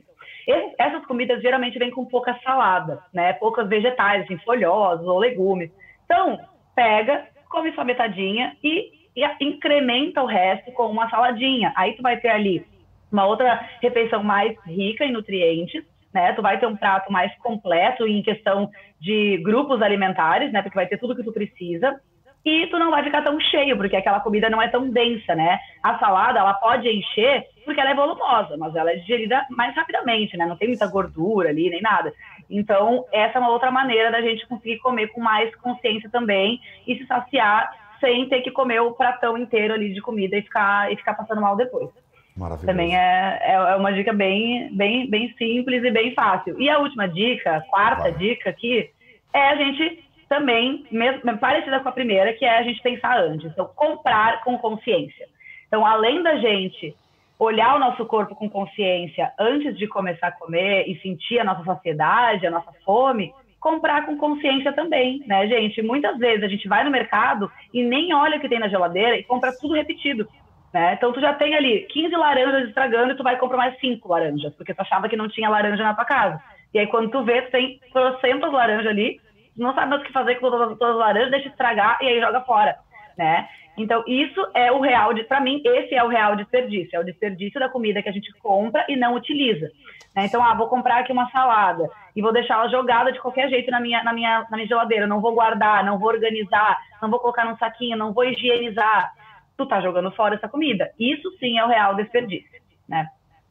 essas 0.78 1.04
comidas 1.06 1.42
geralmente 1.42 1.76
vêm 1.76 1.90
com 1.90 2.04
pouca 2.06 2.38
salada, 2.44 3.00
né? 3.12 3.32
Poucas 3.32 3.68
vegetais, 3.68 4.22
assim, 4.22 4.38
folhosos 4.44 5.08
ou 5.08 5.18
legumes. 5.18 5.72
Então, 6.04 6.38
pega, 6.76 7.24
come 7.48 7.72
sua 7.72 7.84
metadinha 7.84 8.56
e, 8.62 8.92
e 9.16 9.24
incrementa 9.44 10.22
o 10.22 10.26
resto 10.26 10.70
com 10.72 10.86
uma 10.86 11.08
saladinha. 11.10 11.72
Aí 11.76 11.94
tu 11.94 12.02
vai 12.02 12.18
ter 12.18 12.28
ali 12.28 12.64
uma 13.10 13.26
outra 13.26 13.68
refeição 13.82 14.22
mais 14.22 14.56
rica 14.64 15.04
em 15.04 15.12
nutrientes, 15.12 15.84
né? 16.12 16.32
Tu 16.32 16.42
vai 16.42 16.58
ter 16.58 16.66
um 16.66 16.76
prato 16.76 17.10
mais 17.12 17.34
completo 17.38 18.06
em 18.06 18.22
questão 18.22 18.70
de 19.00 19.38
grupos 19.38 19.82
alimentares, 19.82 20.52
né? 20.52 20.62
Porque 20.62 20.76
vai 20.76 20.86
ter 20.86 20.98
tudo 20.98 21.16
que 21.16 21.24
tu 21.24 21.32
precisa. 21.32 22.00
E 22.42 22.66
tu 22.68 22.78
não 22.78 22.90
vai 22.90 23.04
ficar 23.04 23.22
tão 23.22 23.38
cheio, 23.38 23.76
porque 23.76 23.96
aquela 23.96 24.20
comida 24.20 24.48
não 24.48 24.62
é 24.62 24.68
tão 24.68 24.88
densa, 24.88 25.34
né? 25.34 25.58
A 25.82 25.98
salada, 25.98 26.38
ela 26.38 26.54
pode 26.54 26.88
encher 26.88 27.44
porque 27.66 27.78
ela 27.78 27.90
é 27.90 27.94
volumosa, 27.94 28.56
mas 28.56 28.74
ela 28.74 28.90
é 28.90 28.96
digerida 28.96 29.44
mais 29.50 29.74
rapidamente, 29.76 30.36
né? 30.36 30.46
Não 30.46 30.56
tem 30.56 30.68
muita 30.68 30.90
gordura 30.90 31.50
ali, 31.50 31.68
nem 31.68 31.82
nada. 31.82 32.12
Então, 32.48 33.04
essa 33.12 33.38
é 33.38 33.40
uma 33.40 33.50
outra 33.50 33.70
maneira 33.70 34.10
da 34.10 34.22
gente 34.22 34.46
conseguir 34.48 34.78
comer 34.78 35.08
com 35.08 35.20
mais 35.20 35.54
consciência 35.56 36.08
também 36.10 36.58
e 36.86 36.96
se 36.96 37.06
saciar 37.06 37.70
sem 38.00 38.28
ter 38.28 38.40
que 38.40 38.50
comer 38.50 38.80
o 38.80 38.92
pratão 38.92 39.36
inteiro 39.36 39.74
ali 39.74 39.92
de 39.92 40.00
comida 40.00 40.36
e 40.36 40.42
ficar, 40.42 40.92
e 40.92 40.96
ficar 40.96 41.14
passando 41.14 41.40
mal 41.40 41.56
depois. 41.56 41.90
Maravilhoso. 42.36 42.66
Também 42.66 42.96
é, 42.96 43.38
é, 43.42 43.52
é 43.52 43.76
uma 43.76 43.92
dica 43.92 44.12
bem, 44.12 44.74
bem, 44.74 45.08
bem 45.08 45.34
simples 45.36 45.84
e 45.84 45.90
bem 45.90 46.14
fácil. 46.14 46.60
E 46.60 46.68
a 46.68 46.78
última 46.78 47.06
dica, 47.06 47.56
a 47.56 47.60
quarta 47.60 48.02
Vai. 48.02 48.12
dica 48.12 48.50
aqui, 48.50 48.90
é 49.32 49.48
a 49.48 49.56
gente 49.56 50.02
também, 50.28 50.86
mesmo, 50.90 51.36
parecida 51.38 51.80
com 51.80 51.88
a 51.88 51.92
primeira, 51.92 52.32
que 52.32 52.44
é 52.44 52.58
a 52.58 52.62
gente 52.62 52.80
pensar 52.80 53.18
antes. 53.18 53.50
Então, 53.50 53.68
comprar 53.74 54.42
com 54.42 54.56
consciência. 54.58 55.28
Então, 55.66 55.84
além 55.84 56.22
da 56.22 56.36
gente 56.36 56.94
olhar 57.38 57.74
o 57.74 57.78
nosso 57.78 58.04
corpo 58.06 58.34
com 58.34 58.48
consciência 58.48 59.32
antes 59.38 59.76
de 59.76 59.88
começar 59.88 60.28
a 60.28 60.32
comer 60.32 60.88
e 60.88 61.00
sentir 61.00 61.40
a 61.40 61.44
nossa 61.44 61.64
saciedade, 61.64 62.46
a 62.46 62.50
nossa 62.50 62.70
fome, 62.84 63.32
comprar 63.60 64.06
com 64.06 64.16
consciência 64.16 64.72
também, 64.72 65.22
né, 65.26 65.46
gente? 65.46 65.82
Muitas 65.82 66.18
vezes 66.18 66.42
a 66.42 66.48
gente 66.48 66.66
vai 66.66 66.82
no 66.82 66.90
mercado 66.90 67.50
e 67.72 67.82
nem 67.82 68.12
olha 68.14 68.38
o 68.38 68.40
que 68.40 68.48
tem 68.48 68.58
na 68.58 68.68
geladeira 68.68 69.16
e 69.16 69.24
compra 69.24 69.52
tudo 69.52 69.74
repetido. 69.74 70.26
Né? 70.72 70.94
Então 70.94 71.12
tu 71.12 71.20
já 71.20 71.34
tem 71.34 71.54
ali 71.54 71.86
15 71.90 72.16
laranjas 72.16 72.68
estragando 72.68 73.12
e 73.12 73.16
tu 73.16 73.22
vai 73.22 73.36
comprar 73.36 73.58
mais 73.58 73.78
5 73.78 74.08
laranjas, 74.08 74.54
porque 74.54 74.72
tu 74.72 74.80
achava 74.80 75.08
que 75.08 75.16
não 75.16 75.28
tinha 75.28 75.50
laranja 75.50 75.82
na 75.82 75.94
tua 75.94 76.04
casa. 76.04 76.40
E 76.72 76.78
aí 76.78 76.86
quando 76.86 77.10
tu 77.10 77.22
vê, 77.22 77.42
tu 77.42 77.50
tem 77.50 77.80
trocentas 77.92 78.52
laranjas 78.52 78.86
ali, 78.86 79.20
não 79.56 79.74
sabe 79.74 79.90
mais 79.90 80.02
o 80.02 80.04
que 80.04 80.12
fazer 80.12 80.36
com 80.36 80.48
todas, 80.48 80.78
todas 80.78 80.94
as 80.94 81.00
laranjas, 81.00 81.30
deixa 81.30 81.48
estragar 81.48 81.98
e 82.00 82.06
aí 82.06 82.20
joga 82.20 82.40
fora, 82.42 82.76
né? 83.18 83.48
Então 83.76 84.04
isso 84.06 84.40
é 84.54 84.70
o 84.70 84.80
real, 84.80 85.12
para 85.26 85.40
mim, 85.40 85.60
esse 85.64 85.94
é 85.94 86.02
o 86.02 86.08
real 86.08 86.36
desperdício, 86.36 86.96
é 86.96 87.00
o 87.00 87.04
desperdício 87.04 87.58
da 87.58 87.68
comida 87.68 88.02
que 88.02 88.08
a 88.08 88.12
gente 88.12 88.32
compra 88.38 88.86
e 88.88 88.96
não 88.96 89.14
utiliza. 89.14 89.70
Né? 90.14 90.26
Então, 90.26 90.42
ah, 90.42 90.54
vou 90.54 90.68
comprar 90.68 90.98
aqui 90.98 91.12
uma 91.12 91.30
salada 91.30 91.88
e 92.20 92.22
vou 92.22 92.34
deixar 92.34 92.54
ela 92.54 92.68
jogada 92.68 93.10
de 93.10 93.18
qualquer 93.18 93.48
jeito 93.48 93.70
na 93.70 93.80
minha, 93.80 94.04
na 94.04 94.12
minha, 94.12 94.46
na 94.50 94.58
minha 94.58 94.68
geladeira, 94.68 95.06
não 95.06 95.22
vou 95.22 95.32
guardar, 95.32 95.82
não 95.82 95.98
vou 95.98 96.10
organizar, 96.10 96.78
não 97.00 97.08
vou 97.08 97.18
colocar 97.18 97.46
num 97.46 97.56
saquinho, 97.56 97.96
não 97.96 98.12
vou 98.12 98.26
higienizar 98.26 99.10
tu 99.56 99.66
tá 99.66 99.80
jogando 99.80 100.10
fora 100.12 100.34
essa 100.34 100.46
comida. 100.46 100.90
Isso 100.98 101.30
sim 101.38 101.58
é 101.58 101.64
o 101.64 101.68
real 101.68 101.96
desperdício, 101.96 102.60
né? 102.86 103.06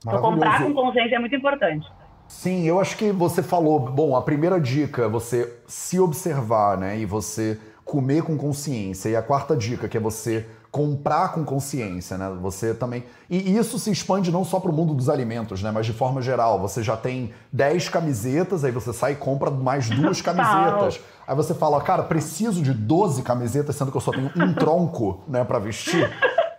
Então 0.06 0.22
comprar 0.22 0.64
com 0.64 0.72
consciência 0.72 1.16
é 1.16 1.20
muito 1.20 1.36
importante. 1.36 1.88
Sim, 2.28 2.68
eu 2.68 2.80
acho 2.80 2.96
que 2.96 3.12
você 3.12 3.42
falou. 3.42 3.80
Bom, 3.80 4.16
a 4.16 4.22
primeira 4.22 4.60
dica 4.60 5.04
é 5.06 5.08
você 5.08 5.62
se 5.68 6.00
observar, 6.00 6.78
né? 6.78 6.96
E 7.00 7.06
você 7.06 7.60
comer 7.84 8.22
com 8.24 8.38
consciência. 8.38 9.10
E 9.10 9.16
a 9.16 9.22
quarta 9.24 9.58
dica, 9.58 9.90
que 9.90 9.98
é 9.98 10.00
você 10.00 10.48
comprar 10.72 11.34
com 11.34 11.44
consciência, 11.44 12.18
né? 12.18 12.32
Você 12.42 12.74
também. 12.74 13.04
E 13.30 13.58
isso 13.58 13.80
se 13.80 13.92
expande 13.92 14.32
não 14.32 14.46
só 14.46 14.60
para 14.60 14.70
o 14.70 14.74
mundo 14.74 14.94
dos 14.94 15.10
alimentos, 15.10 15.64
né? 15.64 15.72
Mas 15.72 15.86
de 15.86 15.94
forma 15.94 16.22
geral. 16.22 16.60
Você 16.60 16.84
já 16.84 16.96
tem 16.96 17.34
10 17.52 17.90
camisetas, 17.90 18.64
aí 18.64 18.72
você 18.72 18.94
sai 18.94 19.14
e 19.14 19.16
compra 19.16 19.50
mais 19.50 19.90
duas 19.90 20.22
camisetas. 20.22 21.00
Aí 21.28 21.36
você 21.36 21.54
fala, 21.54 21.82
cara, 21.82 22.04
preciso 22.04 22.62
de 22.62 22.74
12 22.74 23.24
camisetas, 23.24 23.76
sendo 23.76 23.92
que 23.92 23.98
eu 23.98 24.02
só 24.02 24.12
tenho 24.12 24.32
um 24.36 24.54
tronco, 24.56 25.22
né, 25.28 25.44
para 25.44 25.60
vestir. 25.60 26.10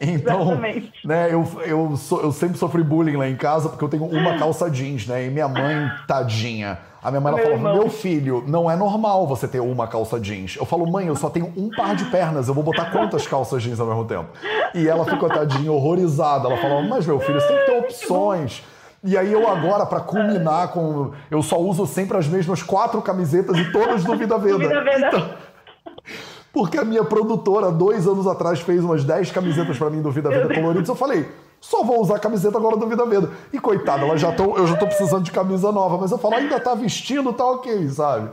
Então, 0.12 0.40
Exatamente. 0.40 0.92
né, 1.04 1.28
eu, 1.30 1.46
eu, 1.66 1.94
sou- 1.96 2.22
eu 2.22 2.32
sempre 2.32 2.56
sofri 2.56 2.82
bullying 2.82 3.16
lá 3.18 3.28
em 3.28 3.36
casa 3.36 3.68
porque 3.68 3.84
eu 3.84 3.88
tenho 3.88 4.04
uma 4.06 4.38
calça 4.38 4.70
jeans, 4.70 5.06
né? 5.06 5.26
E 5.26 5.30
minha 5.30 5.46
mãe, 5.46 5.90
tadinha. 6.08 6.78
A 7.02 7.10
minha 7.10 7.20
mãe 7.20 7.32
ela 7.32 7.36
Meu 7.36 7.46
falava: 7.50 7.68
irmão. 7.68 7.82
Meu 7.82 7.90
filho, 7.90 8.42
não 8.46 8.70
é 8.70 8.76
normal 8.76 9.26
você 9.26 9.46
ter 9.46 9.60
uma 9.60 9.86
calça 9.86 10.18
jeans. 10.18 10.56
Eu 10.58 10.64
falo, 10.64 10.90
mãe, 10.90 11.06
eu 11.06 11.16
só 11.16 11.28
tenho 11.28 11.52
um 11.54 11.68
par 11.68 11.94
de 11.94 12.06
pernas, 12.06 12.48
eu 12.48 12.54
vou 12.54 12.64
botar 12.64 12.86
quantas 12.86 13.26
calças 13.26 13.62
jeans 13.62 13.78
ao 13.78 13.86
mesmo 13.86 14.06
tempo? 14.06 14.28
E 14.74 14.88
ela 14.88 15.04
ficou, 15.04 15.28
tadinha, 15.28 15.70
horrorizada. 15.70 16.48
Ela 16.48 16.56
falava: 16.56 16.82
Mas 16.82 17.06
meu 17.06 17.20
filho, 17.20 17.38
você 17.38 17.46
tem 17.48 17.58
que 17.58 17.66
ter 17.66 17.78
opções. 17.78 18.62
E 19.02 19.16
aí 19.16 19.32
eu 19.32 19.48
agora, 19.48 19.86
pra 19.86 20.00
culminar 20.00 20.68
com. 20.68 21.12
Eu 21.30 21.42
só 21.42 21.58
uso 21.58 21.86
sempre 21.86 22.18
as 22.18 22.26
mesmas 22.26 22.62
quatro 22.62 23.00
camisetas 23.00 23.56
e 23.58 23.70
todas 23.72 24.04
do 24.04 24.14
Vida 24.16 24.36
Veda. 24.38 24.58
Vida 24.58 24.82
Veda. 24.84 25.08
Então, 25.08 25.30
porque 26.52 26.78
a 26.78 26.84
minha 26.84 27.04
produtora, 27.04 27.70
dois 27.70 28.06
anos 28.06 28.26
atrás, 28.26 28.60
fez 28.60 28.82
umas 28.82 29.04
10 29.04 29.30
camisetas 29.30 29.78
pra 29.78 29.90
mim 29.90 30.02
do 30.02 30.10
Vida 30.10 30.28
Veda 30.30 30.52
coloridas. 30.52 30.88
Eu 30.88 30.94
falei, 30.94 31.26
só 31.60 31.84
vou 31.84 32.00
usar 32.00 32.16
a 32.16 32.18
camiseta 32.18 32.58
agora 32.58 32.76
do 32.76 32.88
Vida 32.88 33.04
Veda. 33.06 33.30
E 33.52 33.58
coitada, 33.58 34.04
ela 34.04 34.16
já 34.16 34.32
tô, 34.32 34.56
eu 34.56 34.66
já 34.66 34.76
tô 34.76 34.86
precisando 34.86 35.24
de 35.24 35.30
camisa 35.30 35.70
nova. 35.70 35.98
Mas 35.98 36.10
eu 36.10 36.18
falo, 36.18 36.34
ainda 36.34 36.58
tá 36.58 36.74
vestindo, 36.74 37.32
tá 37.32 37.44
ok, 37.44 37.88
sabe? 37.88 38.30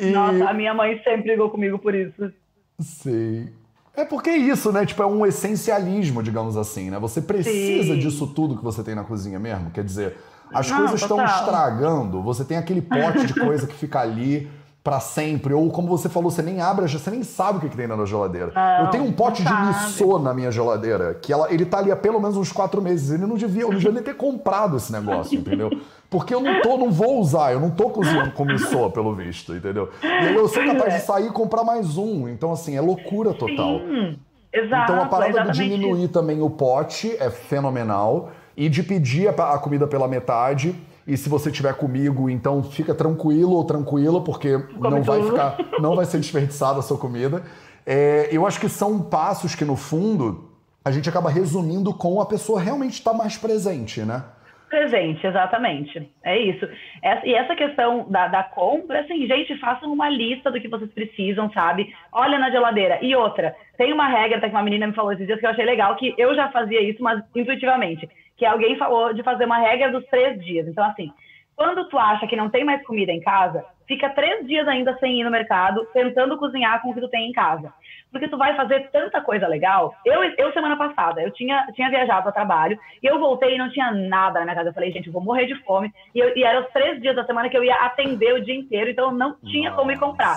E... 0.00 0.10
Nossa, 0.10 0.48
a 0.48 0.54
minha 0.54 0.74
mãe 0.74 1.00
sempre 1.04 1.22
brigou 1.22 1.50
comigo 1.50 1.78
por 1.78 1.94
isso. 1.94 2.32
Sei. 2.80 3.52
É 3.94 4.04
porque 4.04 4.30
é 4.30 4.36
isso, 4.36 4.72
né? 4.72 4.86
Tipo, 4.86 5.02
é 5.02 5.06
um 5.06 5.24
essencialismo, 5.26 6.22
digamos 6.22 6.56
assim, 6.56 6.90
né? 6.90 6.98
Você 6.98 7.20
precisa 7.20 7.92
Sim. 7.92 7.98
disso 7.98 8.26
tudo 8.26 8.56
que 8.56 8.64
você 8.64 8.82
tem 8.82 8.94
na 8.94 9.04
cozinha 9.04 9.38
mesmo. 9.38 9.70
Quer 9.70 9.84
dizer, 9.84 10.16
as 10.52 10.70
Não, 10.70 10.78
coisas 10.78 11.02
estão 11.02 11.22
estragando, 11.22 12.22
você 12.22 12.42
tem 12.44 12.56
aquele 12.56 12.80
pote 12.80 13.26
de 13.26 13.34
coisa 13.34 13.66
que 13.66 13.74
fica 13.74 14.00
ali 14.00 14.50
pra 14.82 15.00
sempre. 15.00 15.54
Ou 15.54 15.70
como 15.70 15.88
você 15.88 16.08
falou, 16.08 16.30
você 16.30 16.42
nem 16.42 16.60
abre, 16.60 16.88
você 16.88 17.10
nem 17.10 17.22
sabe 17.22 17.58
o 17.58 17.60
que, 17.60 17.68
que 17.68 17.76
tem 17.76 17.86
na 17.86 18.04
geladeira. 18.04 18.52
Não, 18.54 18.84
eu 18.84 18.90
tenho 18.90 19.04
um 19.04 19.12
pote 19.12 19.42
de 19.42 19.52
missô 19.52 20.18
na 20.18 20.34
minha 20.34 20.50
geladeira, 20.50 21.14
que 21.14 21.32
ela, 21.32 21.52
ele 21.52 21.64
tá 21.64 21.78
ali 21.78 21.92
há 21.92 21.96
pelo 21.96 22.20
menos 22.20 22.36
uns 22.36 22.50
quatro 22.50 22.82
meses. 22.82 23.10
Ele 23.10 23.26
não 23.26 23.36
devia, 23.36 23.62
eu 23.62 23.68
não 23.68 23.76
devia 23.76 23.92
nem 23.92 24.02
ter 24.02 24.14
comprado 24.14 24.76
esse 24.76 24.92
negócio, 24.92 25.38
entendeu? 25.38 25.70
Porque 26.10 26.34
eu 26.34 26.40
não 26.40 26.60
tô, 26.60 26.76
não 26.76 26.90
vou 26.90 27.20
usar, 27.20 27.52
eu 27.52 27.60
não 27.60 27.70
tô 27.70 27.88
cozinhando 27.88 28.32
com 28.32 28.44
missô, 28.44 28.90
pelo 28.90 29.14
visto, 29.14 29.54
entendeu? 29.54 29.88
E 30.02 30.06
aí 30.06 30.34
eu 30.34 30.46
sou 30.48 30.64
capaz 30.64 30.94
de 30.94 31.00
sair 31.00 31.28
e 31.28 31.30
comprar 31.30 31.64
mais 31.64 31.96
um. 31.96 32.28
Então, 32.28 32.52
assim, 32.52 32.76
é 32.76 32.80
loucura 32.80 33.32
total. 33.32 33.78
Sim. 33.78 34.18
Exato, 34.54 34.92
então 34.92 35.02
a 35.02 35.06
parada 35.06 35.44
de 35.44 35.52
diminuir 35.52 36.08
também 36.08 36.42
o 36.42 36.50
pote 36.50 37.16
é 37.18 37.30
fenomenal 37.30 38.32
e 38.54 38.68
de 38.68 38.82
pedir 38.82 39.28
a 39.28 39.58
comida 39.58 39.86
pela 39.86 40.06
metade. 40.06 40.74
E 41.06 41.16
se 41.16 41.28
você 41.28 41.50
tiver 41.50 41.74
comigo, 41.74 42.30
então 42.30 42.62
fica 42.62 42.94
tranquilo 42.94 43.52
ou 43.52 43.64
tranquila, 43.64 44.22
porque 44.22 44.56
não 44.78 45.02
vai 45.02 45.22
ficar, 45.22 45.56
não 45.80 45.96
vai 45.96 46.04
ser 46.04 46.18
desperdiçada 46.18 46.78
a 46.78 46.82
sua 46.82 46.98
comida. 46.98 47.42
É, 47.84 48.28
eu 48.30 48.46
acho 48.46 48.60
que 48.60 48.68
são 48.68 49.02
passos 49.02 49.54
que, 49.54 49.64
no 49.64 49.76
fundo, 49.76 50.48
a 50.84 50.90
gente 50.90 51.08
acaba 51.08 51.28
resumindo 51.28 51.92
com 51.92 52.20
a 52.20 52.26
pessoa 52.26 52.60
realmente 52.60 52.94
estar 52.94 53.12
mais 53.12 53.36
presente, 53.36 54.02
né? 54.02 54.24
Presente, 54.68 55.26
exatamente. 55.26 56.10
É 56.24 56.38
isso. 56.38 56.66
Essa, 57.02 57.26
e 57.26 57.34
essa 57.34 57.54
questão 57.54 58.06
da, 58.08 58.26
da 58.28 58.42
compra, 58.42 59.00
assim, 59.00 59.26
gente, 59.26 59.58
façam 59.58 59.92
uma 59.92 60.08
lista 60.08 60.50
do 60.50 60.58
que 60.58 60.66
vocês 60.66 60.90
precisam, 60.92 61.52
sabe? 61.52 61.94
Olha 62.10 62.38
na 62.38 62.50
geladeira. 62.50 62.98
E 63.02 63.14
outra, 63.14 63.54
tem 63.76 63.92
uma 63.92 64.08
regra, 64.08 64.38
até 64.38 64.48
que 64.48 64.54
uma 64.54 64.62
menina 64.62 64.86
me 64.86 64.94
falou 64.94 65.12
esses 65.12 65.26
dias 65.26 65.38
que 65.38 65.44
eu 65.44 65.50
achei 65.50 65.66
legal, 65.66 65.94
que 65.96 66.14
eu 66.16 66.34
já 66.34 66.50
fazia 66.50 66.80
isso, 66.80 67.02
mas 67.02 67.22
intuitivamente. 67.36 68.08
Que 68.42 68.46
alguém 68.46 68.76
falou 68.76 69.14
de 69.14 69.22
fazer 69.22 69.44
uma 69.44 69.58
regra 69.58 69.92
dos 69.92 70.04
três 70.06 70.42
dias. 70.44 70.66
Então, 70.66 70.84
assim, 70.84 71.12
quando 71.54 71.88
tu 71.88 71.96
acha 71.96 72.26
que 72.26 72.34
não 72.34 72.50
tem 72.50 72.64
mais 72.64 72.84
comida 72.84 73.12
em 73.12 73.20
casa, 73.20 73.64
fica 73.86 74.10
três 74.10 74.44
dias 74.48 74.66
ainda 74.66 74.98
sem 74.98 75.20
ir 75.20 75.22
no 75.22 75.30
mercado, 75.30 75.86
tentando 75.92 76.36
cozinhar 76.36 76.82
com 76.82 76.90
o 76.90 76.94
que 76.94 77.00
tu 77.00 77.08
tem 77.08 77.28
em 77.28 77.32
casa 77.32 77.72
porque 78.12 78.28
tu 78.28 78.36
vai 78.36 78.54
fazer 78.54 78.90
tanta 78.90 79.22
coisa 79.22 79.48
legal. 79.48 79.94
Eu, 80.04 80.22
eu 80.22 80.52
semana 80.52 80.76
passada, 80.76 81.22
eu 81.22 81.30
tinha, 81.30 81.66
tinha 81.72 81.88
viajado 81.88 82.28
a 82.28 82.32
trabalho, 82.32 82.78
e 83.02 83.06
eu 83.06 83.18
voltei 83.18 83.54
e 83.54 83.58
não 83.58 83.70
tinha 83.70 83.90
nada 83.90 84.38
na 84.38 84.44
minha 84.44 84.54
casa. 84.54 84.68
Eu 84.68 84.74
falei, 84.74 84.92
gente, 84.92 85.06
eu 85.06 85.12
vou 85.12 85.22
morrer 85.22 85.46
de 85.46 85.54
fome. 85.62 85.90
E, 86.14 86.18
eu, 86.18 86.36
e 86.36 86.44
eram 86.44 86.60
os 86.60 86.72
três 86.72 87.00
dias 87.00 87.16
da 87.16 87.24
semana 87.24 87.48
que 87.48 87.56
eu 87.56 87.64
ia 87.64 87.74
atender 87.76 88.34
o 88.34 88.44
dia 88.44 88.54
inteiro, 88.54 88.90
então 88.90 89.06
eu 89.06 89.12
não 89.12 89.34
tinha 89.40 89.70
Nossa. 89.70 89.80
como 89.80 89.92
ir 89.92 89.98
comprar. 89.98 90.36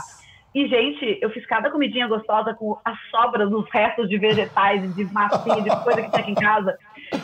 E, 0.56 0.68
gente, 0.70 1.20
eu 1.22 1.30
fiz 1.32 1.46
cada 1.46 1.70
comidinha 1.70 2.08
gostosa 2.08 2.54
com 2.54 2.80
as 2.86 2.98
sobras 3.10 3.50
dos 3.50 3.70
restos 3.70 4.08
de 4.08 4.18
vegetais, 4.18 4.96
de 4.96 5.04
massinha, 5.14 5.62
de 5.62 5.84
coisa 5.84 6.02
que 6.02 6.10
tinha 6.10 6.22
aqui 6.22 6.32
em 6.32 6.36
casa. 6.36 6.78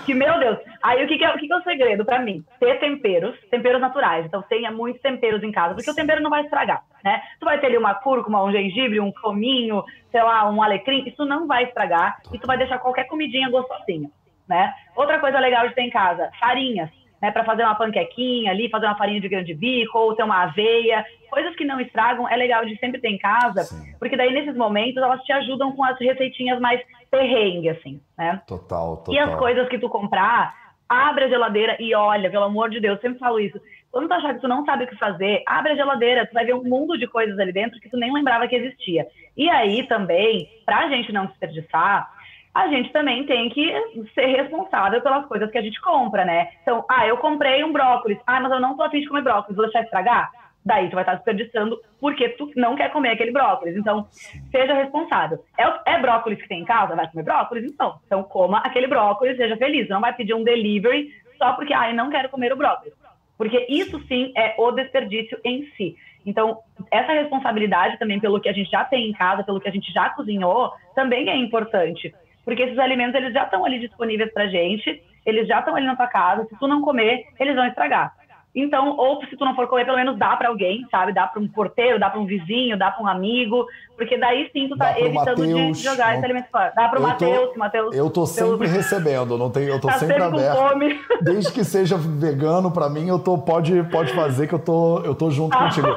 Que, 0.06 0.14
meu 0.14 0.40
Deus. 0.40 0.58
Aí, 0.82 1.04
o 1.04 1.08
que, 1.08 1.18
que, 1.18 1.24
é, 1.24 1.30
o 1.30 1.38
que, 1.38 1.48
que 1.48 1.54
é 1.54 1.58
o 1.58 1.64
segredo 1.64 2.06
para 2.06 2.20
mim? 2.20 2.44
Ter 2.60 2.80
temperos, 2.80 3.36
temperos 3.50 3.82
naturais. 3.82 4.26
Então, 4.26 4.42
tenha 4.44 4.72
muitos 4.72 5.02
temperos 5.02 5.44
em 5.44 5.52
casa, 5.52 5.76
porque 5.76 5.90
o 5.90 5.96
tempero 5.96 6.22
não 6.22 6.30
vai 6.30 6.44
estragar, 6.44 6.84
né? 7.04 7.22
Tu 7.40 7.46
vai 7.46 7.60
ter 7.60 7.68
ali 7.68 7.78
uma 7.78 7.96
cúrcuma, 7.96 8.44
um 8.44 8.52
gengibre, 8.52 9.00
um 9.00 9.12
cominho, 9.12 9.84
sei 10.12 10.24
lá, 10.24 10.50
um 10.50 10.62
alecrim. 10.62 11.04
Isso 11.08 11.26
não 11.26 11.48
vai 11.48 11.66
estragar 11.66 12.20
e 12.34 12.40
tu 12.40 12.48
vai 12.48 12.58
deixar 12.58 12.80
qualquer 12.80 13.06
comidinha 13.06 13.50
gostosinha, 13.50 14.10
né? 14.48 14.74
Outra 14.96 15.20
coisa 15.20 15.40
legal 15.40 15.68
de 15.68 15.76
ter 15.76 15.82
em 15.82 15.90
casa, 15.90 16.30
farinhas 16.40 16.90
né, 17.22 17.30
para 17.32 17.46
fazer 17.46 17.64
uma 17.64 17.76
panquequinha 17.76 18.52
ali, 18.52 18.70
fazer 18.70 18.88
uma 18.88 18.98
farinha 18.98 19.22
de 19.22 19.30
grande 19.30 19.54
bico, 19.54 19.98
ou 19.98 20.16
ter 20.16 20.24
uma 20.24 20.44
aveia, 20.44 21.06
coisas 21.30 21.56
que 21.56 21.64
não 21.64 21.80
estragam, 21.80 22.28
é 22.28 22.36
legal 22.36 22.66
de 22.66 22.76
sempre 22.80 23.00
ter 23.00 23.10
em 23.10 23.18
casa, 23.18 23.64
Sim. 23.64 23.94
porque 24.00 24.18
daí 24.18 24.34
nesses 24.34 24.56
momentos 24.56 24.98
elas 24.98 25.22
te 25.22 25.32
ajudam 25.32 25.72
com 25.74 25.84
as 25.84 25.98
receitinhas 26.00 26.60
mais 26.60 26.82
perrengue, 27.12 27.70
assim, 27.70 28.02
né? 28.18 28.42
Total, 28.48 28.98
total. 28.98 29.14
E 29.14 29.20
as 29.20 29.36
coisas 29.36 29.68
que 29.68 29.78
tu 29.78 29.90
comprar, 29.90 30.56
abre 30.88 31.26
a 31.26 31.28
geladeira 31.28 31.76
e 31.80 31.94
olha, 31.94 32.32
pelo 32.32 32.46
amor 32.46 32.70
de 32.70 32.80
Deus, 32.80 33.00
sempre 33.02 33.20
falo 33.20 33.40
isso. 33.40 33.60
Quando 33.92 34.08
tu 34.08 34.14
achar 34.14 34.34
que 34.34 34.40
tu 34.40 34.48
não 34.48 34.66
sabe 34.66 34.86
o 34.86 34.88
que 34.88 34.96
fazer, 34.96 35.44
abre 35.46 35.74
a 35.74 35.76
geladeira, 35.76 36.26
tu 36.26 36.34
vai 36.34 36.46
ver 36.46 36.56
um 36.56 36.64
mundo 36.64 36.98
de 36.98 37.08
coisas 37.08 37.38
ali 37.38 37.52
dentro 37.52 37.80
que 37.82 37.90
tu 37.90 37.98
nem 37.98 38.14
lembrava 38.14 38.48
que 38.48 38.56
existia. 38.56 39.06
E 39.36 39.50
aí 39.50 39.86
também, 39.86 40.50
pra 40.66 40.88
gente 40.88 41.12
não 41.12 41.26
desperdiçar, 41.26 42.10
a 42.54 42.68
gente 42.70 42.92
também 42.92 43.26
tem 43.26 43.50
que 43.50 43.74
ser 44.14 44.26
responsável 44.28 45.02
pelas 45.02 45.26
coisas 45.26 45.52
que 45.52 45.58
a 45.58 45.62
gente 45.62 45.80
compra, 45.82 46.24
né? 46.24 46.50
Então, 46.62 46.86
ah, 46.90 47.06
eu 47.06 47.18
comprei 47.18 47.64
um 47.64 47.72
brócolis. 47.74 48.18
Ah, 48.26 48.40
mas 48.40 48.52
eu 48.52 48.60
não 48.60 48.76
tô 48.76 48.84
afim 48.84 49.02
de 49.02 49.08
comer 49.08 49.22
brócolis, 49.22 49.56
vou 49.56 49.66
deixar 49.66 49.84
estragar? 49.84 50.30
Daí 50.64 50.90
tu 50.90 50.94
vai 50.94 51.04
estar 51.04 51.16
desperdiçando 51.16 51.80
porque 52.00 52.30
tu 52.30 52.52
não 52.56 52.76
quer 52.76 52.92
comer 52.92 53.10
aquele 53.10 53.32
brócolis. 53.32 53.76
Então, 53.76 54.08
seja 54.52 54.74
responsável. 54.74 55.44
É, 55.58 55.94
é 55.94 56.00
brócolis 56.00 56.42
que 56.42 56.48
tem 56.48 56.62
em 56.62 56.66
casa? 56.66 56.96
Vai 56.96 57.10
comer 57.10 57.24
brócolis? 57.24 57.66
Então. 57.66 58.00
Então, 58.06 58.24
coma 58.24 58.60
aquele 58.60 58.88
brócolis, 58.88 59.38
seja 59.38 59.58
feliz. 59.58 59.90
Não 59.90 60.02
vai 60.02 60.14
pedir 60.14 60.34
um 60.34 60.44
delivery 60.44 61.10
só 61.38 61.54
porque, 61.54 61.74
ah, 61.74 61.90
eu 61.90 61.96
não 61.96 62.10
quero 62.10 62.30
comer 62.30 62.54
o 62.54 62.58
brócolis. 62.58 62.94
Porque 63.38 63.66
isso 63.70 64.00
sim 64.08 64.32
é 64.38 64.54
o 64.58 64.72
desperdício 64.72 65.40
em 65.44 65.66
si. 65.76 65.96
Então, 66.24 66.60
essa 66.92 67.14
responsabilidade 67.14 67.98
também 67.98 68.20
pelo 68.20 68.40
que 68.40 68.48
a 68.48 68.54
gente 68.54 68.70
já 68.70 68.86
tem 68.86 69.10
em 69.10 69.14
casa, 69.14 69.44
pelo 69.44 69.60
que 69.60 69.68
a 69.68 69.72
gente 69.72 69.92
já 69.92 70.10
cozinhou, 70.12 70.72
também 70.94 71.28
é 71.28 71.36
importante 71.36 72.14
porque 72.44 72.64
esses 72.64 72.80
alimentos 72.80 73.16
eles 73.16 73.34
já 73.34 73.44
estão 73.44 73.64
ali 73.66 73.80
disponíveis 73.80 74.32
para 74.34 74.48
gente, 74.48 75.02
eles 75.26 75.48
já 75.48 75.60
estão 75.60 75.76
ali 75.76 75.86
na 75.86 75.96
tua 75.96 76.08
casa. 76.08 76.46
Se 76.46 76.58
tu 76.58 76.68
não 76.68 76.82
comer, 76.82 77.26
eles 77.40 77.56
vão 77.56 77.66
estragar. 77.66 78.14
Então, 78.54 78.98
ou 78.98 79.24
se 79.26 79.38
tu 79.38 79.46
não 79.46 79.56
for 79.56 79.68
comer, 79.68 79.86
pelo 79.86 79.98
menos 79.98 80.18
dá 80.18 80.36
para 80.36 80.50
alguém, 80.50 80.86
sabe? 80.92 81.14
Dá 81.14 81.26
para 81.26 81.42
um 81.42 81.48
porteiro, 81.48 82.00
dá 82.00 82.10
para 82.10 82.20
um 82.20 82.26
vizinho, 82.26 82.78
dá 82.78 82.92
para 82.92 83.04
um 83.04 83.08
amigo, 83.08 83.66
porque 83.96 84.18
daí 84.18 84.50
sim 84.52 84.68
tu 84.68 84.78
tá 84.78 85.00
evitando 85.00 85.40
Mateus, 85.40 85.78
de 85.78 85.84
jogar 85.84 86.08
não... 86.08 86.16
esse 86.16 86.26
alimento 86.26 86.48
fora. 86.52 86.74
Dá 86.76 86.90
para 86.90 87.00
o 87.00 87.02
Matheus, 87.02 87.56
Matheus. 87.56 87.96
Eu 87.96 88.10
tô 88.10 88.26
sempre 88.26 88.68
pelo... 88.68 88.72
recebendo, 88.76 89.38
não 89.38 89.50
tem, 89.50 89.64
eu 89.66 89.80
tô 89.80 89.88
tá 89.88 90.00
sempre, 90.00 90.16
sempre 90.20 90.40
aberto. 90.40 90.58
Fome. 90.58 91.00
Desde 91.22 91.54
que 91.54 91.64
seja 91.64 91.98
vegano 91.98 92.72
para 92.72 92.90
mim, 92.90 93.08
eu 93.08 93.20
tô 93.20 93.38
pode 93.38 93.84
pode 93.84 94.12
fazer 94.14 94.48
que 94.48 94.56
eu 94.56 94.60
tô 94.60 95.00
eu 95.00 95.16
tô 95.16 95.32
junto 95.32 95.56
ah. 95.56 95.64
contigo. 95.64 95.88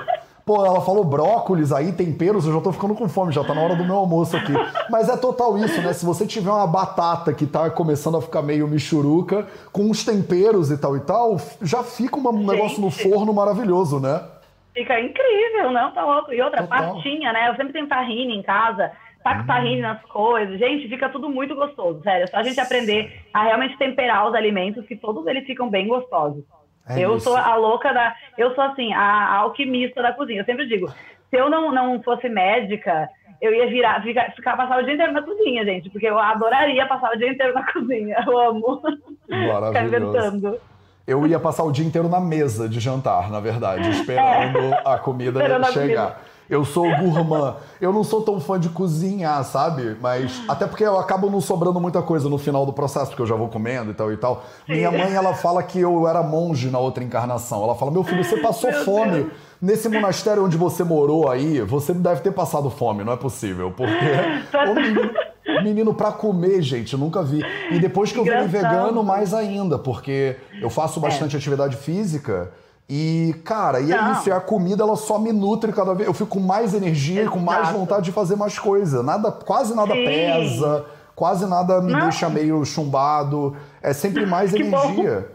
Pô, 0.44 0.64
ela 0.64 0.82
falou 0.82 1.02
brócolis 1.02 1.72
aí, 1.72 1.90
temperos, 1.90 2.46
eu 2.46 2.52
já 2.52 2.60
tô 2.60 2.70
ficando 2.70 2.94
com 2.94 3.08
fome, 3.08 3.32
já 3.32 3.42
tá 3.42 3.54
na 3.54 3.62
hora 3.62 3.74
do 3.74 3.84
meu 3.84 3.94
almoço 3.94 4.36
aqui. 4.36 4.52
Mas 4.90 5.08
é 5.08 5.16
total 5.16 5.56
isso, 5.56 5.80
né? 5.80 5.94
Se 5.94 6.04
você 6.04 6.26
tiver 6.26 6.50
uma 6.50 6.66
batata 6.66 7.32
que 7.32 7.46
tá 7.46 7.70
começando 7.70 8.18
a 8.18 8.20
ficar 8.20 8.42
meio 8.42 8.68
michuruca, 8.68 9.46
com 9.72 9.84
uns 9.84 10.04
temperos 10.04 10.70
e 10.70 10.78
tal 10.78 10.98
e 10.98 11.00
tal, 11.00 11.38
já 11.62 11.82
fica 11.82 12.18
um 12.18 12.32
Gente. 12.32 12.46
negócio 12.46 12.80
no 12.82 12.90
forno 12.90 13.32
maravilhoso, 13.32 13.98
né? 13.98 14.20
Fica 14.74 15.00
incrível, 15.00 15.70
não? 15.70 15.92
Tá 15.92 16.04
louco. 16.04 16.30
E 16.30 16.42
outra, 16.42 16.62
total. 16.62 16.92
pastinha, 16.92 17.32
né? 17.32 17.48
Eu 17.48 17.56
sempre 17.56 17.72
tenho 17.72 17.88
tahine 17.88 18.36
em 18.36 18.42
casa, 18.42 18.92
taco 19.22 19.44
hum. 19.44 19.46
tahine 19.46 19.80
nas 19.80 20.02
coisas. 20.02 20.58
Gente, 20.58 20.88
fica 20.90 21.08
tudo 21.08 21.30
muito 21.30 21.54
gostoso, 21.54 22.02
sério. 22.02 22.24
É 22.24 22.26
só 22.26 22.36
a 22.36 22.42
gente 22.42 22.60
aprender 22.60 23.24
a 23.32 23.44
realmente 23.44 23.78
temperar 23.78 24.28
os 24.28 24.34
alimentos, 24.34 24.84
que 24.86 24.94
todos 24.94 25.26
eles 25.26 25.46
ficam 25.46 25.70
bem 25.70 25.88
gostosos. 25.88 26.44
É 26.88 27.00
eu 27.00 27.16
isso. 27.16 27.24
sou 27.24 27.36
a 27.36 27.54
louca 27.56 27.92
da. 27.92 28.14
Eu 28.36 28.54
sou 28.54 28.64
assim, 28.64 28.92
a, 28.92 29.00
a, 29.00 29.34
alquimista 29.36 30.02
da 30.02 30.12
cozinha. 30.12 30.40
Eu 30.40 30.44
sempre 30.44 30.66
digo, 30.66 30.88
se 30.88 31.36
eu 31.36 31.48
não, 31.48 31.72
não 31.72 32.02
fosse 32.02 32.28
médica, 32.28 33.08
eu 33.40 33.54
ia 33.54 33.66
virar, 33.66 34.02
ficar, 34.02 34.32
ficar 34.32 34.56
passar 34.56 34.78
o 34.78 34.84
dia 34.84 34.94
inteiro 34.94 35.12
na 35.12 35.22
cozinha, 35.22 35.64
gente, 35.64 35.90
porque 35.90 36.06
eu 36.06 36.18
adoraria 36.18 36.86
passar 36.86 37.12
o 37.12 37.18
dia 37.18 37.30
inteiro 37.30 37.54
na 37.54 37.64
cozinha. 37.72 38.16
Eu 38.26 38.38
amo 38.38 38.82
ficar 39.26 39.84
inventando. 39.84 40.60
Eu 41.06 41.26
ia 41.26 41.38
passar 41.38 41.64
o 41.64 41.72
dia 41.72 41.84
inteiro 41.84 42.08
na 42.08 42.20
mesa 42.20 42.68
de 42.68 42.80
jantar, 42.80 43.30
na 43.30 43.38
verdade, 43.40 43.88
esperando 43.90 44.58
é. 44.58 44.82
a 44.84 44.98
comida 44.98 45.40
esperando 45.40 45.72
chegar. 45.72 46.04
A 46.04 46.10
comida. 46.10 46.33
Eu 46.48 46.64
sou 46.64 46.84
gourmand. 46.96 47.56
Eu 47.80 47.92
não 47.92 48.04
sou 48.04 48.22
tão 48.22 48.38
fã 48.38 48.60
de 48.60 48.68
cozinhar, 48.68 49.42
sabe? 49.44 49.96
Mas 50.00 50.42
até 50.46 50.66
porque 50.66 50.84
eu 50.84 50.98
acabo 50.98 51.30
não 51.30 51.40
sobrando 51.40 51.80
muita 51.80 52.02
coisa 52.02 52.28
no 52.28 52.36
final 52.36 52.66
do 52.66 52.72
processo, 52.72 53.06
porque 53.08 53.22
eu 53.22 53.26
já 53.26 53.34
vou 53.34 53.48
comendo 53.48 53.90
e 53.90 53.94
tal 53.94 54.12
e 54.12 54.16
tal. 54.16 54.44
Minha 54.68 54.90
mãe, 54.90 55.14
ela 55.14 55.34
fala 55.34 55.62
que 55.62 55.80
eu 55.80 56.06
era 56.06 56.22
monge 56.22 56.70
na 56.70 56.78
outra 56.78 57.02
encarnação. 57.02 57.62
Ela 57.62 57.74
fala: 57.74 57.90
"Meu 57.90 58.04
filho, 58.04 58.22
você 58.22 58.36
passou 58.36 58.70
Meu 58.70 58.84
fome 58.84 59.22
Deus. 59.22 59.32
nesse 59.60 59.88
monastério 59.88 60.44
onde 60.44 60.56
você 60.56 60.84
morou 60.84 61.30
aí, 61.30 61.60
você 61.62 61.94
deve 61.94 62.20
ter 62.20 62.32
passado 62.32 62.68
fome, 62.68 63.04
não 63.04 63.12
é 63.12 63.16
possível, 63.16 63.72
porque 63.74 63.94
o 64.70 64.74
menino, 64.74 65.10
menino 65.62 65.94
para 65.94 66.12
comer, 66.12 66.60
gente, 66.60 66.96
nunca 66.96 67.22
vi. 67.22 67.42
E 67.70 67.78
depois 67.78 68.12
que 68.12 68.18
eu 68.18 68.24
virei 68.24 68.46
vegano, 68.46 69.02
mais 69.02 69.32
ainda, 69.32 69.78
porque 69.78 70.36
eu 70.60 70.68
faço 70.68 71.00
bastante 71.00 71.34
é. 71.34 71.38
atividade 71.38 71.76
física. 71.76 72.52
E, 72.88 73.34
cara, 73.44 73.80
e 73.80 73.92
é 73.92 74.12
isso, 74.12 74.28
e 74.28 74.32
a 74.32 74.40
comida 74.40 74.82
ela 74.82 74.96
só 74.96 75.18
me 75.18 75.32
nutre 75.32 75.72
cada 75.72 75.94
vez. 75.94 76.06
Eu 76.06 76.12
fico 76.12 76.30
com 76.30 76.40
mais 76.40 76.74
energia 76.74 77.24
e 77.24 77.28
com 77.28 77.38
mais 77.38 77.70
vontade 77.70 78.04
de 78.04 78.12
fazer 78.12 78.36
mais 78.36 78.58
coisa. 78.58 79.02
Nada, 79.02 79.32
quase 79.32 79.74
nada 79.74 79.94
Sim. 79.94 80.04
pesa, 80.04 80.84
quase 81.16 81.46
nada 81.46 81.80
me 81.80 81.92
Não. 81.92 82.00
deixa 82.00 82.28
meio 82.28 82.62
chumbado. 82.64 83.56
É 83.84 83.92
sempre 83.92 84.24
mais 84.24 84.54
energia. 84.54 85.28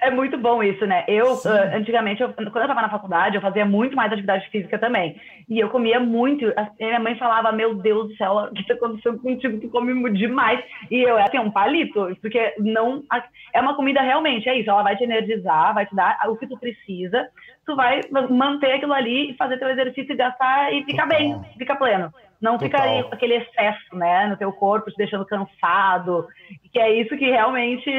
É 0.00 0.10
muito 0.10 0.38
bom 0.38 0.62
isso, 0.62 0.86
né? 0.86 1.04
Eu, 1.08 1.34
uh, 1.34 1.76
antigamente, 1.76 2.22
eu, 2.22 2.32
quando 2.32 2.46
eu 2.46 2.62
estava 2.62 2.80
na 2.80 2.88
faculdade, 2.88 3.34
eu 3.34 3.42
fazia 3.42 3.66
muito 3.66 3.96
mais 3.96 4.10
atividade 4.10 4.48
física 4.48 4.78
também. 4.78 5.20
E 5.48 5.58
eu 5.58 5.68
comia 5.68 5.98
muito. 5.98 6.46
A 6.56 6.70
minha 6.78 7.00
mãe 7.00 7.18
falava, 7.18 7.50
meu 7.50 7.74
Deus 7.74 8.08
do 8.08 8.16
céu, 8.16 8.32
o 8.32 8.54
que 8.54 8.62
está 8.62 8.74
acontecendo 8.74 9.18
contigo? 9.18 9.60
Tu 9.60 9.68
come 9.68 10.10
demais. 10.12 10.64
E 10.90 11.02
eu 11.02 11.18
era 11.18 11.26
assim, 11.26 11.38
um 11.38 11.50
palito, 11.50 12.16
porque 12.22 12.54
não. 12.58 13.02
É 13.52 13.60
uma 13.60 13.74
comida 13.74 14.00
realmente, 14.00 14.48
é 14.48 14.58
isso. 14.58 14.70
Ela 14.70 14.84
vai 14.84 14.96
te 14.96 15.02
energizar, 15.04 15.74
vai 15.74 15.84
te 15.84 15.94
dar 15.94 16.16
o 16.28 16.36
que 16.36 16.46
tu 16.46 16.56
precisa. 16.58 17.28
Tu 17.66 17.74
vai 17.74 18.00
manter 18.30 18.72
aquilo 18.72 18.94
ali 18.94 19.32
e 19.32 19.36
fazer 19.36 19.58
teu 19.58 19.68
exercício 19.68 20.12
e 20.12 20.16
gastar 20.16 20.72
e 20.72 20.84
ficar 20.84 21.06
bem, 21.06 21.38
fica 21.58 21.74
pleno. 21.74 22.10
Não 22.40 22.56
Total. 22.56 23.02
fica 23.02 23.14
aquele 23.14 23.34
excesso, 23.34 23.94
né, 23.94 24.26
no 24.26 24.36
teu 24.36 24.52
corpo, 24.52 24.90
te 24.90 24.96
deixando 24.96 25.26
cansado. 25.26 26.26
Que 26.72 26.80
é 26.80 26.90
isso 27.00 27.16
que 27.16 27.30
realmente 27.30 27.90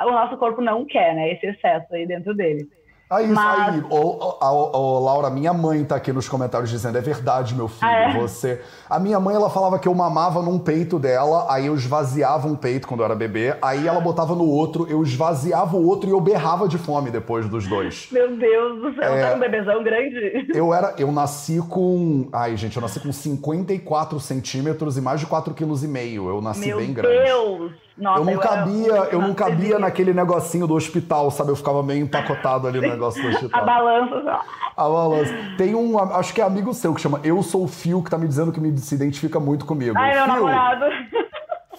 o 0.00 0.10
nosso 0.10 0.36
corpo 0.36 0.60
não 0.60 0.84
quer, 0.84 1.14
né? 1.14 1.32
Esse 1.32 1.46
excesso 1.46 1.94
aí 1.94 2.06
dentro 2.06 2.34
dele. 2.34 2.68
Aí, 3.08 3.28
Mas... 3.28 3.74
aí, 3.76 3.84
ô, 3.88 4.98
Laura, 4.98 5.30
minha 5.30 5.52
mãe 5.52 5.84
tá 5.84 5.94
aqui 5.94 6.12
nos 6.12 6.28
comentários 6.28 6.68
dizendo, 6.68 6.98
é 6.98 7.00
verdade, 7.00 7.54
meu 7.54 7.68
filho, 7.68 7.88
ah, 7.88 8.10
é? 8.10 8.18
você... 8.18 8.60
A 8.90 8.98
minha 8.98 9.20
mãe, 9.20 9.36
ela 9.36 9.48
falava 9.48 9.78
que 9.78 9.86
eu 9.86 9.94
mamava 9.94 10.42
num 10.42 10.58
peito 10.58 10.98
dela, 10.98 11.46
aí 11.48 11.66
eu 11.66 11.74
esvaziava 11.76 12.48
um 12.48 12.56
peito 12.56 12.88
quando 12.88 13.00
eu 13.00 13.04
era 13.04 13.14
bebê, 13.14 13.56
aí 13.62 13.86
ela 13.86 14.00
botava 14.00 14.34
no 14.34 14.44
outro, 14.44 14.88
eu 14.90 15.04
esvaziava 15.04 15.76
o 15.76 15.86
outro 15.86 16.08
e 16.08 16.12
eu 16.12 16.20
berrava 16.20 16.66
de 16.66 16.78
fome 16.78 17.08
depois 17.08 17.48
dos 17.48 17.68
dois. 17.68 18.08
Meu 18.10 18.36
Deus 18.36 18.82
do 18.82 18.94
céu, 18.96 19.14
é... 19.14 19.30
tá 19.30 19.36
um 19.36 19.38
bebezão 19.38 19.84
grande. 19.84 20.48
Eu 20.52 20.74
era, 20.74 20.92
eu 20.98 21.12
nasci 21.12 21.58
com... 21.68 22.28
Ai, 22.32 22.56
gente, 22.56 22.74
eu 22.74 22.82
nasci 22.82 22.98
com 22.98 23.12
54 23.12 24.18
centímetros 24.18 24.96
e 24.96 25.00
mais 25.00 25.20
de 25.20 25.26
4,5 25.26 25.54
kg, 25.54 26.14
eu 26.26 26.40
nasci 26.40 26.66
meu 26.66 26.78
bem 26.78 26.92
grande. 26.92 27.14
Meu 27.22 27.58
Deus! 27.58 27.85
Nossa, 27.96 28.20
eu 28.20 28.24
não 28.24 28.32
eu 28.32 28.40
cabia, 28.40 28.92
eu 29.10 29.20
não 29.22 29.34
cabia 29.34 29.78
naquele 29.78 30.12
negocinho 30.12 30.66
do 30.66 30.74
hospital, 30.74 31.30
sabe? 31.30 31.50
Eu 31.50 31.56
ficava 31.56 31.82
meio 31.82 32.02
empacotado 32.02 32.68
ali 32.68 32.80
no 32.80 32.88
negócio 32.88 33.22
do 33.22 33.28
hospital. 33.28 33.60
A 33.60 33.64
balança. 33.64 34.40
A 34.76 34.88
balança. 34.88 35.34
Tem 35.56 35.74
um, 35.74 35.98
acho 35.98 36.34
que 36.34 36.40
é 36.40 36.44
amigo 36.44 36.74
seu 36.74 36.94
que 36.94 37.00
chama 37.00 37.20
Eu 37.24 37.42
Sou 37.42 37.64
o 37.64 37.68
Fio, 37.68 38.02
que 38.02 38.10
tá 38.10 38.18
me 38.18 38.28
dizendo 38.28 38.52
que 38.52 38.60
me 38.60 38.76
se 38.78 38.94
identifica 38.94 39.40
muito 39.40 39.64
comigo. 39.64 39.96
Ai, 39.96 40.14
meu 40.14 40.26
namorado. 40.26 40.84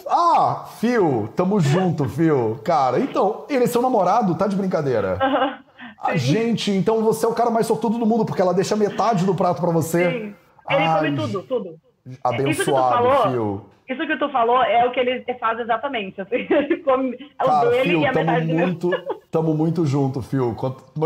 Ah, 0.09 0.65
Fio, 0.79 1.29
tamo 1.35 1.59
junto, 1.59 2.05
Fio. 2.09 2.59
Cara, 2.63 2.99
então, 2.99 3.45
ele 3.49 3.65
é 3.65 3.67
seu 3.67 3.81
namorado? 3.81 4.33
Tá 4.35 4.47
de 4.47 4.55
brincadeira? 4.55 5.19
A 5.99 6.15
gente, 6.15 6.71
então 6.71 7.01
você 7.01 7.25
é 7.25 7.29
o 7.29 7.33
cara 7.33 7.49
mais 7.49 7.65
sortudo 7.65 7.97
do 7.97 8.05
mundo, 8.05 8.23
porque 8.23 8.41
ela 8.41 8.53
deixa 8.53 8.75
metade 8.75 9.25
do 9.25 9.33
prato 9.33 9.59
para 9.59 9.71
você. 9.71 10.09
Sim. 10.09 10.35
Ele 10.69 10.83
Ai, 10.83 10.99
come 10.99 11.17
tudo, 11.17 11.43
tudo. 11.43 11.75
Abençoado, 12.23 13.29
Fio. 13.29 13.65
Isso 13.87 14.05
que 14.05 14.17
tu 14.17 14.29
falou 14.29 14.61
é 14.63 14.85
o 14.85 14.91
que 14.91 14.99
ele 14.99 15.23
faz 15.39 15.59
exatamente. 15.59 16.19
Assim, 16.19 16.35
ele 16.49 16.77
come 16.77 17.17
Cara, 17.37 17.67
o 17.67 17.71
dele 17.71 17.89
Phil, 17.89 18.01
e 18.01 18.05
a 18.05 18.13
metade 18.13 18.53
muito, 18.53 18.91
Tamo 19.31 19.53
muito 19.53 19.85
junto, 19.85 20.21
Fio. 20.21 20.55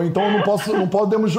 Então 0.04 0.32
não 0.32 0.42
posso, 0.44 0.76
não 0.76 0.88
podemos 0.88 1.36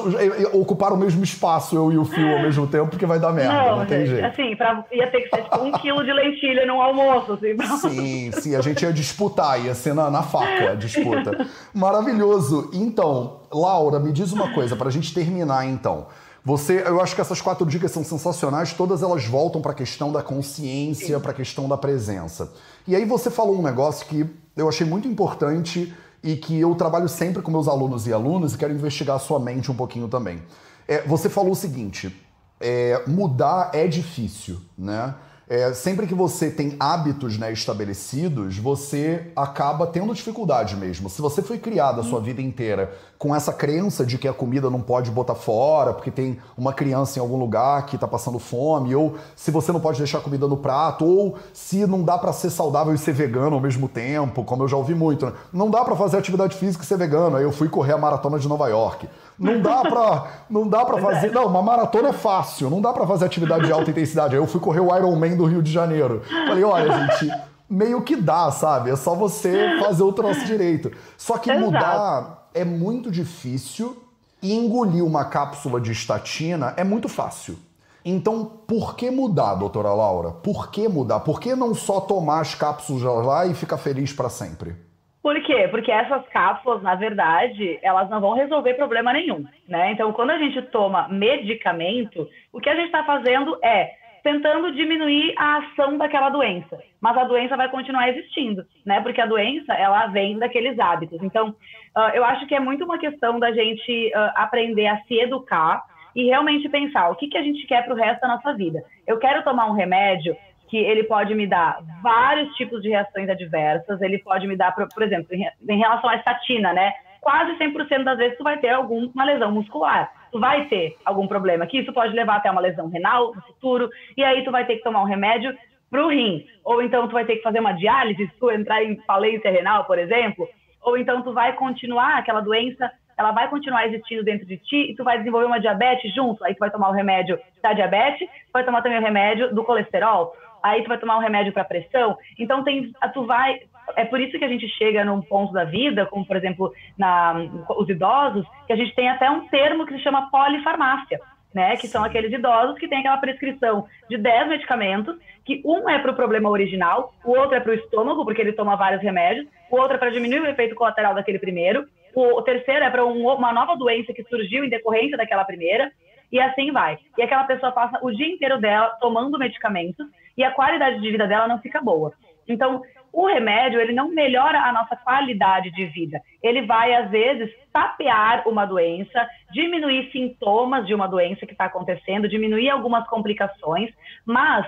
ocupar 0.53 0.93
o 0.93 0.97
mesmo 0.97 1.23
espaço, 1.23 1.77
eu 1.77 1.93
e 1.93 1.97
o 1.97 2.05
Fio, 2.05 2.37
ao 2.37 2.43
mesmo 2.43 2.67
tempo, 2.67 2.89
porque 2.91 3.07
vai 3.07 3.21
dar 3.21 3.33
merda. 3.33 3.53
Não, 3.53 3.79
não 3.79 3.87
tem 3.87 4.05
jeito. 4.05 4.25
Assim, 4.25 4.57
pra, 4.57 4.85
ia 4.93 5.07
ter 5.09 5.23
que 5.23 5.29
ser 5.35 5.43
tipo 5.45 5.65
um 5.65 5.73
quilo 5.73 6.05
de 6.05 6.13
lentilha 6.13 6.67
no 6.67 6.81
almoço. 6.81 7.35
Assim, 7.35 7.57
sim, 7.79 8.33
sim, 8.33 8.57
a 8.57 8.61
gente 8.61 8.83
ia 8.83 8.93
disputar, 8.93 9.65
ia 9.65 9.75
ser 9.75 9.95
na, 9.95 10.11
na 10.11 10.23
faca 10.23 10.73
a 10.73 10.75
disputa. 10.75 11.47
Maravilhoso. 11.73 12.71
Então, 12.73 13.41
Laura, 13.53 14.01
me 14.01 14.13
diz 14.13 14.33
uma 14.33 14.53
coisa, 14.53 14.75
pra 14.75 14.91
gente 14.91 15.15
terminar 15.15 15.65
então. 15.65 16.09
Você, 16.45 16.83
eu 16.85 17.01
acho 17.01 17.15
que 17.15 17.21
essas 17.21 17.41
quatro 17.41 17.65
dicas 17.65 17.93
são 17.93 18.03
sensacionais, 18.03 18.73
todas 18.73 19.03
elas 19.03 19.25
voltam 19.25 19.63
para 19.63 19.71
a 19.71 19.75
questão 19.75 20.11
da 20.11 20.23
consciência, 20.23 21.21
para 21.21 21.31
a 21.31 21.35
questão 21.35 21.69
da 21.69 21.77
presença. 21.77 22.53
E 22.87 22.97
aí 22.97 23.05
você 23.05 23.31
falou 23.31 23.59
um 23.59 23.63
negócio 23.63 24.07
que 24.07 24.27
eu 24.57 24.69
achei 24.69 24.85
muito 24.85 25.07
importante 25.07 25.95
e 26.23 26.37
que 26.37 26.59
eu 26.59 26.75
trabalho 26.75 27.09
sempre 27.09 27.43
com 27.43 27.51
meus 27.51 27.69
alunos 27.69 28.09
e 28.09 28.13
alunas 28.13 28.55
e 28.55 28.59
quero 28.59 28.73
investigar 28.73 29.17
a 29.17 29.21
sua 29.21 29.39
mente 29.39 29.71
um 29.71 29.75
pouquinho 29.75 30.09
também. 30.09 30.43
É, 30.89 31.03
você 31.03 31.29
falou 31.29 31.53
o 31.53 31.57
seguinte: 31.57 32.15
é, 32.61 33.03
mudar 33.07 33.71
é 33.73 33.87
difícil, 33.87 34.61
né? 34.77 35.15
É, 35.55 35.75
sempre 35.75 36.07
que 36.07 36.15
você 36.15 36.51
tem 36.51 36.75
hábitos 36.81 37.37
né, 37.37 37.53
estabelecidos, 37.53 38.57
você 38.57 39.31
acaba 39.37 39.87
tendo 39.87 40.15
dificuldade 40.15 40.75
mesmo. 40.77 41.11
Se 41.11 41.21
você 41.21 41.43
foi 41.43 41.59
criado 41.59 42.01
a 42.01 42.03
sua 42.03 42.21
vida 42.23 42.41
inteira 42.41 42.91
com 43.19 43.37
essa 43.37 43.53
crença 43.53 44.05
de 44.07 44.17
que 44.17 44.27
a 44.27 44.33
comida 44.33 44.71
não 44.71 44.81
pode 44.81 45.11
botar 45.11 45.35
fora, 45.35 45.93
porque 45.93 46.11
tem 46.11 46.39
uma 46.57 46.73
criança 46.73 47.19
em 47.19 47.21
algum 47.21 47.37
lugar 47.37 47.85
que 47.85 47.97
está 47.97 48.09
passando 48.09 48.39
fome, 48.39 48.95
ou 48.95 49.17
se 49.37 49.51
você 49.51 49.71
não 49.73 49.79
pode 49.79 49.99
deixar 49.99 50.19
a 50.19 50.21
comida 50.23 50.49
no 50.49 50.57
prato, 50.57 51.05
ou 51.05 51.37
se 51.53 51.87
não 51.87 52.03
dá 52.03 52.17
para 52.17 52.33
ser 52.33 52.49
saudável 52.49 52.95
e 52.95 52.99
ser 52.99 53.13
vegano 53.13 53.55
ao 53.55 53.61
mesmo 53.61 53.91
tempo, 53.91 54.45
como 54.45 54.63
eu 54.63 54.69
já 54.69 54.79
ouvi 54.79 54.95
muito. 54.95 55.27
Né? 55.27 55.33
Não 55.53 55.71
dá 55.71 55.85
para 55.85 55.95
fazer 55.95 56.17
atividade 56.17 56.57
física 56.57 56.83
e 56.83 56.87
ser 56.87 56.97
vegano. 56.97 57.37
Aí 57.37 57.45
eu 57.45 57.53
fui 57.53 57.69
correr 57.69 57.93
a 57.93 57.99
maratona 57.99 58.39
de 58.39 58.49
Nova 58.49 58.69
York. 58.69 59.07
Não 59.39 59.61
dá 59.61 59.83
para 59.83 60.27
não 60.49 60.69
dá 60.69 60.85
para 60.85 61.01
fazer, 61.01 61.33
não, 61.33 61.47
uma 61.47 61.63
maratona 61.63 62.11
é 62.11 62.13
fácil, 62.13 62.71
não 62.71 62.81
dá 62.81 62.93
para 62.93 63.07
fazer 63.07 63.25
atividade 63.25 63.67
de 63.67 63.73
alta 63.73 63.91
intensidade. 63.91 64.35
Aí 64.35 64.41
eu 64.41 64.47
fui 64.47 64.61
correr 64.61 64.81
o 64.81 64.95
Ironman 64.97 65.37
do 65.37 65.45
Rio 65.45 65.63
de 65.63 65.73
Janeiro. 65.73 66.23
Falei, 66.29 66.63
olha, 66.63 66.93
gente, 66.93 67.33
meio 67.69 68.03
que 68.03 68.17
dá, 68.17 68.51
sabe? 68.51 68.91
É 68.91 68.97
só 68.97 69.15
você 69.15 69.79
fazer 69.81 70.03
o 70.03 70.13
troço 70.13 70.45
direito. 70.45 70.93
Só 71.17 71.39
que 71.39 71.51
Exato. 71.51 71.67
mudar 71.67 72.49
é 72.55 72.65
muito 72.65 73.11
difícil 73.11 73.97
e 74.43 74.53
engolir 74.53 75.05
uma 75.05 75.25
cápsula 75.25 75.81
de 75.81 75.93
estatina 75.93 76.75
é 76.77 76.85
muito 76.85 77.09
fácil. 77.09 77.59
Então, 78.05 78.45
por 78.67 78.97
que 78.97 79.11
mudar, 79.11 79.55
doutora 79.55 79.95
Laura? 79.95 80.33
Por 80.33 80.71
que 80.71 80.89
mudar? 80.89 81.21
Por 81.21 81.41
que 81.41 81.55
não 81.55 81.73
só 81.73 82.01
tomar 82.01 82.41
as 82.41 82.55
cápsulas 82.55 83.25
lá 83.25 83.47
e 83.47 83.55
ficar 83.55 83.79
feliz 83.79 84.13
para 84.13 84.29
sempre? 84.29 84.75
Por 85.23 85.41
quê? 85.43 85.69
Porque 85.69 85.93
essas 85.93 86.27
cápsulas, 86.29 86.83
na 86.83 86.97
verdade, 86.97 87.79
elas 87.81 88.11
não 88.11 88.21
vão 88.21 88.35
resolver 88.35 88.75
problema 88.75 89.13
nenhum, 89.13 89.47
né? 89.69 89.93
Então, 89.93 90.13
quando 90.13 90.31
a 90.31 90.39
gente 90.39 90.61
toma 90.63 91.09
medicamento, 91.09 92.29
o 92.53 92.61
que 92.61 92.69
a 92.69 92.75
gente 92.75 92.87
está 92.87 93.05
fazendo 93.05 93.57
é 93.63 93.93
tentando 94.23 94.73
diminuir 94.73 95.35
a 95.37 95.59
ação 95.59 95.99
daquela 95.99 96.31
doença, 96.31 96.79
mas 97.01 97.17
a 97.17 97.25
doença 97.25 97.57
vai 97.57 97.69
continuar 97.69 98.09
existindo, 98.09 98.65
né? 98.85 99.01
Porque 99.01 99.21
a 99.21 99.27
doença 99.27 99.73
ela 99.75 100.07
vem 100.09 100.39
daqueles 100.39 100.79
hábitos. 100.79 101.23
Então, 101.23 101.51
uh, 101.97 102.11
eu 102.15 102.25
acho 102.25 102.47
que 102.47 102.55
é 102.55 102.61
muito 102.61 102.85
uma 102.85 102.99
questão 102.99 103.39
da 103.39 103.53
gente 103.53 104.13
uh, 104.15 104.33
aprender 104.35 104.87
a 104.87 104.99
se 105.03 105.19
educar 105.19 105.85
e 106.15 106.25
realmente 106.25 106.69
pensar 106.69 107.11
o 107.11 107.17
que, 107.17 107.29
que 107.29 107.39
a 107.39 107.43
gente 107.43 107.67
quer 107.67 107.85
para 107.85 107.95
o 107.95 107.97
resto 107.97 108.21
da 108.21 108.29
nossa 108.29 108.53
vida. 108.55 108.83
Eu 109.07 109.19
quero 109.19 109.43
tomar 109.43 109.67
um 109.67 109.73
remédio 109.73 110.37
que 110.73 110.79
ele 110.79 111.05
pode 111.05 111.35
me 111.35 111.47
dar 111.47 111.81
vários 112.03 112.51
tipos 112.55 112.81
de 112.81 112.89
reações 112.89 113.29
adversas, 113.29 114.01
ele 114.01 114.19
pode 114.21 114.47
me 114.47 114.57
dar, 114.57 114.73
por, 114.73 115.03
exemplo, 115.03 115.29
em 115.35 115.79
relação 115.79 116.09
à 116.09 116.17
estatina, 116.17 116.73
né? 116.73 116.95
Quase 117.21 117.59
100% 117.59 118.03
das 118.05 118.17
vezes 118.17 118.39
tu 118.39 118.43
vai 118.43 118.57
ter 118.57 118.71
alguma 118.71 119.23
lesão 119.23 119.53
muscular. 119.53 120.11
Tu 120.33 120.41
vai 120.41 120.65
ter 120.69 120.97
algum 121.05 121.29
problema, 121.29 121.67
que 121.67 121.81
isso 121.81 121.93
pode 121.93 122.15
levar 122.15 122.37
até 122.37 122.51
uma 122.51 122.63
lesão 122.63 122.89
renal 122.89 123.35
no 123.35 123.43
futuro, 123.43 123.91
e 124.17 124.25
aí 124.25 124.43
tu 124.45 124.51
vai 124.51 124.65
ter 124.65 124.77
que 124.77 124.83
tomar 124.83 125.03
um 125.03 125.07
remédio 125.07 125.55
para 125.91 126.07
o 126.07 126.09
rim, 126.09 126.47
ou 126.65 126.81
então 126.81 127.07
tu 127.07 127.13
vai 127.13 127.27
ter 127.27 127.37
que 127.37 127.43
fazer 127.43 127.61
uma 127.61 127.75
diálise 127.75 128.27
se 128.27 128.39
tu 128.41 128.51
entrar 128.51 128.83
em 128.83 128.97
falência 129.03 129.51
renal, 129.51 129.85
por 129.85 129.99
exemplo, 129.99 130.49
ou 130.81 130.97
então 130.97 131.21
tu 131.21 131.35
vai 131.35 131.53
continuar 131.53 132.17
aquela 132.17 132.41
doença, 132.41 132.91
ela 133.19 133.31
vai 133.31 133.49
continuar 133.49 133.87
existindo 133.87 134.25
dentro 134.25 134.47
de 134.47 134.57
ti 134.57 134.91
e 134.91 134.95
tu 134.95 135.05
vai 135.05 135.19
desenvolver 135.19 135.47
uma 135.47 135.61
diabetes 135.61 136.15
junto, 136.15 136.43
aí 136.45 136.55
tu 136.55 136.59
vai 136.61 136.71
tomar 136.71 136.89
o 136.89 136.93
remédio 136.93 137.39
da 137.63 137.75
diabetes, 137.75 138.27
vai 138.51 138.65
tomar 138.65 138.83
também 138.83 138.99
o 138.99 139.03
remédio 139.03 139.55
do 139.55 139.63
colesterol, 139.65 140.35
aí 140.63 140.83
tu 140.83 140.89
vai 140.89 140.99
tomar 140.99 141.17
um 141.17 141.21
remédio 141.21 141.53
para 141.53 141.65
pressão, 141.65 142.17
então 142.39 142.63
tem, 142.63 142.93
tu 143.13 143.27
vai 143.27 143.61
é 143.97 144.05
por 144.05 144.21
isso 144.21 144.39
que 144.39 144.45
a 144.45 144.49
gente 144.49 144.69
chega 144.69 145.05
num 145.05 145.21
ponto 145.21 145.53
da 145.53 145.65
vida, 145.65 146.07
como 146.07 146.27
por 146.27 146.37
exemplo 146.37 146.73
na, 146.97 147.35
os 147.77 147.89
idosos, 147.89 148.47
que 148.67 148.73
a 148.73 148.77
gente 148.77 148.95
tem 148.95 149.09
até 149.09 149.31
um 149.31 149.47
termo 149.49 149.87
que 149.87 149.95
se 149.95 150.01
chama 150.01 150.31
polifarmácia. 150.31 151.21
Né, 151.55 151.77
que 151.77 151.87
são 151.87 152.03
aqueles 152.03 152.33
idosos 152.33 152.79
que 152.79 152.89
têm 152.89 153.01
aquela 153.01 153.19
prescrição 153.19 153.87
de 154.09 154.17
10 154.17 154.49
medicamentos, 154.49 155.15
que 155.45 155.61
um 155.67 155.87
é 155.87 155.99
para 155.99 156.11
o 156.11 156.17
problema 156.17 156.49
original, 156.49 157.13
o 157.23 157.33
outro 157.33 157.55
é 157.55 157.61
para 157.61 157.73
o 157.73 157.75
estômago, 157.75 158.25
porque 158.25 158.41
ele 158.41 158.55
toma 158.55 158.75
vários 158.75 159.03
remédios, 159.03 159.47
o 159.71 159.77
outro 159.77 159.97
é 159.97 159.99
para 159.99 160.09
diminuir 160.09 160.41
o 160.41 160.47
efeito 160.47 160.75
colateral 160.75 161.15
daquele 161.15 161.39
primeiro, 161.39 161.85
o, 162.15 162.41
terceiro 162.41 162.83
é 162.83 162.89
para 162.89 163.05
um, 163.05 163.29
uma 163.29 163.53
nova 163.53 163.77
doença 163.77 164.15
que 164.15 164.25
surgiu 164.25 164.65
em 164.65 164.71
decorrência 164.71 165.19
daquela 165.19 165.45
primeira, 165.45 165.93
e 166.33 166.41
assim 166.41 166.73
vai. 166.73 166.99
E 167.19 167.23
aquela 167.23 167.45
pessoa 167.45 167.71
passa 167.71 167.99
o 168.03 168.11
dia 168.11 168.29
inteiro 168.29 168.59
dela 168.59 168.97
tomando 168.99 169.39
medicamentos 169.39 170.07
e 170.37 170.45
a 170.45 170.51
qualidade 170.51 171.01
de 171.01 171.11
vida 171.11 171.27
dela 171.27 171.49
não 171.49 171.61
fica 171.61 171.81
boa. 171.81 172.13
Então, 172.49 172.83
o 173.13 173.27
remédio 173.27 173.81
ele 173.81 173.93
não 173.93 174.09
melhora 174.09 174.59
a 174.59 174.73
nossa 174.73 174.97
qualidade 174.97 175.71
de 175.71 175.87
vida. 175.87 176.21
Ele 176.43 176.63
vai, 176.63 176.95
às 176.95 177.11
vezes, 177.11 177.51
tapear 177.73 178.49
uma 178.49 178.65
doença, 178.65 179.29
diminuir 179.53 180.11
sintomas 180.11 180.87
de 180.87 180.95
uma 180.95 181.07
doença 181.07 181.47
que 181.47 181.53
está 181.53 181.67
acontecendo, 181.67 182.29
diminuir 182.29 182.71
algumas 182.71 183.07
complicações, 183.09 183.93
mas 184.25 184.67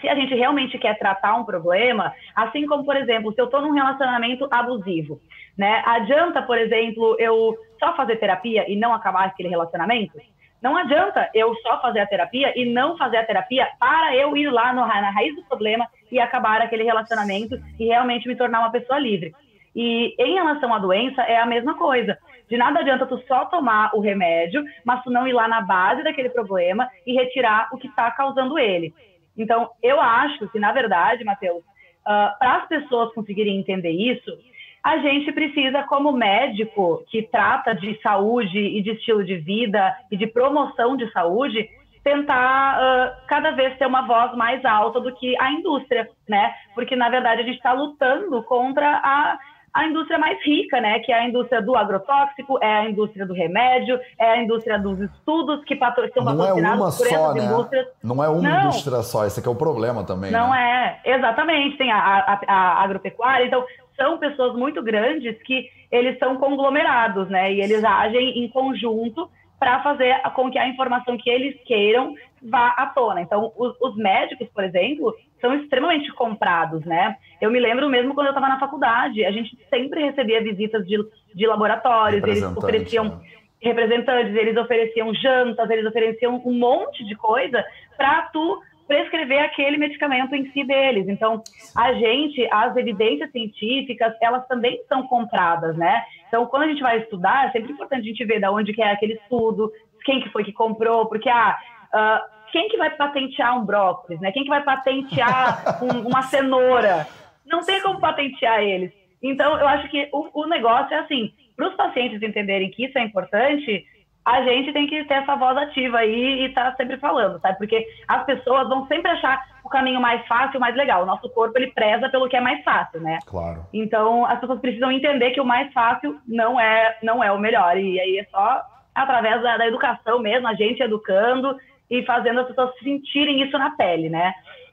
se 0.00 0.08
a 0.08 0.14
gente 0.14 0.34
realmente 0.34 0.78
quer 0.78 0.98
tratar 0.98 1.34
um 1.34 1.44
problema, 1.44 2.14
assim 2.34 2.64
como, 2.64 2.84
por 2.84 2.96
exemplo, 2.96 3.32
se 3.32 3.40
eu 3.40 3.46
estou 3.46 3.60
num 3.60 3.72
relacionamento 3.72 4.46
abusivo, 4.50 5.20
né? 5.58 5.82
Adianta, 5.84 6.42
por 6.42 6.56
exemplo, 6.56 7.16
eu 7.18 7.56
só 7.78 7.94
fazer 7.96 8.16
terapia 8.16 8.70
e 8.70 8.76
não 8.76 8.94
acabar 8.94 9.24
aquele 9.24 9.48
relacionamento? 9.48 10.18
Não 10.62 10.76
adianta 10.76 11.30
eu 11.34 11.54
só 11.56 11.80
fazer 11.80 12.00
a 12.00 12.06
terapia 12.06 12.52
e 12.54 12.66
não 12.66 12.96
fazer 12.96 13.16
a 13.16 13.24
terapia 13.24 13.66
para 13.78 14.14
eu 14.14 14.36
ir 14.36 14.50
lá 14.50 14.72
no, 14.72 14.86
na 14.86 15.10
raiz 15.10 15.34
do 15.34 15.42
problema 15.44 15.86
e 16.12 16.20
acabar 16.20 16.60
aquele 16.60 16.82
relacionamento 16.82 17.58
e 17.78 17.86
realmente 17.86 18.28
me 18.28 18.36
tornar 18.36 18.60
uma 18.60 18.70
pessoa 18.70 18.98
livre. 18.98 19.32
E 19.74 20.14
em 20.18 20.34
relação 20.34 20.74
à 20.74 20.78
doença, 20.78 21.22
é 21.22 21.38
a 21.38 21.46
mesma 21.46 21.76
coisa. 21.76 22.18
De 22.48 22.56
nada 22.56 22.80
adianta 22.80 23.06
tu 23.06 23.22
só 23.28 23.44
tomar 23.46 23.94
o 23.94 24.00
remédio, 24.00 24.64
mas 24.84 25.02
tu 25.02 25.10
não 25.10 25.26
ir 25.26 25.32
lá 25.32 25.46
na 25.46 25.60
base 25.60 26.02
daquele 26.02 26.28
problema 26.28 26.88
e 27.06 27.14
retirar 27.14 27.68
o 27.72 27.78
que 27.78 27.86
está 27.86 28.10
causando 28.10 28.58
ele. 28.58 28.92
Então, 29.38 29.70
eu 29.82 30.00
acho 30.00 30.48
que, 30.48 30.58
na 30.58 30.72
verdade, 30.72 31.24
Matheus, 31.24 31.62
uh, 31.62 32.38
para 32.38 32.56
as 32.56 32.68
pessoas 32.68 33.14
conseguirem 33.14 33.58
entender 33.58 33.92
isso, 33.92 34.36
a 34.82 34.98
gente 34.98 35.30
precisa, 35.32 35.82
como 35.84 36.12
médico 36.12 37.04
que 37.08 37.22
trata 37.22 37.74
de 37.74 38.00
saúde 38.02 38.58
e 38.58 38.82
de 38.82 38.92
estilo 38.92 39.24
de 39.24 39.36
vida 39.36 39.94
e 40.10 40.16
de 40.16 40.26
promoção 40.26 40.96
de 40.96 41.10
saúde, 41.12 41.68
tentar 42.02 42.78
uh, 42.78 43.26
cada 43.26 43.50
vez 43.50 43.76
ter 43.76 43.86
uma 43.86 44.06
voz 44.06 44.34
mais 44.34 44.64
alta 44.64 45.00
do 45.00 45.14
que 45.14 45.38
a 45.38 45.52
indústria, 45.52 46.08
né? 46.28 46.54
Porque 46.74 46.96
na 46.96 47.10
verdade 47.10 47.42
a 47.42 47.44
gente 47.44 47.56
está 47.56 47.72
lutando 47.72 48.42
contra 48.44 49.00
a 49.04 49.38
a 49.72 49.86
indústria 49.86 50.18
mais 50.18 50.38
rica, 50.44 50.80
né? 50.80 50.98
Que 51.00 51.12
é 51.12 51.20
a 51.20 51.28
indústria 51.28 51.62
do 51.62 51.76
agrotóxico, 51.76 52.58
é 52.60 52.78
a 52.78 52.90
indústria 52.90 53.24
do 53.24 53.32
remédio, 53.32 53.98
é 54.18 54.32
a 54.32 54.42
indústria 54.42 54.78
dos 54.78 55.00
estudos 55.00 55.64
que 55.64 55.78
são 56.12 56.24
Não 56.24 56.44
é 56.44 56.52
uma 56.52 56.90
só, 56.90 57.34
né? 57.34 57.44
Indústrias. 57.44 57.86
Não 58.02 58.24
é 58.24 58.28
uma 58.28 58.42
não. 58.42 58.60
indústria 58.62 59.02
só, 59.02 59.26
esse 59.26 59.38
aqui 59.38 59.48
é 59.48 59.52
o 59.52 59.54
problema 59.54 60.04
também. 60.04 60.30
Não 60.30 60.50
né? 60.50 60.98
é, 61.04 61.16
exatamente. 61.16 61.76
Tem 61.76 61.90
a, 61.90 61.98
a, 61.98 62.40
a 62.48 62.82
agropecuária, 62.82 63.46
então 63.46 63.64
são 64.00 64.16
pessoas 64.16 64.56
muito 64.56 64.82
grandes 64.82 65.36
que 65.42 65.68
eles 65.92 66.18
são 66.18 66.36
conglomerados, 66.36 67.28
né? 67.28 67.52
E 67.52 67.60
eles 67.60 67.84
agem 67.84 68.42
em 68.42 68.48
conjunto 68.48 69.30
para 69.58 69.82
fazer 69.82 70.18
com 70.34 70.50
que 70.50 70.58
a 70.58 70.66
informação 70.66 71.18
que 71.18 71.28
eles 71.28 71.54
queiram 71.66 72.14
vá 72.42 72.68
à 72.68 72.86
tona. 72.86 73.20
Então, 73.20 73.52
os, 73.58 73.78
os, 73.78 73.94
médicos, 73.94 74.48
por 74.54 74.64
exemplo, 74.64 75.14
são 75.38 75.54
extremamente 75.54 76.10
comprados, 76.14 76.82
né? 76.86 77.14
Eu 77.42 77.50
me 77.50 77.60
lembro 77.60 77.90
mesmo 77.90 78.14
quando 78.14 78.28
eu 78.28 78.30
estava 78.32 78.48
na 78.48 78.58
faculdade, 78.58 79.22
a 79.22 79.30
gente 79.30 79.58
sempre 79.68 80.02
recebia 80.02 80.42
visitas 80.42 80.86
de, 80.86 80.96
de 81.34 81.46
laboratórios, 81.46 82.22
eles 82.22 82.42
ofereciam 82.56 83.04
né? 83.04 83.20
representantes, 83.60 84.34
eles 84.34 84.56
ofereciam 84.56 85.14
jantas, 85.14 85.68
eles 85.68 85.84
ofereciam 85.84 86.40
um 86.46 86.58
monte 86.58 87.04
de 87.04 87.14
coisa 87.14 87.62
para 87.98 88.22
tu 88.32 88.62
prescrever 88.90 89.38
aquele 89.38 89.78
medicamento 89.78 90.34
em 90.34 90.50
si 90.50 90.64
deles. 90.64 91.08
Então, 91.08 91.44
a 91.76 91.92
gente, 91.92 92.44
as 92.50 92.76
evidências 92.76 93.30
científicas, 93.30 94.12
elas 94.20 94.44
também 94.48 94.80
são 94.88 95.06
compradas, 95.06 95.76
né? 95.76 96.02
Então, 96.26 96.44
quando 96.46 96.64
a 96.64 96.66
gente 96.66 96.82
vai 96.82 96.98
estudar, 96.98 97.46
é 97.46 97.52
sempre 97.52 97.70
importante 97.70 98.00
a 98.00 98.08
gente 98.08 98.24
ver 98.24 98.40
de 98.40 98.48
onde 98.48 98.72
que 98.72 98.82
é 98.82 98.90
aquele 98.90 99.12
estudo, 99.12 99.70
quem 100.04 100.20
que 100.20 100.28
foi 100.30 100.42
que 100.42 100.52
comprou, 100.52 101.06
porque 101.06 101.28
ah, 101.28 101.56
uh, 101.94 102.50
quem 102.50 102.68
que 102.68 102.76
vai 102.76 102.90
patentear 102.90 103.56
um 103.56 103.64
brócolis, 103.64 104.20
né? 104.20 104.32
Quem 104.32 104.42
que 104.42 104.48
vai 104.48 104.64
patentear 104.64 105.78
um, 105.84 106.08
uma 106.08 106.22
cenoura? 106.22 107.06
Não 107.46 107.60
tem 107.60 107.80
como 107.80 108.00
patentear 108.00 108.60
eles. 108.60 108.90
Então, 109.22 109.56
eu 109.56 109.68
acho 109.68 109.88
que 109.88 110.08
o, 110.12 110.42
o 110.42 110.46
negócio 110.48 110.92
é 110.92 110.98
assim, 110.98 111.32
para 111.56 111.68
os 111.68 111.76
pacientes 111.76 112.20
entenderem 112.20 112.68
que 112.72 112.86
isso 112.86 112.98
é 112.98 113.04
importante, 113.04 113.86
a 114.24 114.42
gente 114.42 114.72
tem 114.72 114.86
que 114.86 115.04
ter 115.04 115.14
essa 115.14 115.34
voz 115.36 115.56
ativa 115.56 115.98
aí 115.98 116.42
e 116.42 116.46
estar 116.46 116.70
tá 116.70 116.76
sempre 116.76 116.96
falando, 116.98 117.40
sabe? 117.40 117.58
Porque 117.58 117.86
as 118.06 118.24
pessoas 118.24 118.68
vão 118.68 118.86
sempre 118.86 119.10
achar 119.10 119.42
o 119.64 119.68
caminho 119.68 120.00
mais 120.00 120.26
fácil, 120.26 120.60
mais 120.60 120.76
legal. 120.76 121.02
O 121.02 121.06
nosso 121.06 121.28
corpo, 121.30 121.56
ele 121.58 121.72
preza 121.72 122.08
pelo 122.08 122.28
que 122.28 122.36
é 122.36 122.40
mais 122.40 122.62
fácil, 122.62 123.00
né? 123.00 123.18
Claro. 123.26 123.66
Então, 123.72 124.24
as 124.26 124.38
pessoas 124.38 124.60
precisam 124.60 124.92
entender 124.92 125.30
que 125.30 125.40
o 125.40 125.44
mais 125.44 125.72
fácil 125.72 126.18
não 126.26 126.60
é, 126.60 126.98
não 127.02 127.24
é 127.24 127.32
o 127.32 127.38
melhor. 127.38 127.76
E 127.76 127.98
aí 127.98 128.18
é 128.18 128.24
só 128.24 128.62
através 128.94 129.42
da, 129.42 129.56
da 129.56 129.66
educação 129.66 130.18
mesmo, 130.20 130.46
a 130.48 130.54
gente 130.54 130.82
educando 130.82 131.56
e 131.90 132.04
fazendo 132.04 132.40
as 132.40 132.48
pessoas 132.48 132.70
sentirem 132.82 133.42
isso 133.42 133.56
na 133.58 133.70
pele, 133.70 134.08
né? 134.08 134.32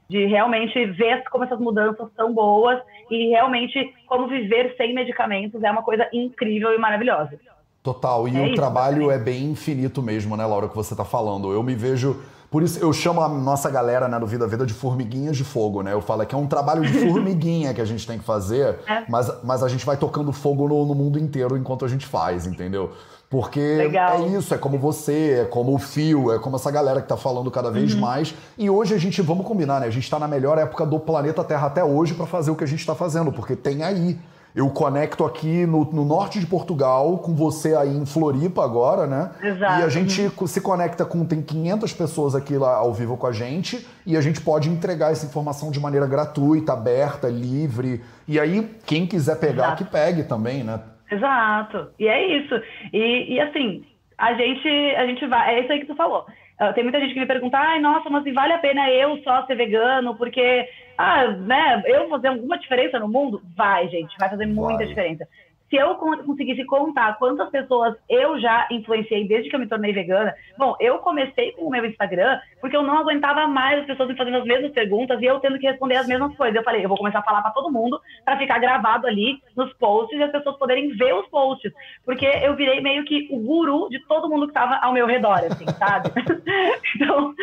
De 0.10 0.26
realmente 0.26 0.86
ver 0.86 1.24
como 1.30 1.44
essas 1.44 1.60
mudanças 1.60 2.10
são 2.16 2.34
boas 2.34 2.82
e 3.10 3.30
realmente 3.30 3.94
como 4.06 4.28
viver 4.28 4.76
sem 4.78 4.94
medicamentos 4.94 5.64
é 5.64 5.72
uma 5.72 5.84
coisa 5.84 6.08
incrível 6.14 6.74
e 6.74 6.78
maravilhosa. 6.78 7.40
Total. 7.84 8.28
E 8.28 8.38
é 8.38 8.42
o 8.42 8.46
isso, 8.48 8.56
trabalho 8.56 9.10
é 9.10 9.18
bem 9.18 9.52
infinito 9.52 10.02
mesmo, 10.02 10.36
né, 10.36 10.46
Laura, 10.46 10.68
que 10.68 10.76
você 10.76 10.94
está 10.94 11.06
falando. 11.06 11.52
Eu 11.52 11.64
me 11.64 11.76
vejo. 11.76 12.18
Por 12.50 12.64
isso 12.64 12.80
eu 12.80 12.94
chamo 12.94 13.22
a 13.22 13.28
nossa 13.28 13.70
galera 13.70 14.08
né, 14.08 14.18
do 14.18 14.26
Vida 14.26 14.48
Vida 14.48 14.66
de 14.66 14.74
formiguinhas 14.74 15.36
de 15.36 15.44
fogo, 15.44 15.82
né? 15.82 15.94
Eu 15.94 16.02
falo 16.02 16.26
que 16.26 16.34
é 16.34 16.38
um 16.38 16.48
trabalho 16.48 16.82
de 16.82 16.94
formiguinha 17.08 17.74
que 17.74 17.82
a 17.82 17.86
gente 17.86 18.08
tem 18.08 18.18
que 18.18 18.24
fazer, 18.24 18.80
é. 18.88 19.04
mas, 19.10 19.30
mas 19.44 19.64
a 19.64 19.68
gente 19.68 19.86
vai 19.86 19.98
tocando 19.98 20.32
fogo 20.32 20.68
no, 20.68 20.86
no 20.86 20.96
mundo 20.96 21.20
inteiro 21.20 21.58
enquanto 21.58 21.84
a 21.84 21.88
gente 21.88 22.06
faz, 22.06 22.46
entendeu? 22.46 22.92
Porque 23.30 23.60
Legal. 23.60 24.24
é 24.24 24.28
isso, 24.28 24.54
é 24.54 24.58
como 24.58 24.78
você, 24.78 25.42
é 25.42 25.46
como 25.46 25.76
o 25.76 25.78
Fio, 25.78 26.32
é 26.32 26.40
como 26.40 26.56
essa 26.56 26.72
galera 26.72 27.02
que 27.02 27.10
tá 27.10 27.18
falando 27.18 27.52
cada 27.52 27.70
vez 27.70 27.94
uhum. 27.94 28.00
mais. 28.00 28.34
E 28.58 28.70
hoje 28.70 28.94
a 28.94 28.98
gente, 28.98 29.22
vamos 29.22 29.46
combinar, 29.46 29.82
né? 29.82 29.88
A 29.88 29.90
gente 29.92 30.10
tá 30.10 30.18
na 30.18 30.30
melhor 30.30 30.58
época 30.58 30.86
do 30.86 30.98
planeta 30.98 31.44
Terra 31.44 31.68
até 31.68 31.84
hoje 31.84 32.14
para 32.14 32.26
fazer 32.26 32.52
o 32.52 32.56
que 32.56 32.64
a 32.64 32.68
gente 32.68 32.86
tá 32.86 32.96
fazendo, 32.96 33.30
porque 33.32 33.54
tem 33.54 33.84
aí 33.84 34.18
eu 34.58 34.68
conecto 34.72 35.24
aqui 35.24 35.68
no, 35.68 35.86
no, 35.86 36.04
norte 36.04 36.40
de 36.40 36.48
Portugal, 36.48 37.20
com 37.20 37.36
você 37.36 37.76
aí 37.76 37.96
em 37.96 38.08
Floripa 38.08 38.64
agora, 38.64 39.06
né? 39.06 39.30
Exato. 39.44 39.82
E 39.82 39.84
a 39.84 39.88
gente 39.88 40.32
se 40.48 40.62
conecta 40.62 41.06
com, 41.06 41.24
tem 41.24 41.44
500 41.44 41.94
pessoas 41.94 42.34
aqui 42.34 42.58
lá 42.58 42.76
ao 42.76 42.92
vivo 42.92 43.16
com 43.18 43.28
a 43.28 43.32
gente, 43.32 43.86
e 44.04 44.18
a 44.18 44.22
gente 44.22 44.42
pode 44.42 44.68
entregar 44.68 45.12
essa 45.12 45.28
informação 45.28 45.70
de 45.70 45.80
maneira 45.80 46.08
gratuita, 46.08 46.74
aberta, 46.74 47.28
livre. 47.28 48.02
E 48.28 48.40
aí, 48.40 48.68
quem 48.84 49.06
quiser 49.06 49.40
pegar, 49.40 49.68
Exato. 49.68 49.86
que 49.86 49.92
pegue 49.92 50.24
também, 50.24 50.64
né? 50.64 50.82
Exato. 51.12 51.90
E 52.00 52.08
é 52.08 52.40
isso. 52.40 52.56
E, 52.92 53.36
e 53.36 53.40
assim, 53.40 53.86
a 54.18 54.34
gente, 54.34 54.68
a 54.68 55.06
gente 55.06 55.28
vai. 55.28 55.54
É 55.54 55.62
isso 55.62 55.72
aí 55.72 55.82
que 55.82 55.86
tu 55.86 55.96
falou. 55.96 56.26
Uh, 56.60 56.74
tem 56.74 56.84
muita 56.84 57.00
gente 57.00 57.14
que 57.14 57.20
me 57.20 57.26
pergunta, 57.26 57.58
ai, 57.58 57.80
nossa, 57.80 58.10
mas 58.10 58.24
vale 58.34 58.54
a 58.54 58.58
pena 58.58 58.90
eu 58.90 59.22
só 59.24 59.46
ser 59.46 59.56
vegano, 59.56 60.16
porque, 60.16 60.68
ah, 60.98 61.28
né, 61.28 61.84
eu 61.86 62.10
fazer 62.10 62.30
alguma 62.30 62.58
diferença 62.58 62.98
no 62.98 63.08
mundo? 63.08 63.42
Vai, 63.56 63.88
gente, 63.90 64.18
vai 64.18 64.30
fazer 64.30 64.48
muita 64.48 64.78
vai. 64.80 64.88
diferença 64.88 65.28
se 65.70 65.76
eu 65.76 65.96
conseguisse 65.96 66.64
contar 66.66 67.18
quantas 67.18 67.50
pessoas 67.50 67.96
eu 68.10 68.40
já 68.40 68.68
influenciei 68.72 69.28
desde 69.28 69.50
que 69.50 69.56
eu 69.56 69.60
me 69.60 69.68
tornei 69.68 69.92
vegana, 69.92 70.34
bom, 70.58 70.76
eu 70.80 71.00
comecei 71.00 71.52
com 71.54 71.66
o 71.66 71.70
meu 71.70 71.86
Instagram 71.86 72.40
porque 72.62 72.76
eu 72.76 72.84
não 72.84 72.98
aguentava 72.98 73.48
mais 73.48 73.82
as 73.82 73.86
pessoas 73.86 74.10
me 74.10 74.16
fazendo 74.16 74.38
as 74.38 74.46
mesmas 74.46 74.72
perguntas 74.72 75.22
e 75.22 75.26
eu 75.26 75.40
tendo 75.40 75.60
que 75.60 75.68
responder 75.68 75.96
as 75.96 76.08
mesmas 76.08 76.36
coisas. 76.36 76.56
Eu 76.56 76.64
falei, 76.64 76.84
eu 76.84 76.90
vou 76.90 76.98
começar 76.98 77.20
a 77.20 77.24
falar 77.24 77.42
para 77.42 77.52
todo 77.52 77.72
mundo 77.72 78.00
para 78.24 78.38
ficar 78.38 78.60
gravado 78.60 79.08
ali 79.08 79.42
nos 79.56 79.72
posts 79.74 80.18
e 80.18 80.24
as 80.24 80.32
pessoas 80.32 80.58
poderem 80.58 80.90
ver 80.96 81.14
os 81.14 81.28
posts, 81.28 81.72
porque 82.06 82.26
eu 82.26 82.56
virei 82.56 82.82
meio 82.82 83.04
que 83.04 83.28
o 83.32 83.40
guru 83.40 83.90
de 83.90 84.00
todo 84.08 84.30
mundo 84.30 84.46
que 84.48 84.52
estava 84.52 84.76
ao 84.82 84.94
meu 84.94 85.06
redor, 85.06 85.40
assim, 85.40 85.66
sabe? 85.78 86.10
então, 86.96 87.34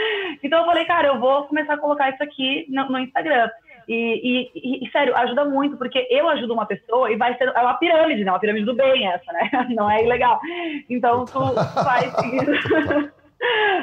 então 0.43 0.59
eu 0.61 0.67
falei, 0.67 0.85
cara, 0.85 1.09
eu 1.09 1.21
vou 1.21 1.45
começar 1.45 1.75
a 1.75 1.79
colocar 1.79 2.11
isso 2.11 2.23
aqui 2.23 2.67
no, 2.69 2.89
no 2.89 2.99
Instagram. 2.99 3.49
E, 3.89 4.51
e, 4.55 4.87
e, 4.87 4.91
sério, 4.91 5.17
ajuda 5.17 5.45
muito, 5.45 5.77
porque 5.77 6.07
eu 6.11 6.29
ajudo 6.29 6.53
uma 6.53 6.67
pessoa 6.67 7.11
e 7.11 7.17
vai 7.17 7.37
ser 7.37 7.49
é 7.49 7.61
uma 7.61 7.75
pirâmide, 7.75 8.25
né? 8.25 8.31
Uma 8.31 8.41
pirâmide 8.41 8.67
do 8.67 8.75
bem 8.75 9.07
essa, 9.07 9.33
né? 9.33 9.51
Não 9.75 9.91
é 9.91 10.03
ilegal. 10.03 10.41
Então 10.89 11.25
tu 11.25 11.39
vai 11.83 12.11
seguindo. 12.11 13.13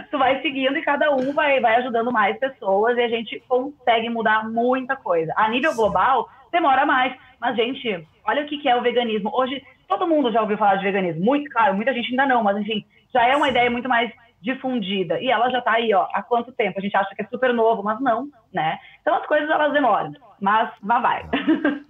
tu 0.10 0.18
vai 0.18 0.42
seguindo 0.42 0.78
e 0.78 0.82
cada 0.82 1.12
um 1.12 1.34
vai, 1.34 1.60
vai 1.60 1.76
ajudando 1.76 2.12
mais 2.12 2.38
pessoas 2.40 2.98
e 2.98 3.02
a 3.02 3.08
gente 3.08 3.42
consegue 3.48 4.10
mudar 4.10 4.50
muita 4.50 4.96
coisa. 4.96 5.34
A 5.36 5.50
nível 5.50 5.76
global, 5.76 6.28
demora 6.52 6.86
mais. 6.86 7.16
Mas, 7.40 7.56
gente, 7.56 8.08
olha 8.26 8.44
o 8.44 8.48
que 8.48 8.68
é 8.68 8.76
o 8.76 8.82
veganismo. 8.82 9.32
Hoje, 9.34 9.64
todo 9.88 10.08
mundo 10.08 10.32
já 10.32 10.42
ouviu 10.42 10.58
falar 10.58 10.76
de 10.76 10.84
veganismo. 10.84 11.24
Muito, 11.24 11.50
claro, 11.50 11.76
muita 11.76 11.94
gente 11.94 12.12
ainda 12.12 12.26
não, 12.26 12.44
mas 12.44 12.58
enfim, 12.58 12.86
já 13.14 13.26
é 13.26 13.36
uma 13.36 13.50
ideia 13.50 13.70
muito 13.70 13.90
mais 13.90 14.12
difundida. 14.42 15.20
E 15.22 15.30
ela 15.30 15.50
já 15.50 15.60
está 15.60 15.74
aí, 15.74 15.94
ó, 15.94 16.08
há 16.14 16.24
quanto 16.24 16.52
tempo? 16.52 16.80
A 16.80 16.82
gente 16.82 16.96
acha 16.98 17.14
que 17.16 17.22
é 17.22 17.26
super 17.26 17.54
novo, 17.54 17.84
mas 17.84 18.00
não, 18.02 18.28
né? 18.52 18.80
Então 19.02 19.16
as 19.16 19.26
coisas 19.26 19.50
elas 19.50 19.74
demoram, 19.74 20.14
mas 20.40 20.72
vá 20.82 21.00
vai. 21.00 21.26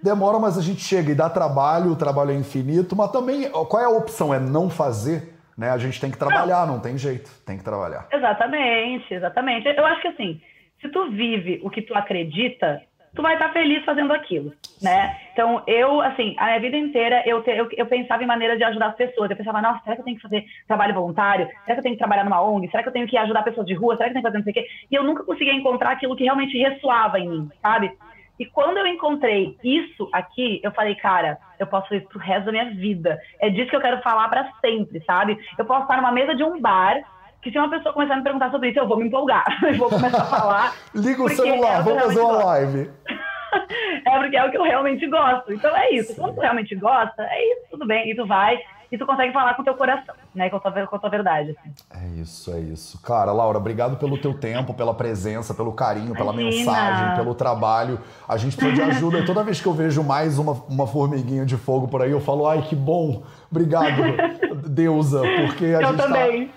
Demora, 0.02 0.40
mas 0.40 0.58
a 0.58 0.62
gente 0.62 0.82
chega 0.82 1.12
e 1.12 1.16
dá 1.16 1.30
trabalho, 1.30 1.92
o 1.92 1.96
trabalho 1.96 2.32
é 2.32 2.36
infinito, 2.36 2.96
mas 2.96 3.12
também 3.12 3.50
qual 3.52 3.82
é 3.82 3.86
a 3.86 3.90
opção? 3.90 4.34
É 4.34 4.40
não 4.40 4.70
fazer? 4.70 5.36
Né? 5.58 5.70
A 5.70 5.78
gente 5.78 6.00
tem 6.00 6.10
que 6.10 6.18
trabalhar, 6.18 6.66
não, 6.66 6.76
não 6.76 6.82
tem 6.82 6.98
jeito, 6.98 7.30
tem 7.46 7.58
que 7.58 7.64
trabalhar. 7.64 8.08
Exatamente, 8.12 9.14
exatamente. 9.14 9.68
Eu 9.68 9.86
acho 9.86 10.02
que 10.02 10.08
assim, 10.08 10.42
se 10.80 10.90
tu 10.90 11.12
vive 11.12 11.60
o 11.64 11.70
que 11.70 11.82
tu 11.82 11.94
acredita, 11.94 12.82
tu 13.16 13.22
vai 13.22 13.34
estar 13.34 13.50
feliz 13.50 13.84
fazendo 13.84 14.14
aquilo, 14.14 14.54
né? 14.82 15.18
Então, 15.34 15.64
eu, 15.68 16.02
assim, 16.02 16.36
a 16.38 16.46
minha 16.46 16.60
vida 16.60 16.78
inteira, 16.78 17.24
eu, 17.26 17.42
te, 17.44 17.52
eu, 17.52 17.68
eu, 17.76 17.86
pensava 17.86 18.24
em 18.24 18.28
maneiras 18.28 18.58
de 18.58 18.64
ajudar 18.64 18.88
as 18.88 18.96
pessoas. 18.96 19.30
Eu 19.30 19.38
pensava, 19.38 19.62
nossa, 19.62 19.84
será 19.84 19.96
que 19.96 20.02
eu 20.02 20.06
tenho 20.06 20.18
que 20.18 20.24
fazer 20.24 20.46
trabalho 20.68 20.94
voluntário? 20.94 21.48
Será 21.66 21.76
que 21.76 21.80
eu 21.80 21.84
tenho 21.84 21.96
que 21.96 22.00
trabalhar 22.00 22.24
numa 22.24 22.42
ONG? 22.42 22.70
Será 22.70 22.84
que 22.84 22.90
eu 22.90 22.94
tenho 22.94 23.08
que 23.08 23.18
ajudar 23.18 23.44
pessoas 23.44 23.68
de 23.68 23.74
rua? 23.74 23.98
Será 23.98 24.10
que 24.10 24.18
eu 24.18 24.22
tenho 24.22 24.24
que 24.24 24.30
fazer 24.30 24.38
não 24.38 24.44
sei 24.44 24.52
o 24.52 24.54
quê? 24.54 24.72
E 24.90 24.96
eu 24.96 25.04
nunca 25.04 25.24
conseguia 25.24 25.54
encontrar 25.54 25.92
aquilo 25.92 26.16
que 26.16 26.24
realmente 26.24 26.58
ressoava 26.58 27.20
em 27.20 27.30
mim, 27.30 27.50
sabe? 27.62 27.92
E 28.40 28.46
quando 28.46 28.78
eu 28.78 28.88
encontrei 28.88 29.56
isso 29.64 30.10
aqui, 30.12 30.60
eu 30.64 30.72
falei, 30.72 30.96
cara, 30.96 31.38
eu 31.60 31.68
posso 31.68 31.88
fazer 31.90 32.02
isso 32.02 32.10
pro 32.10 32.20
resto 32.20 32.46
da 32.46 32.52
minha 32.52 32.72
vida. 32.72 33.20
É 33.40 33.50
disso 33.50 33.70
que 33.70 33.76
eu 33.76 33.82
quero 33.82 34.02
falar 34.02 34.28
para 34.30 34.52
sempre, 34.60 35.04
sabe? 35.06 35.38
Eu 35.58 35.66
posso 35.66 35.84
estar 35.84 35.98
numa 35.98 36.12
mesa 36.12 36.34
de 36.34 36.44
um 36.44 36.60
bar 36.60 37.04
que 37.42 37.52
se 37.52 37.58
uma 37.58 37.70
pessoa 37.70 37.94
começar 37.94 38.14
a 38.14 38.18
me 38.18 38.24
perguntar 38.24 38.52
sobre 38.52 38.70
isso, 38.70 38.80
eu 38.80 38.88
vou 38.88 38.98
me 38.98 39.08
empolgar. 39.08 39.46
eu 39.64 39.76
vou 39.76 39.90
começar 39.90 40.22
a 40.22 40.26
falar. 40.26 40.76
Liga 40.94 41.24
o 41.24 41.30
celular, 41.30 41.80
é 41.80 41.84
vamos 41.84 42.04
fazer 42.04 42.20
uma 42.20 42.46
live. 42.46 42.90
é 44.06 44.20
porque 44.20 44.38
é 44.38 44.46
o 44.46 44.52
que 44.52 44.58
eu 44.58 44.64
realmente 44.64 45.08
gosto. 45.08 45.52
Então 45.52 45.76
é 45.76 45.92
isso. 45.92 46.16
Quando 46.16 46.36
tu 46.36 46.42
realmente 46.42 46.76
gosta, 46.76 47.24
é 47.24 47.54
isso, 47.54 47.62
tudo 47.72 47.86
bem. 47.86 48.10
E 48.10 48.16
tu 48.16 48.26
vai 48.26 48.60
e 48.92 48.98
tu 48.98 49.06
consegue 49.06 49.32
falar 49.32 49.54
com 49.54 49.62
o 49.62 49.66
teu 49.66 49.74
coração, 49.76 50.14
né? 50.36 50.50
Com 50.50 50.58
a 50.58 50.60
tua, 50.60 50.86
com 50.86 50.96
a 50.98 51.00
tua 51.00 51.10
verdade. 51.10 51.52
Assim. 51.58 51.74
É 51.90 52.22
isso, 52.22 52.52
é 52.52 52.60
isso. 52.60 53.02
Cara, 53.02 53.32
Laura, 53.32 53.58
obrigado 53.58 53.96
pelo 53.96 54.18
teu 54.18 54.34
tempo, 54.34 54.74
pela 54.74 54.94
presença, 54.94 55.54
pelo 55.54 55.72
carinho, 55.72 56.14
pela 56.14 56.34
Imagina. 56.34 56.50
mensagem, 56.50 57.16
pelo 57.16 57.34
trabalho. 57.34 58.00
A 58.28 58.36
gente 58.36 58.58
precisa 58.58 58.84
de 58.84 58.92
ajuda. 58.92 59.26
Toda 59.26 59.44
vez 59.44 59.62
que 59.62 59.68
eu 59.68 59.74
vejo 59.74 60.04
mais 60.04 60.38
uma, 60.38 60.52
uma 60.68 60.86
formiguinha 60.86 61.46
de 61.46 61.56
fogo 61.56 61.88
por 61.88 62.02
aí, 62.02 62.12
eu 62.12 62.20
falo, 62.20 62.46
ai, 62.46 62.64
que 62.64 62.76
bom. 62.76 63.24
Obrigado, 63.50 64.02
deusa, 64.68 65.22
porque 65.22 65.66
a 65.66 65.82
eu 65.82 65.88
gente 65.88 65.98
tá 65.98 66.04
também. 66.04 66.52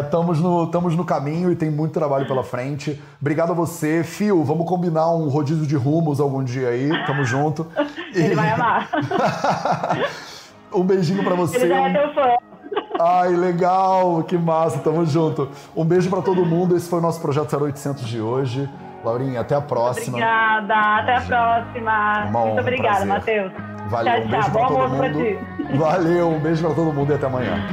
estamos 0.00 0.38
é, 0.38 0.42
no, 0.42 0.96
no 0.96 1.04
caminho 1.04 1.50
e 1.50 1.56
tem 1.56 1.70
muito 1.70 1.92
trabalho 1.92 2.26
pela 2.26 2.44
frente. 2.44 3.00
Obrigado 3.20 3.50
a 3.50 3.54
você. 3.54 4.04
Fio, 4.04 4.44
vamos 4.44 4.68
combinar 4.68 5.12
um 5.12 5.28
rodízio 5.28 5.66
de 5.66 5.76
rumos 5.76 6.20
algum 6.20 6.42
dia 6.44 6.68
aí. 6.68 6.88
Tamo 7.04 7.24
junto. 7.24 7.66
Ele 8.14 8.32
e... 8.32 8.34
vai 8.34 8.50
amar. 8.50 8.90
Um 10.74 10.82
beijinho 10.84 11.22
para 11.22 11.34
você. 11.34 11.56
Ele 11.56 11.68
já 11.68 11.88
é 11.88 11.92
teu 11.92 12.14
fã. 12.14 12.36
Ai, 13.00 13.28
legal, 13.30 14.22
que 14.22 14.36
massa, 14.36 14.78
tamo 14.78 15.04
junto. 15.06 15.48
Um 15.76 15.84
beijo 15.84 16.08
para 16.10 16.22
todo 16.22 16.44
mundo, 16.44 16.76
esse 16.76 16.88
foi 16.88 16.98
o 16.98 17.02
nosso 17.02 17.20
Projeto 17.20 17.56
0800 17.56 18.04
de 18.06 18.20
hoje. 18.20 18.68
Laurinha, 19.04 19.40
até 19.40 19.54
a 19.54 19.60
próxima. 19.60 20.16
Obrigada, 20.16 20.74
até 20.74 21.16
a 21.16 21.20
próxima. 21.20 22.24
Uma 22.24 22.24
Muito 22.24 22.36
honra, 22.52 22.60
obrigada, 22.62 23.04
Matheus. 23.04 23.52
Valeu, 23.88 24.12
tchau, 24.12 24.22
um 24.24 24.28
beijo 24.30 24.42
tchau. 24.42 24.50
pra 24.50 24.60
Bom 24.62 24.68
todo 24.68 24.96
pra 24.96 25.08
mundo. 25.08 25.18
ti. 25.18 25.76
Valeu, 25.76 26.28
um 26.30 26.38
beijo 26.40 26.64
pra 26.66 26.74
todo 26.74 26.92
mundo 26.92 27.12
e 27.12 27.14
até 27.14 27.26
amanhã. 27.26 27.68